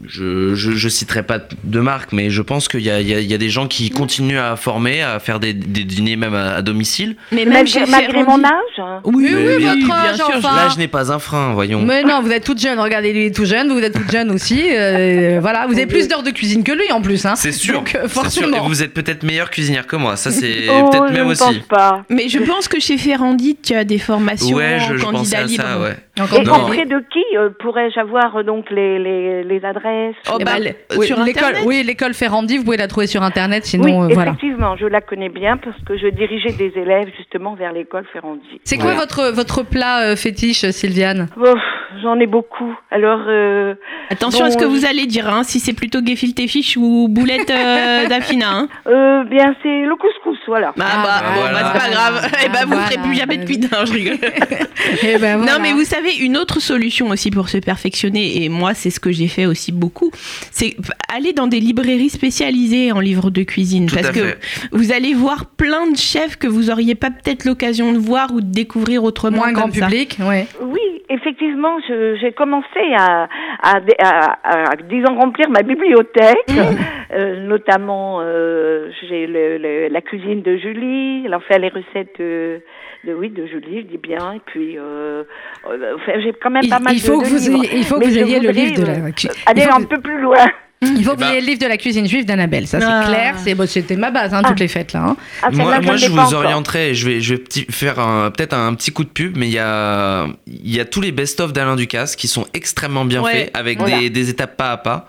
je, 0.07 0.55
je, 0.55 0.71
je 0.71 0.89
citerai 0.89 1.25
pas 1.25 1.41
de 1.65 1.81
marque, 1.81 2.13
mais 2.13 2.31
je 2.31 2.43
pense 2.43 2.69
qu'il 2.69 2.79
y 2.81 2.85
y, 2.85 2.91
a, 2.91 3.01
il 3.01 3.11
y 3.29 3.35
a 3.35 3.39
des 3.39 3.49
gens 3.49 3.67
qui 3.67 3.91
continuent 3.91 4.39
à 4.39 4.55
former, 4.55 5.03
à 5.03 5.19
faire 5.19 5.41
des, 5.41 5.53
des 5.53 5.83
dîners 5.83 6.15
même 6.15 6.35
à, 6.35 6.55
à 6.55 6.63
domicile. 6.63 7.17
Mais 7.33 7.45
chez 7.67 7.85
malgré 7.87 8.23
mon 8.23 8.45
âge. 8.45 8.51
hein. 8.79 9.01
Oui, 9.03 9.31
Oui, 9.35 9.35
oui, 9.35 9.65
votre 9.65 9.93
âge, 9.93 10.17
bien 10.17 10.27
sûr. 10.27 10.35
enfin. 10.37 10.55
L'âge 10.55 10.79
n'est 10.79 10.87
pas 10.87 11.13
un 11.13 11.19
frein, 11.19 11.53
voyons. 11.55 11.83
Mais 11.83 12.05
non, 12.05 12.23
vous 12.23 12.31
êtes 12.31 12.45
toute 12.45 12.61
jeune, 12.61 12.79
regardez, 12.79 13.11
il 13.11 13.17
est 13.17 13.35
tout 13.35 13.45
jeune, 13.45 13.73
vous 13.73 13.81
êtes 13.81 13.95
toute 13.95 14.13
jeune 14.13 14.31
aussi. 14.31 14.63
euh, 14.73 15.39
voilà, 15.41 15.67
vous 15.67 15.73
avez 15.75 15.87
plus 15.87 16.07
d'heures 16.07 16.23
de 16.23 16.31
cuisine 16.31 16.63
que 16.63 16.71
lui 16.73 16.93
en 16.93 17.03
plus. 17.03 17.27
Hein. 17.27 17.35
C'est 17.35 17.51
sûr. 17.51 17.75
Donc, 17.75 17.97
euh, 17.97 18.03
sûr. 18.03 18.05
Et 18.05 18.09
forcément. 18.09 18.69
vous 18.69 18.81
êtes 18.85 18.95
peut-être 18.95 19.25
meilleure 19.25 19.51
cuisinière 19.51 19.89
que 19.89 19.97
moi. 19.97 20.15
Ça, 20.15 20.31
c'est 20.31 20.67
Oh, 20.71 20.89
peut-être 20.91 21.13
même 21.13 21.27
aussi. 21.27 21.43
pense 21.43 21.59
pas. 21.69 22.05
Mais 22.11 22.29
je 22.29 22.39
pense 22.39 22.69
que 22.69 22.79
chez 22.79 22.97
Ferrandi, 22.97 23.57
tu 23.61 23.75
as 23.75 23.83
des 23.83 23.99
formations 23.99 24.55
Ouais, 24.57 24.79
je, 24.89 24.93
en 24.95 24.97
je 24.99 25.03
pensais 25.03 25.32
candidat 25.39 25.45
libre. 25.45 25.65
ça, 25.65 25.81
ouais. 25.81 25.97
Encore 26.21 26.41
Et 26.41 26.45
Non. 26.45 26.55
auprès 26.65 26.85
de 26.85 26.99
qui 27.13 27.25
euh, 27.37 27.51
pourrais-je 27.61 27.99
avoir 27.99 28.37
euh, 28.37 28.43
donc 28.43 28.71
les, 28.71 28.99
les, 28.99 29.45
les 29.45 29.65
adresses 29.65 30.15
Oh, 30.31 30.37
Eh 30.41 30.45
bah, 30.45 30.53
ben, 30.61 30.69
euh, 30.93 30.97
oui, 30.99 31.07
sur 31.07 31.19
l'école, 31.21 31.55
oui, 31.65 31.83
l'école 31.85 32.15
Ferrandi, 32.15 32.59
vous 32.59 32.65
pouvez 32.65 32.77
la 32.77 32.89
trouver 32.89 33.07
sur 33.07 33.23
internet, 33.23 33.63
Oui, 33.65 33.71
sinon 33.71 34.09
voilà. 34.09 34.33
effectivement, 34.33 34.77
je 34.77 34.87
la 34.87 35.01
connais 35.01 35.29
bien 35.31 35.57
parce 35.57 35.77
que 35.87 35.97
je 35.97 36.09
dirigeais 36.09 36.53
des 36.53 36.73
élèves 36.77 37.09
justement 37.17 37.55
vers 37.55 37.73
l'école 37.73 38.05
Ferrandi. 38.13 38.61
C'est 38.65 38.79
quoi 38.79 38.95
votre, 38.95 39.33
votre 39.33 39.63
plat 39.63 40.03
euh, 40.11 40.17
fétiche, 40.17 40.65
Sylviane? 40.71 41.29
Oh, 41.41 41.55
J'en 42.03 42.19
ai 42.19 42.27
beaucoup. 42.27 42.75
Alors, 42.91 43.21
euh, 43.29 43.75
Attention 44.11 44.41
Bon, 44.41 44.47
à 44.47 44.51
ce 44.51 44.57
que 44.57 44.65
vous 44.65 44.87
allez 44.87 45.05
dire, 45.07 45.29
hein, 45.29 45.43
si 45.45 45.61
c'est 45.61 45.75
plutôt 45.75 46.01
gefilte 46.05 46.41
fish 46.49 46.77
ou 46.79 47.07
boulette 47.09 47.51
euh, 47.51 48.07
d'affina. 48.09 48.47
Hein. 48.51 48.69
euh, 48.87 49.25
bien, 49.25 49.55
c'est 49.63 49.83
le 49.83 49.95
couscous, 49.97 50.39
voilà. 50.47 50.73
Bah, 50.77 50.85
Ah, 50.91 51.03
bah, 51.05 51.21
bah, 51.23 51.33
voilà. 51.39 51.53
bah, 51.63 51.71
c'est 51.75 51.79
pas 51.81 51.91
grave. 51.91 52.21
Ah, 52.33 52.37
Eh 52.45 52.49
ben, 52.49 52.59
vous 52.67 52.73
ferez 52.81 52.95
voilà. 52.97 53.03
plus 53.03 53.15
jamais 53.15 53.37
de 53.37 53.45
cuite. 53.45 53.71
Non, 53.71 53.85
je 53.85 53.93
rigole. 53.93 54.17
Ben, 55.23 55.37
voilà. 55.37 55.53
Non, 55.53 55.59
mais 55.63 55.73
vous 55.73 55.85
savez, 55.85 56.17
une 56.21 56.37
autre 56.37 56.61
solution 56.61 57.07
aussi 57.11 57.31
pour 57.31 57.49
se 57.49 57.59
perfectionner, 57.59 58.43
et 58.43 58.49
moi, 58.49 58.75
c'est 58.75 58.91
ce 58.91 58.99
que 58.99 59.13
j'ai 59.13 59.29
fait 59.29 59.47
aussi 59.47 59.71
beaucoup, 59.71 60.11
c'est 60.51 60.77
aller 61.15 61.33
dans 61.33 61.47
des 61.47 61.61
librairies 61.61 62.11
spécialisées 62.11 62.91
en 62.91 62.99
livres 62.99 63.31
de 63.31 63.45
cuisine. 63.45 63.87
Tout 63.87 63.95
parce 63.95 64.09
à 64.09 64.13
que 64.13 64.19
fait. 64.19 64.69
vous 64.73 64.93
allez 64.93 65.15
voir 65.15 65.47
plein 65.47 65.89
de 65.89 65.97
chefs 65.97 66.37
que 66.37 66.49
vous 66.49 66.71
auriez 66.71 66.97
pas 66.97 67.11
peut-être 67.11 67.45
l'occasion 67.45 67.93
de 67.93 67.99
voir 67.99 68.33
ou 68.35 68.41
de 68.41 68.53
découvrir 68.53 69.05
autrement. 69.05 69.37
moins 69.39 69.53
grand 69.53 69.73
ça. 69.73 69.87
public, 69.87 70.19
ouais. 70.21 70.47
Oui, 70.61 70.81
effectivement, 71.09 71.79
j'ai 71.89 72.33
commencé 72.33 72.81
à, 72.99 73.29
à, 73.63 73.81
à, 74.01 74.73
à, 74.73 74.77
disons, 74.91 75.15
remplir 75.17 75.51
ma 75.51 75.63
bibliothèque, 75.63 76.51
euh, 77.15 77.47
notamment 77.47 78.19
euh, 78.23 78.91
j'ai 79.09 79.29
la 79.89 80.01
cuisine 80.01 80.43
de 80.43 80.57
Julie, 80.57 81.23
elle 81.27 81.35
en 81.37 81.41
fait 81.41 81.61
les 81.61 81.69
recettes 81.69 82.19
de, 82.19 82.61
de 83.07 83.15
oui 83.15 83.31
de 83.31 83.47
Julie, 83.47 83.83
je 83.83 83.87
dis 83.93 83.99
bien, 83.99 84.35
et 84.35 84.41
puis 84.47 84.79
euh, 84.79 85.25
euh, 85.69 85.95
enfin, 85.97 86.13
j'ai 86.23 86.33
quand 86.41 86.51
même 86.51 86.63
Il, 86.65 86.71
pas 86.71 86.79
mal 86.79 86.95
il 86.95 87.01
faut 87.01 87.19
de, 87.21 87.25
que 87.27 87.31
de 87.33 87.39
vous 87.39 87.51
livres. 87.51 87.65
ayez, 87.65 87.79
il 87.79 87.85
faut 87.85 87.99
que 87.99 88.05
vous 88.05 88.19
ayez 88.19 88.41
le 88.41 88.51
livre 88.51 88.81
de 88.81 88.87
la 88.87 88.93
euh, 88.93 89.11
il 89.57 89.63
faut 89.63 89.75
un 89.75 89.83
que- 89.83 89.89
peu 89.95 90.01
plus 90.01 90.21
loin. 90.21 90.37
Il 90.85 90.89
faut 90.89 90.95
que 90.95 90.99
Eh 90.99 91.05
vous 91.11 91.17
ben- 91.21 91.31
ayez 91.31 91.41
le 91.41 91.47
livre 91.47 91.61
de 91.61 91.67
la 91.69 91.77
cuisine 91.77 92.09
juive 92.09 92.25
d'Annabelle, 92.25 92.67
ça 92.67 92.81
c'est 92.81 92.87
Ah. 92.89 93.05
clair. 93.07 93.35
C'est 93.39 93.55
bon, 93.55 93.69
c'était 93.69 93.95
ma 93.95 94.11
base, 94.11 94.35
hein, 94.35 94.43
toutes 94.45 94.59
les 94.59 94.67
fêtes 94.67 94.93
là. 94.93 95.05
hein. 95.11 95.17
Ah, 95.41 95.51
Moi, 95.53 95.79
moi, 95.81 95.95
je 95.95 96.09
vous 96.09 96.19
encore. 96.19 96.41
orienterai. 96.41 96.93
Je 96.93 97.09
vais, 97.09 97.21
je 97.21 97.35
vais 97.35 97.41
petit- 97.41 97.67
faire 97.71 97.95
peut-être 98.37 98.53
un 98.53 98.75
petit 98.75 98.91
coup 98.91 99.05
de 99.05 99.09
pub, 99.09 99.37
mais 99.37 99.47
il 99.47 99.53
y 99.53 99.61
a, 99.61 100.27
il 100.49 100.75
y 100.75 100.81
a 100.81 100.85
tous 100.85 101.01
les 101.01 101.13
best-of 101.13 101.53
d'Alain 101.53 101.77
Ducasse 101.77 102.17
qui 102.17 102.27
sont 102.27 102.47
extrêmement 102.53 103.05
bien 103.05 103.23
Ouais. 103.23 103.33
faits, 103.33 103.51
avec 103.57 103.79
Voilà. 103.79 104.01
des, 104.01 104.11
des 104.11 104.29
étapes 104.29 104.57
pas 104.57 104.73
à 104.73 104.77
pas. 104.77 105.09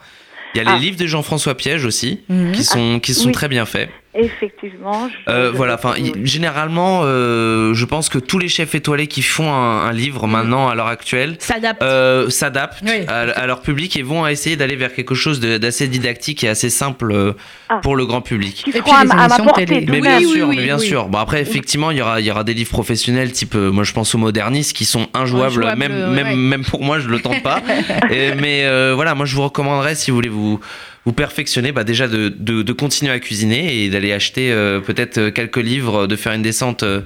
Il 0.54 0.62
y 0.62 0.64
a 0.64 0.70
Ah. 0.70 0.76
les 0.76 0.80
livres 0.80 0.98
de 1.00 1.08
Jean-François 1.08 1.56
Piège 1.56 1.86
aussi, 1.86 2.22
Mhm. 2.30 2.52
qui 2.52 2.64
sont, 2.64 3.00
qui 3.00 3.16
sont 3.16 3.30
oui. 3.30 3.32
très 3.32 3.48
bien 3.48 3.66
faits. 3.66 3.90
Effectivement. 4.16 5.10
je- 5.10 5.32
Euh, 5.32 5.52
voilà, 5.54 5.76
enfin, 5.76 5.94
généralement, 6.24 7.02
euh, 7.04 7.74
je 7.74 7.86
pense 7.86 8.10
que 8.10 8.20
tous 8.20 8.38
les 8.40 8.48
chefs 8.48 8.76
étoilés 8.76 9.08
qui 9.08 9.22
font 9.22 9.52
un, 9.52 9.86
un 9.86 9.92
livre 9.92 10.28
maintenant, 10.28 10.68
à 10.70 10.76
l'heure 10.76 10.88
actuelle, 10.88 11.36
S'adapte. 11.40 11.82
euh, 11.82 12.30
s'adaptent 12.30 12.84
Oui. 12.84 13.06
à, 13.08 13.22
à 13.22 13.48
leur 13.48 13.62
public 13.62 13.96
et 13.98 14.02
vont 14.04 14.28
essayer 14.28 14.56
d'aller 14.56 14.76
vers 14.76 14.94
quelque 14.94 15.16
chose 15.16 15.40
de- 15.40 15.58
d'assez 15.58 15.88
didactique 15.88 16.44
et 16.44 16.50
assez 16.50 16.70
simple 16.70 17.12
euh, 17.12 17.34
Ah. 17.70 17.80
pour 17.82 17.96
le 17.96 18.06
grand 18.06 18.22
public. 18.22 18.64
qui 18.64 18.70
Et 18.70 18.82
puis 18.82 18.92
à, 18.92 19.04
les 19.04 19.12
à 19.12 19.26
émissions 19.26 19.44
portée 19.46 19.66
télé. 19.66 19.86
Mais 19.90 20.02
bien 20.02 20.18
oui, 20.20 20.26
sûr, 20.28 20.48
oui, 20.48 20.56
mais 20.58 20.64
bien 20.64 20.78
oui. 20.80 20.86
sûr. 20.88 21.08
Bon 21.08 21.18
après, 21.18 21.42
effectivement, 21.42 21.90
il 21.92 21.98
y 21.98 22.02
aura, 22.02 22.20
il 22.20 22.26
y 22.28 22.32
aura 22.32 22.44
des 22.44 22.54
livres 22.54 22.70
professionnels 22.72 23.32
type, 23.32 23.56
euh, 23.56 23.72
moi 23.72 23.84
je 23.84 23.94
pense 23.94 24.14
aux 24.14 24.20
modernistes 24.20 24.76
qui 24.76 24.86
sont 24.86 25.08
injouables, 25.14 25.74
même, 25.76 25.92
ouais. 25.92 26.24
même, 26.24 26.36
même 26.38 26.64
pour 26.66 26.84
moi, 26.84 27.00
je 27.00 27.08
le 27.08 27.20
tente 27.20 27.42
pas. 27.42 27.62
Et- 28.12 28.36
mais 28.36 28.66
euh, 28.66 28.94
voilà, 28.96 29.16
moi 29.16 29.26
je 29.26 29.36
vous 29.36 29.44
recommanderais 29.44 29.96
si 29.96 30.12
vous 30.12 30.18
voulez 30.18 30.30
vous 30.30 30.60
vous 31.06 31.14
perfectionner, 31.14 31.72
bah 31.72 31.84
déjà 31.84 32.08
de, 32.08 32.30
de, 32.30 32.62
de 32.62 32.74
continuer 32.74 33.12
à 33.12 33.20
cuisiner 33.20 33.84
et 33.84 33.90
d'aller 33.90 34.14
acheter 34.14 34.52
euh, 34.52 34.80
peut-être 34.80 35.18
euh, 35.18 35.32
quelques 35.32 35.58
livres, 35.58 36.08
de 36.08 36.16
faire 36.16 36.34
une 36.34 36.42
descente 36.42 36.84
euh, 36.84 37.02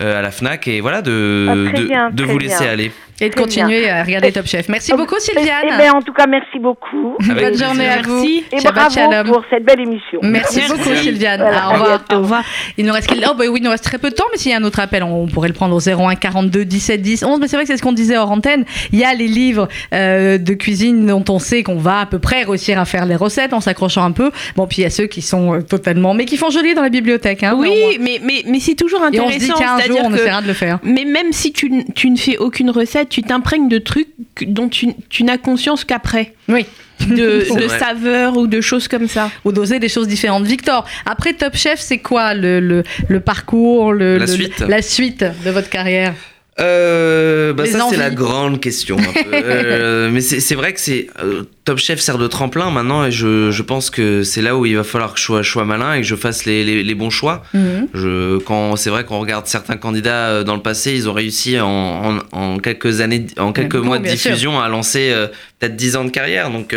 euh, 0.00 0.18
à 0.18 0.22
la 0.22 0.30
Fnac 0.30 0.66
et 0.68 0.80
voilà 0.80 1.02
de, 1.02 1.70
Ah, 1.74 1.80
bien, 1.82 2.10
de 2.10 2.24
vous 2.24 2.38
laisser 2.38 2.64
bien. 2.64 2.72
aller. 2.72 2.92
Et 3.20 3.28
de 3.30 3.34
continuer 3.34 3.88
à 3.88 4.02
regarder 4.02 4.32
Top 4.32 4.46
Chef. 4.46 4.68
Merci 4.68 4.92
beaucoup 4.92 5.14
Eh 5.18 5.20
Sylviane. 5.20 5.76
bien, 5.78 5.92
en 5.92 6.02
tout 6.02 6.12
cas, 6.12 6.26
merci 6.26 6.58
beaucoup. 6.58 7.14
Avec 7.20 7.28
Bonne 7.36 7.36
plaisir. 7.48 7.66
journée 7.66 7.88
à 7.88 8.02
vous. 8.02 8.14
Merci. 8.14 8.44
Et 8.52 8.58
Shabbat 8.58 8.74
bravo 8.74 8.94
shalom. 8.94 9.26
pour 9.28 9.42
cette 9.50 9.64
belle 9.64 9.80
émission. 9.80 10.18
Merci, 10.22 10.56
Merci. 10.58 10.72
beaucoup 10.72 10.94
Sylviane. 10.96 11.40
Voilà, 11.40 11.68
au 11.68 11.72
revoir. 11.74 12.04
Au 12.12 12.18
revoir. 12.18 12.42
Il 12.76 12.86
nous 12.86 12.92
reste 12.92 13.08
oh, 13.12 13.34
bah 13.38 13.44
oui, 13.48 13.58
il 13.60 13.62
nous 13.64 13.70
reste 13.70 13.84
très 13.84 13.98
peu 13.98 14.10
de 14.10 14.14
temps, 14.14 14.24
mais 14.32 14.38
s'il 14.38 14.50
y 14.50 14.54
a 14.54 14.58
un 14.58 14.64
autre 14.64 14.80
appel, 14.80 15.02
on 15.04 15.26
pourrait 15.28 15.48
le 15.48 15.54
prendre 15.54 15.74
au 15.76 15.80
01 16.08 16.16
42 16.16 16.64
17 16.64 17.00
10 17.02 17.22
11. 17.24 17.38
Mais 17.40 17.46
c'est 17.48 17.56
vrai 17.56 17.64
que 17.64 17.70
c'est 17.70 17.76
ce 17.76 17.82
qu'on 17.82 17.92
disait 17.92 18.16
hors 18.16 18.30
antenne. 18.32 18.64
Il 18.92 18.98
y 18.98 19.04
a 19.04 19.14
les 19.14 19.28
livres 19.28 19.68
euh, 19.92 20.38
de 20.38 20.54
cuisine 20.54 21.06
dont 21.06 21.24
on 21.28 21.38
sait 21.38 21.62
qu'on 21.62 21.76
va 21.78 22.00
à 22.00 22.06
peu 22.06 22.18
près 22.18 22.42
réussir 22.42 22.80
à 22.80 22.84
faire 22.84 23.06
les 23.06 23.16
recettes 23.16 23.52
en 23.52 23.60
s'accrochant 23.60 24.02
un 24.04 24.12
peu. 24.12 24.32
Bon, 24.56 24.66
puis 24.66 24.78
il 24.78 24.82
y 24.82 24.86
a 24.86 24.90
ceux 24.90 25.06
qui 25.06 25.22
sont 25.22 25.54
euh, 25.54 25.60
totalement, 25.62 26.14
mais 26.14 26.24
qui 26.24 26.36
font 26.36 26.50
joli 26.50 26.74
dans 26.74 26.82
la 26.82 26.88
bibliothèque. 26.88 27.44
Hein. 27.44 27.54
Oui, 27.56 27.96
mais, 28.00 28.18
mais, 28.24 28.42
mais 28.46 28.58
c'est 28.60 28.74
toujours 28.74 29.00
Et 29.12 29.20
on 29.20 29.30
se 29.30 29.38
dit 29.38 29.50
intéressant. 29.52 29.78
qu'un 29.78 29.84
jour 29.86 30.00
on 30.02 30.10
que- 30.10 30.16
essaiera 30.16 30.42
de 30.42 30.48
le 30.48 30.52
faire. 30.54 30.78
Mais 30.82 31.04
même 31.04 31.32
si 31.32 31.52
tu, 31.52 31.70
tu 31.94 32.10
ne 32.10 32.16
fais 32.16 32.38
aucune 32.38 32.70
recette, 32.70 33.03
tu 33.04 33.22
t'imprègnes 33.22 33.68
de 33.68 33.78
trucs 33.78 34.08
dont 34.42 34.68
tu, 34.68 34.88
tu 35.08 35.24
n'as 35.24 35.38
conscience 35.38 35.84
qu'après. 35.84 36.34
Oui. 36.48 36.66
De, 37.08 37.44
saveurs 37.78 38.36
ou 38.36 38.46
de 38.46 38.60
choses 38.60 38.88
comme 38.88 39.08
ça. 39.08 39.30
Ou 39.44 39.52
d'oser 39.52 39.78
des 39.78 39.88
choses 39.88 40.08
différentes. 40.08 40.44
Victor, 40.44 40.86
après 41.06 41.32
Top 41.34 41.56
Chef, 41.56 41.80
c'est 41.80 41.98
quoi 41.98 42.34
le, 42.34 42.60
le, 42.60 42.82
le 43.08 43.20
parcours, 43.20 43.92
le, 43.92 44.18
La 44.18 44.26
le- 44.26 44.32
suite. 44.32 44.60
la 44.60 44.82
suite 44.82 45.24
de 45.44 45.50
votre 45.50 45.68
carrière? 45.70 46.14
Euh, 46.60 47.52
bah 47.52 47.66
ça 47.66 47.84
c'est 47.90 47.96
la 47.96 48.10
grande 48.10 48.60
question. 48.60 48.96
un 48.98 49.02
peu. 49.24 49.30
Euh, 49.44 50.08
mais 50.12 50.20
c'est 50.20 50.38
c'est 50.40 50.54
vrai 50.54 50.72
que 50.72 50.78
c'est 50.80 51.08
euh, 51.22 51.42
Top 51.64 51.78
Chef 51.78 51.98
sert 51.98 52.16
de 52.18 52.26
tremplin 52.28 52.70
maintenant 52.70 53.04
et 53.04 53.10
je, 53.10 53.50
je 53.50 53.62
pense 53.62 53.90
que 53.90 54.22
c'est 54.22 54.40
là 54.42 54.56
où 54.56 54.64
il 54.64 54.76
va 54.76 54.84
falloir 54.84 55.14
que 55.14 55.18
je 55.18 55.24
sois, 55.24 55.42
je 55.42 55.50
sois 55.50 55.64
malin 55.64 55.94
et 55.94 56.00
que 56.02 56.06
je 56.06 56.14
fasse 56.14 56.44
les, 56.44 56.62
les, 56.64 56.82
les 56.84 56.94
bons 56.94 57.10
choix. 57.10 57.42
Mhm. 57.54 57.88
Je, 57.92 58.38
quand 58.38 58.76
c'est 58.76 58.90
vrai 58.90 59.04
qu'on 59.04 59.18
regarde 59.18 59.46
certains 59.46 59.76
candidats 59.76 60.28
euh, 60.28 60.44
dans 60.44 60.54
le 60.54 60.62
passé, 60.62 60.92
ils 60.94 61.08
ont 61.08 61.12
réussi 61.12 61.58
en, 61.60 61.66
en, 61.68 62.18
en 62.32 62.58
quelques 62.58 63.00
années, 63.00 63.26
en 63.38 63.52
quelques 63.52 63.78
Bon, 63.78 63.84
mois 63.86 63.98
de 63.98 64.06
sûr. 64.06 64.14
diffusion 64.30 64.60
à 64.60 64.68
lancer 64.68 65.10
euh, 65.12 65.26
peut-être 65.58 65.74
10 65.76 65.96
ans 65.96 66.04
de 66.04 66.10
carrière. 66.10 66.50
Donc 66.50 66.74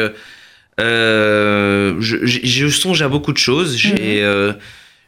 je, 0.79 1.95
je- 1.99 2.39
je 2.43 2.67
songe 2.67 3.01
à 3.01 3.09
beaucoup 3.09 3.33
de 3.33 3.37
choses. 3.37 3.75
J'ai 3.77 4.21
euh, 4.23 4.53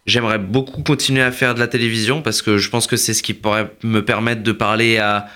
J'aimerais 0.10 0.40
beaucoup 0.40 0.82
continuer 0.84 1.22
à 1.22 1.32
faire 1.32 1.54
de 1.56 1.60
la 1.60 1.68
télévision 1.68 2.22
parce 2.22 2.42
que 2.42 2.58
je 2.58 2.70
pense 2.70 2.88
que 2.88 2.98
c'est 2.98 3.14
ce 3.14 3.22
qui 3.24 3.34
pourrait 3.34 3.72
me 3.84 4.04
permettre 4.04 4.42
de 4.44 4.52
parler 4.52 4.98
à, 4.98 5.28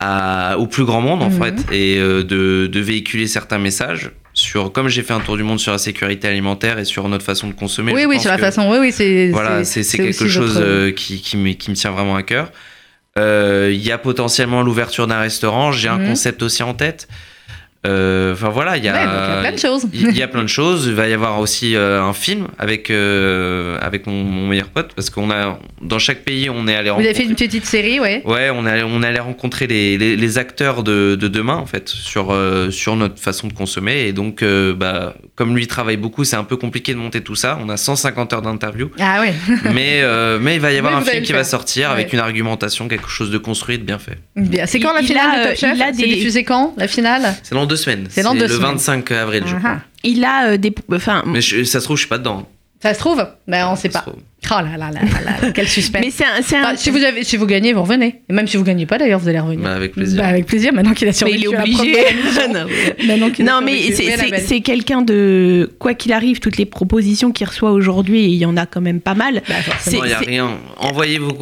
à- 0.00 0.56
au 0.58 0.66
plus 0.66 0.84
grand 0.84 1.00
monde 1.00 1.22
en 1.22 1.30
Mhm. 1.30 1.42
fait 1.42 1.72
et 1.74 1.98
euh, 1.98 2.22
de, 2.22 2.66
de 2.66 2.80
véhiculer 2.80 3.26
certains 3.26 3.58
messages 3.58 4.10
sur 4.34 4.70
comme 4.70 4.88
j'ai 4.88 5.02
fait 5.02 5.14
un 5.14 5.20
tour 5.20 5.36
du 5.36 5.42
monde 5.42 5.58
sur 5.58 5.72
la 5.72 5.78
sécurité 5.78 6.28
alimentaire 6.28 6.78
et 6.78 6.84
sur 6.84 7.08
notre 7.08 7.24
façon 7.24 7.48
de 7.48 7.54
consommer. 7.54 7.92
Oui, 7.92 8.02
je 8.02 8.06
oui, 8.06 8.14
pense 8.16 8.22
sur 8.22 8.30
la 8.30 8.36
que- 8.36 8.42
façon. 8.42 8.70
Oui, 8.70 8.76
oui, 8.80 8.92
c'est. 8.92 9.30
voilà, 9.30 9.64
c'est 9.64 9.82
quelque 9.96 10.28
chose 10.28 10.54
votre- 10.54 10.64
euh, 10.66 10.92
qui, 10.92 11.20
qui, 11.20 11.36
me, 11.36 11.52
qui 11.54 11.70
me 11.70 11.74
tient 11.76 11.90
vraiment 11.90 12.14
à 12.16 12.22
cœur. 12.22 12.52
Euh, 13.18 13.70
Il 13.72 13.82
y 13.84 13.90
a 13.90 13.98
potentiellement 13.98 14.62
l'ouverture 14.62 15.06
d'un 15.08 15.18
restaurant. 15.18 15.72
J'ai 15.72 15.88
un 15.88 15.98
Mhm. 15.98 16.08
concept 16.08 16.42
aussi 16.42 16.62
en 16.62 16.74
tête. 16.74 17.08
Euh, 17.88 18.32
Enfin 18.34 18.48
voilà, 18.50 18.76
il 18.76 18.84
y 18.84 18.88
a, 18.88 18.92
Ouais, 18.92 19.04
donc 19.04 19.14
il 19.14 19.28
y 19.30 19.36
a 19.36 19.40
plein 19.40 19.52
de 19.52 19.58
choses. 19.58 19.86
Il 19.92 20.16
y 20.16 20.22
a 20.22 20.28
plein 20.28 20.42
de 20.42 20.48
choses. 20.48 20.86
Il 20.86 20.94
va 20.94 21.08
y 21.08 21.12
avoir 21.12 21.40
aussi 21.40 21.74
euh, 21.74 22.02
un 22.02 22.12
film 22.12 22.46
avec 22.58 22.90
euh, 22.90 23.78
avec 23.80 24.06
mon, 24.06 24.22
mon 24.24 24.46
meilleur 24.46 24.68
pote 24.68 24.90
parce 24.94 25.10
qu'on 25.10 25.30
a 25.30 25.58
dans 25.82 25.98
chaque 25.98 26.22
pays 26.24 26.50
on 26.50 26.66
est 26.68 26.74
allé 26.74 26.90
Vous 26.90 27.00
avez 27.00 27.14
fait 27.14 27.24
une 27.24 27.34
petite 27.34 27.64
série, 27.66 28.00
ouais. 28.00 28.22
Ouais, 28.24 28.50
on 28.50 28.66
est 28.66 28.82
on 28.82 29.02
est 29.02 29.06
allé 29.06 29.18
rencontrer 29.20 29.66
les, 29.66 29.96
les, 29.98 30.16
les 30.16 30.38
acteurs 30.38 30.82
de, 30.82 31.16
de 31.18 31.28
demain 31.28 31.56
en 31.56 31.66
fait 31.66 31.88
sur 31.88 32.32
euh, 32.32 32.70
sur 32.70 32.96
notre 32.96 33.18
façon 33.18 33.48
de 33.48 33.52
consommer 33.52 34.06
et 34.06 34.12
donc 34.12 34.42
euh, 34.42 34.74
bah 34.74 35.14
comme 35.34 35.56
lui 35.56 35.66
travaille 35.66 35.96
beaucoup, 35.96 36.24
c'est 36.24 36.36
un 36.36 36.44
peu 36.44 36.56
compliqué 36.56 36.92
de 36.92 36.98
monter 36.98 37.20
tout 37.22 37.34
ça. 37.36 37.58
On 37.64 37.68
a 37.68 37.76
150 37.76 38.32
heures 38.32 38.42
d'interview, 38.42 38.90
Ah 39.00 39.20
ouais. 39.20 39.32
mais 39.74 40.00
euh, 40.02 40.38
mais 40.40 40.54
il 40.56 40.60
va 40.60 40.72
y 40.72 40.78
avoir 40.78 40.92
Mais 41.00 41.08
un 41.08 41.10
film 41.12 41.24
qui 41.24 41.32
va 41.32 41.44
sortir 41.44 41.88
Ouais. 41.88 41.94
avec 41.94 42.12
une 42.12 42.18
argumentation, 42.18 42.88
quelque 42.88 43.08
chose 43.08 43.30
de 43.30 43.38
construit, 43.38 43.78
de 43.78 43.84
bien 43.84 43.98
fait. 43.98 44.18
Bien. 44.36 44.66
C'est 44.66 44.80
quand 44.80 44.92
la 44.92 45.00
il 45.00 45.06
finale 45.06 45.30
a, 45.30 45.38
de 45.44 45.48
Top 45.50 45.56
Chef 45.58 45.78
C'est 45.94 46.06
diffusé 46.06 46.44
quand 46.44 46.74
La 46.76 46.88
finale? 46.88 47.34
C'est 47.42 47.54
dans 47.54 47.66
deux 47.66 47.76
semaines. 47.78 48.06
C'est 48.10 48.22
dans 48.22 48.34
deux 48.34 48.40
le 48.42 48.48
semaines. 48.48 48.72
25 48.72 49.10
avril, 49.12 49.44
je 49.46 49.54
Ah, 49.54 49.58
crois. 49.58 49.70
ah. 49.76 49.80
Il 50.04 50.24
a 50.24 50.50
euh, 50.50 50.56
des. 50.58 50.74
Enfin, 50.92 51.22
Mais 51.26 51.40
je- 51.40 51.64
ça 51.64 51.80
se 51.80 51.84
trouve, 51.86 51.96
je 51.96 52.02
suis 52.02 52.08
pas 52.08 52.18
dedans. 52.18 52.46
Ça 52.82 52.92
se 52.94 52.98
trouve 53.00 53.26
Ben 53.48 53.66
on 53.68 53.74
sait 53.76 53.90
Ça 53.90 54.00
pas. 54.00 54.10
trouve. 54.10 54.20
Oh 54.50 54.54
là 54.62 54.76
là 54.78 54.90
là 54.90 55.00
là 55.02 55.20
là, 55.42 55.50
quel 55.52 55.68
suspense. 55.68 56.02
mais 56.04 56.10
c'est 56.10 56.24
un. 56.24 56.40
c'est 56.42 56.56
un- 56.56 56.76
si, 56.76 56.90
vous 56.90 57.02
avez, 57.02 57.22
si 57.24 57.36
vous 57.36 57.44
gagnez, 57.44 57.72
vous 57.72 57.82
revenez. 57.82 58.22
Et 58.30 58.32
même 58.32 58.46
si 58.46 58.56
vous 58.56 58.64
gagnez 58.64 58.86
pas, 58.86 58.96
d'ailleurs, 58.96 59.18
vous 59.20 59.28
allez 59.28 59.40
revenir. 59.40 59.64
Bah, 59.64 59.74
avec 59.74 59.92
plaisir. 59.92 60.22
Bah, 60.22 60.28
avec 60.28 60.46
plaisir, 60.46 60.72
maintenant 60.72 60.94
qu'il 60.94 61.06
a 61.06 61.10
mais 61.10 61.12
survécu 61.16 61.38
il 61.48 61.54
est 61.54 61.58
obligé. 61.58 61.78
Non, 62.48 62.64
mais- 62.66 63.06
Maintenant 63.06 63.28
Non, 63.60 63.60
mais 63.64 63.92
c'est- 63.92 64.60
quelqu'un 64.60 65.02
de. 65.02 65.70
Quoi 65.78 65.94
qu'il 65.94 66.12
arrive, 66.12 66.38
toutes 66.38 66.56
les 66.56 66.64
propositions 66.66 67.30
qu'il 67.32 67.46
reçoit 67.46 67.72
aujourd'hui, 67.72 68.24
il 68.24 68.34
y 68.36 68.46
en 68.46 68.56
a 68.56 68.64
quand 68.64 68.80
même 68.80 69.00
pas 69.00 69.14
mal. 69.14 69.42
Bah, 69.48 69.56
forcément. 69.56 69.98
Non, 69.98 70.04
il 70.04 70.08
n'y 70.08 70.14
a 70.14 70.18
rien. 70.18 70.50
Envoyez 70.78 71.18
vos 71.18 71.28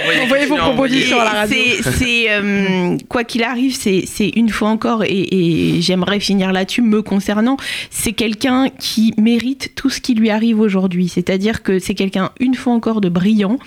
envoyez, 0.00 0.20
envoyez 0.22 0.46
vos 0.46 0.56
propositions 0.56 1.20
à 1.20 1.24
la 1.24 1.30
radio. 1.30 1.56
C'est, 1.82 2.26
euh, 2.30 2.96
quoi 3.08 3.24
qu'il 3.24 3.42
arrive, 3.44 3.74
c'est, 3.74 4.04
c'est 4.06 4.28
une 4.36 4.48
fois 4.48 4.68
encore, 4.70 5.04
et, 5.04 5.10
et 5.76 5.80
j'aimerais 5.82 6.18
finir 6.20 6.52
là-dessus, 6.52 6.82
me 6.82 7.02
concernant, 7.02 7.56
c'est 7.90 8.12
quelqu'un 8.12 8.68
qui 8.78 9.12
mérite 9.18 9.72
tout 9.76 9.90
ce 9.90 10.00
qui 10.00 10.14
lui 10.14 10.30
arrive 10.30 10.60
aujourd'hui. 10.60 10.93
C'est-à-dire 11.08 11.62
que 11.62 11.78
c'est 11.78 11.94
quelqu'un, 11.94 12.30
une 12.40 12.54
fois 12.54 12.72
encore, 12.72 13.00
de 13.00 13.08
brillant, 13.08 13.58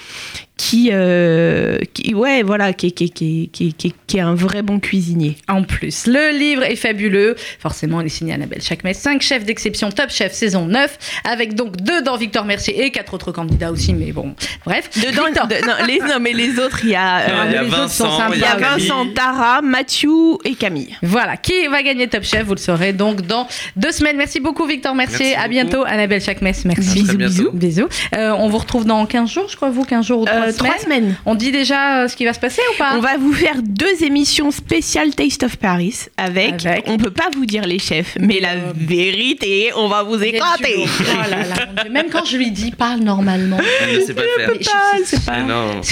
qui, 0.57 0.89
euh, 0.91 1.77
qui 1.93 2.13
ouais, 2.15 2.41
voilà, 2.43 2.73
qui, 2.73 2.91
qui, 2.91 3.09
qui, 3.11 3.49
qui, 3.53 3.73
qui, 3.73 3.93
qui 4.07 4.17
est 4.17 4.21
un 4.21 4.33
vrai 4.35 4.63
bon 4.63 4.79
cuisinier. 4.79 5.37
En 5.47 5.63
plus, 5.63 6.07
le 6.07 6.37
livre 6.37 6.63
est 6.63 6.75
fabuleux. 6.75 7.35
Forcément, 7.59 8.01
il 8.01 8.07
est 8.07 8.09
signé 8.09 8.33
Annabelle 8.33 8.61
Chakmes. 8.61 8.91
5 8.93 9.21
chefs 9.21 9.45
d'exception, 9.45 9.91
Top 9.91 10.09
Chef 10.09 10.33
saison 10.33 10.65
9, 10.65 10.97
avec 11.29 11.53
donc 11.53 11.77
dedans 11.77 12.17
Victor 12.17 12.43
Mercier 12.45 12.83
et 12.83 12.89
quatre 12.91 13.13
autres 13.13 13.31
candidats 13.31 13.71
aussi, 13.71 13.93
mais 13.93 14.11
bon, 14.11 14.33
bref. 14.65 14.89
Dedans, 14.95 15.25
Victor. 15.25 15.47
de- 15.47 15.65
non, 15.65 15.73
les, 15.85 15.99
non, 15.99 16.19
mais 16.19 16.33
les 16.33 16.57
autres, 16.59 16.79
il 16.83 16.89
y 16.89 16.95
a, 16.95 17.19
euh, 17.19 17.45
il 17.47 17.51
y 17.53 17.55
a 17.57 17.61
les 17.63 17.69
autres 17.69 17.89
sont 17.91 18.05
Vincent, 18.07 18.33
il 18.33 18.39
y 18.39 18.43
a. 18.43 18.55
Vincent, 18.57 19.05
Tara, 19.13 19.61
Mathieu 19.61 20.09
et 20.43 20.55
Camille. 20.55 20.95
Voilà, 21.03 21.37
qui 21.37 21.67
va 21.67 21.83
gagner 21.83 22.07
Top 22.07 22.23
Chef, 22.23 22.43
vous 22.45 22.55
le 22.55 22.59
saurez 22.59 22.93
donc 22.93 23.21
dans 23.21 23.47
deux 23.75 23.91
semaines. 23.91 24.17
Merci 24.17 24.39
beaucoup 24.39 24.65
Victor 24.65 24.95
Mercier, 24.95 25.19
Merci 25.19 25.35
à 25.35 25.39
beaucoup. 25.41 25.49
bientôt 25.51 25.83
Annabelle 25.85 26.21
Chakmes, 26.21 26.43
merci. 26.63 26.67
Bisous, 26.67 27.17
bientôt. 27.17 27.51
bisous. 27.51 27.51
Bisous. 27.53 27.87
Euh, 28.15 28.31
on 28.37 28.49
vous 28.49 28.57
retrouve 28.57 28.85
dans 28.85 29.05
15 29.05 29.29
jours, 29.29 29.47
je 29.49 29.55
crois, 29.55 29.69
vous, 29.69 29.83
15 29.85 30.05
jours 30.07 30.21
ou 30.21 30.25
3 30.25 30.37
Euh, 30.37 30.46
semaines. 30.51 30.71
trois 30.71 30.83
semaines. 30.83 31.15
On 31.25 31.35
dit 31.35 31.51
déjà 31.51 32.03
euh, 32.03 32.07
ce 32.07 32.15
qui 32.15 32.25
va 32.25 32.33
se 32.33 32.39
passer 32.39 32.61
ou 32.73 32.77
pas 32.77 32.95
On 32.95 32.99
va 32.99 33.17
vous 33.17 33.33
faire 33.33 33.55
deux 33.63 34.03
émissions 34.03 34.51
spéciales 34.51 35.13
Taste 35.15 35.43
of 35.43 35.57
Paris 35.57 35.95
avec, 36.17 36.65
Avec 36.65 36.85
on 36.87 36.97
peut 36.97 37.11
pas 37.11 37.29
vous 37.35 37.45
dire 37.45 37.65
les 37.65 37.79
chefs, 37.79 38.17
mais 38.19 38.39
la 38.39 38.55
vérité, 38.75 39.71
on 39.75 39.87
va 39.87 40.03
vous 40.03 40.21
éclater. 40.21 40.75
Oh 40.85 41.05
là 41.29 41.43
là. 41.43 41.83
Même 41.89 42.07
quand 42.11 42.25
je 42.25 42.37
lui 42.37 42.51
dis 42.51 42.71
parle 42.71 42.99
normalement. 43.01 43.57
Elle 43.81 43.97
ne 43.99 44.01
sait 44.01 44.13
pas 44.13 44.21
le 44.23 44.27
faire. 44.43 44.49
Mais 44.53 44.63
je- 44.63 45.05
c'est 45.05 45.25
pas. 45.25 45.37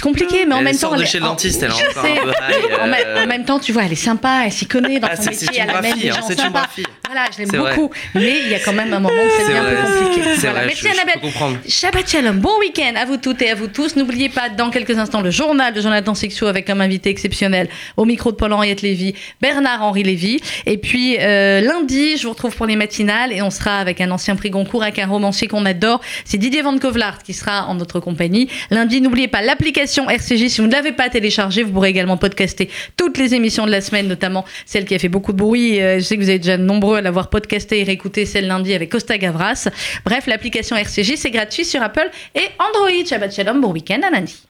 Compliqué, 0.02 0.46
mais 0.46 0.54
en 0.56 0.62
même 0.62 0.74
sort 0.74 0.92
temps. 0.92 0.98
de 0.98 1.02
elle- 1.04 1.08
chez 1.08 1.20
le 1.20 1.26
en- 1.26 1.30
dentiste, 1.30 1.64
elle 1.64 1.72
En, 2.82 2.88
même- 2.88 2.96
euh, 3.06 3.24
en 3.24 3.28
même 3.28 3.46
temps, 3.46 3.60
tu 3.60 3.72
vois, 3.72 3.84
elle 3.86 3.92
est 3.94 3.96
sympa, 3.96 4.44
elle 4.46 4.52
s'y 4.52 4.66
connaît 4.66 5.00
dans 5.00 5.08
Ah, 5.12 5.16
son 5.16 5.24
c'est- 5.24 5.30
métier, 5.32 5.48
c'est 5.52 5.58
une 5.64 5.70
elle 5.70 5.76
amène 5.76 5.98
des 5.98 6.10
hein, 6.10 6.16
gens 6.16 6.36
sympas. 6.36 6.68
Voilà, 7.06 7.26
je 7.34 7.40
l'aime 7.44 7.50
beaucoup. 7.52 7.92
Mais 8.14 8.40
il 8.46 8.50
y 8.50 8.56
a 8.56 8.60
quand 8.60 8.74
même 8.74 8.94
un 8.94 9.00
moment 9.00 9.14
où 9.16 9.30
ça 9.30 9.36
C'est 9.40 9.44
devient 9.48 9.58
un 9.58 9.64
vrai, 9.64 9.76
peu 9.76 10.06
compliqué. 10.06 10.22
Merci 10.66 10.88
Annabelle. 10.88 11.14
peux 11.16 11.20
comprendre. 11.28 11.58
Shabbat 11.68 12.10
Shalom, 12.10 12.38
bon 12.40 12.60
week-end 12.60 12.94
à 12.96 13.06
vous 13.06 13.18
toutes 13.18 13.42
et 13.42 13.50
à 13.52 13.56
vous 13.56 13.68
tous. 13.68 13.96
N'oubliez 13.96 14.30
pas, 14.30 14.45
dans 14.50 14.70
quelques 14.70 14.98
instants, 14.98 15.22
le 15.22 15.32
journal 15.32 15.74
de 15.74 15.82
Jonathan 15.82 16.14
Sexo 16.14 16.48
avec 16.48 16.66
comme 16.66 16.82
invité 16.82 17.10
exceptionnel 17.10 17.70
au 17.98 18.06
micro 18.06 18.32
de 18.32 18.38
Paul-Henriette 18.38 18.82
Lévy, 18.82 19.16
Bernard-Henri 19.42 20.04
Lévy. 20.04 20.40
Et 20.66 20.78
puis 20.78 21.18
euh, 21.20 21.62
lundi, 21.62 22.18
je 22.18 22.24
vous 22.24 22.34
retrouve 22.34 22.56
pour 22.56 22.66
les 22.66 22.76
matinales 22.76 23.32
et 23.32 23.42
on 23.42 23.50
sera 23.50 23.80
avec 23.80 24.02
un 24.02 24.12
ancien 24.12 24.36
prix 24.36 24.50
Goncourt, 24.50 24.84
avec 24.84 25.00
un 25.00 25.08
romancier 25.08 25.48
qu'on 25.48 25.66
adore. 25.66 26.02
C'est 26.26 26.38
Didier 26.38 26.62
Van 26.62 26.78
Kovlart 26.78 27.24
qui 27.24 27.34
sera 27.34 27.68
en 27.68 27.76
notre 27.76 28.00
compagnie. 28.00 28.50
Lundi, 28.72 29.02
n'oubliez 29.02 29.28
pas 29.28 29.42
l'application 29.42 30.10
RCJ. 30.10 30.48
Si 30.48 30.62
vous 30.62 30.68
ne 30.68 30.72
l'avez 30.74 30.92
pas 30.92 31.10
téléchargée, 31.10 31.64
vous 31.64 31.72
pourrez 31.72 31.90
également 31.90 32.18
podcaster 32.18 32.70
toutes 32.98 33.18
les 33.18 33.34
émissions 33.34 33.66
de 33.66 33.72
la 33.72 33.82
semaine, 33.82 34.08
notamment 34.08 34.46
celle 34.66 34.86
qui 34.86 34.96
a 34.96 35.00
fait 35.00 35.10
beaucoup 35.10 35.34
de 35.34 35.38
bruit. 35.38 35.82
Euh, 35.82 36.00
Je 36.00 36.04
sais 36.04 36.18
que 36.18 36.22
vous 36.22 36.30
êtes 36.30 36.42
déjà 36.42 36.58
nombreux 36.58 36.98
à 36.98 37.02
l'avoir 37.02 37.30
podcastée 37.30 37.82
et 37.82 37.84
réécoutée 37.84 38.26
celle 38.26 38.48
lundi 38.48 38.74
avec 38.74 38.92
Costa 38.92 39.18
Gavras. 39.18 39.70
Bref, 40.06 40.28
l'application 40.28 40.76
RCJ, 40.76 41.16
c'est 41.16 41.32
gratuit 41.32 41.66
sur 41.66 41.82
Apple 41.82 42.10
et 42.36 42.48
Android. 42.60 43.06
Shabbat 43.08 43.34
Shalom, 43.34 43.62
bon 43.62 43.72
week-end 43.72 44.00
à 44.06 44.10
lundi. 44.10 44.35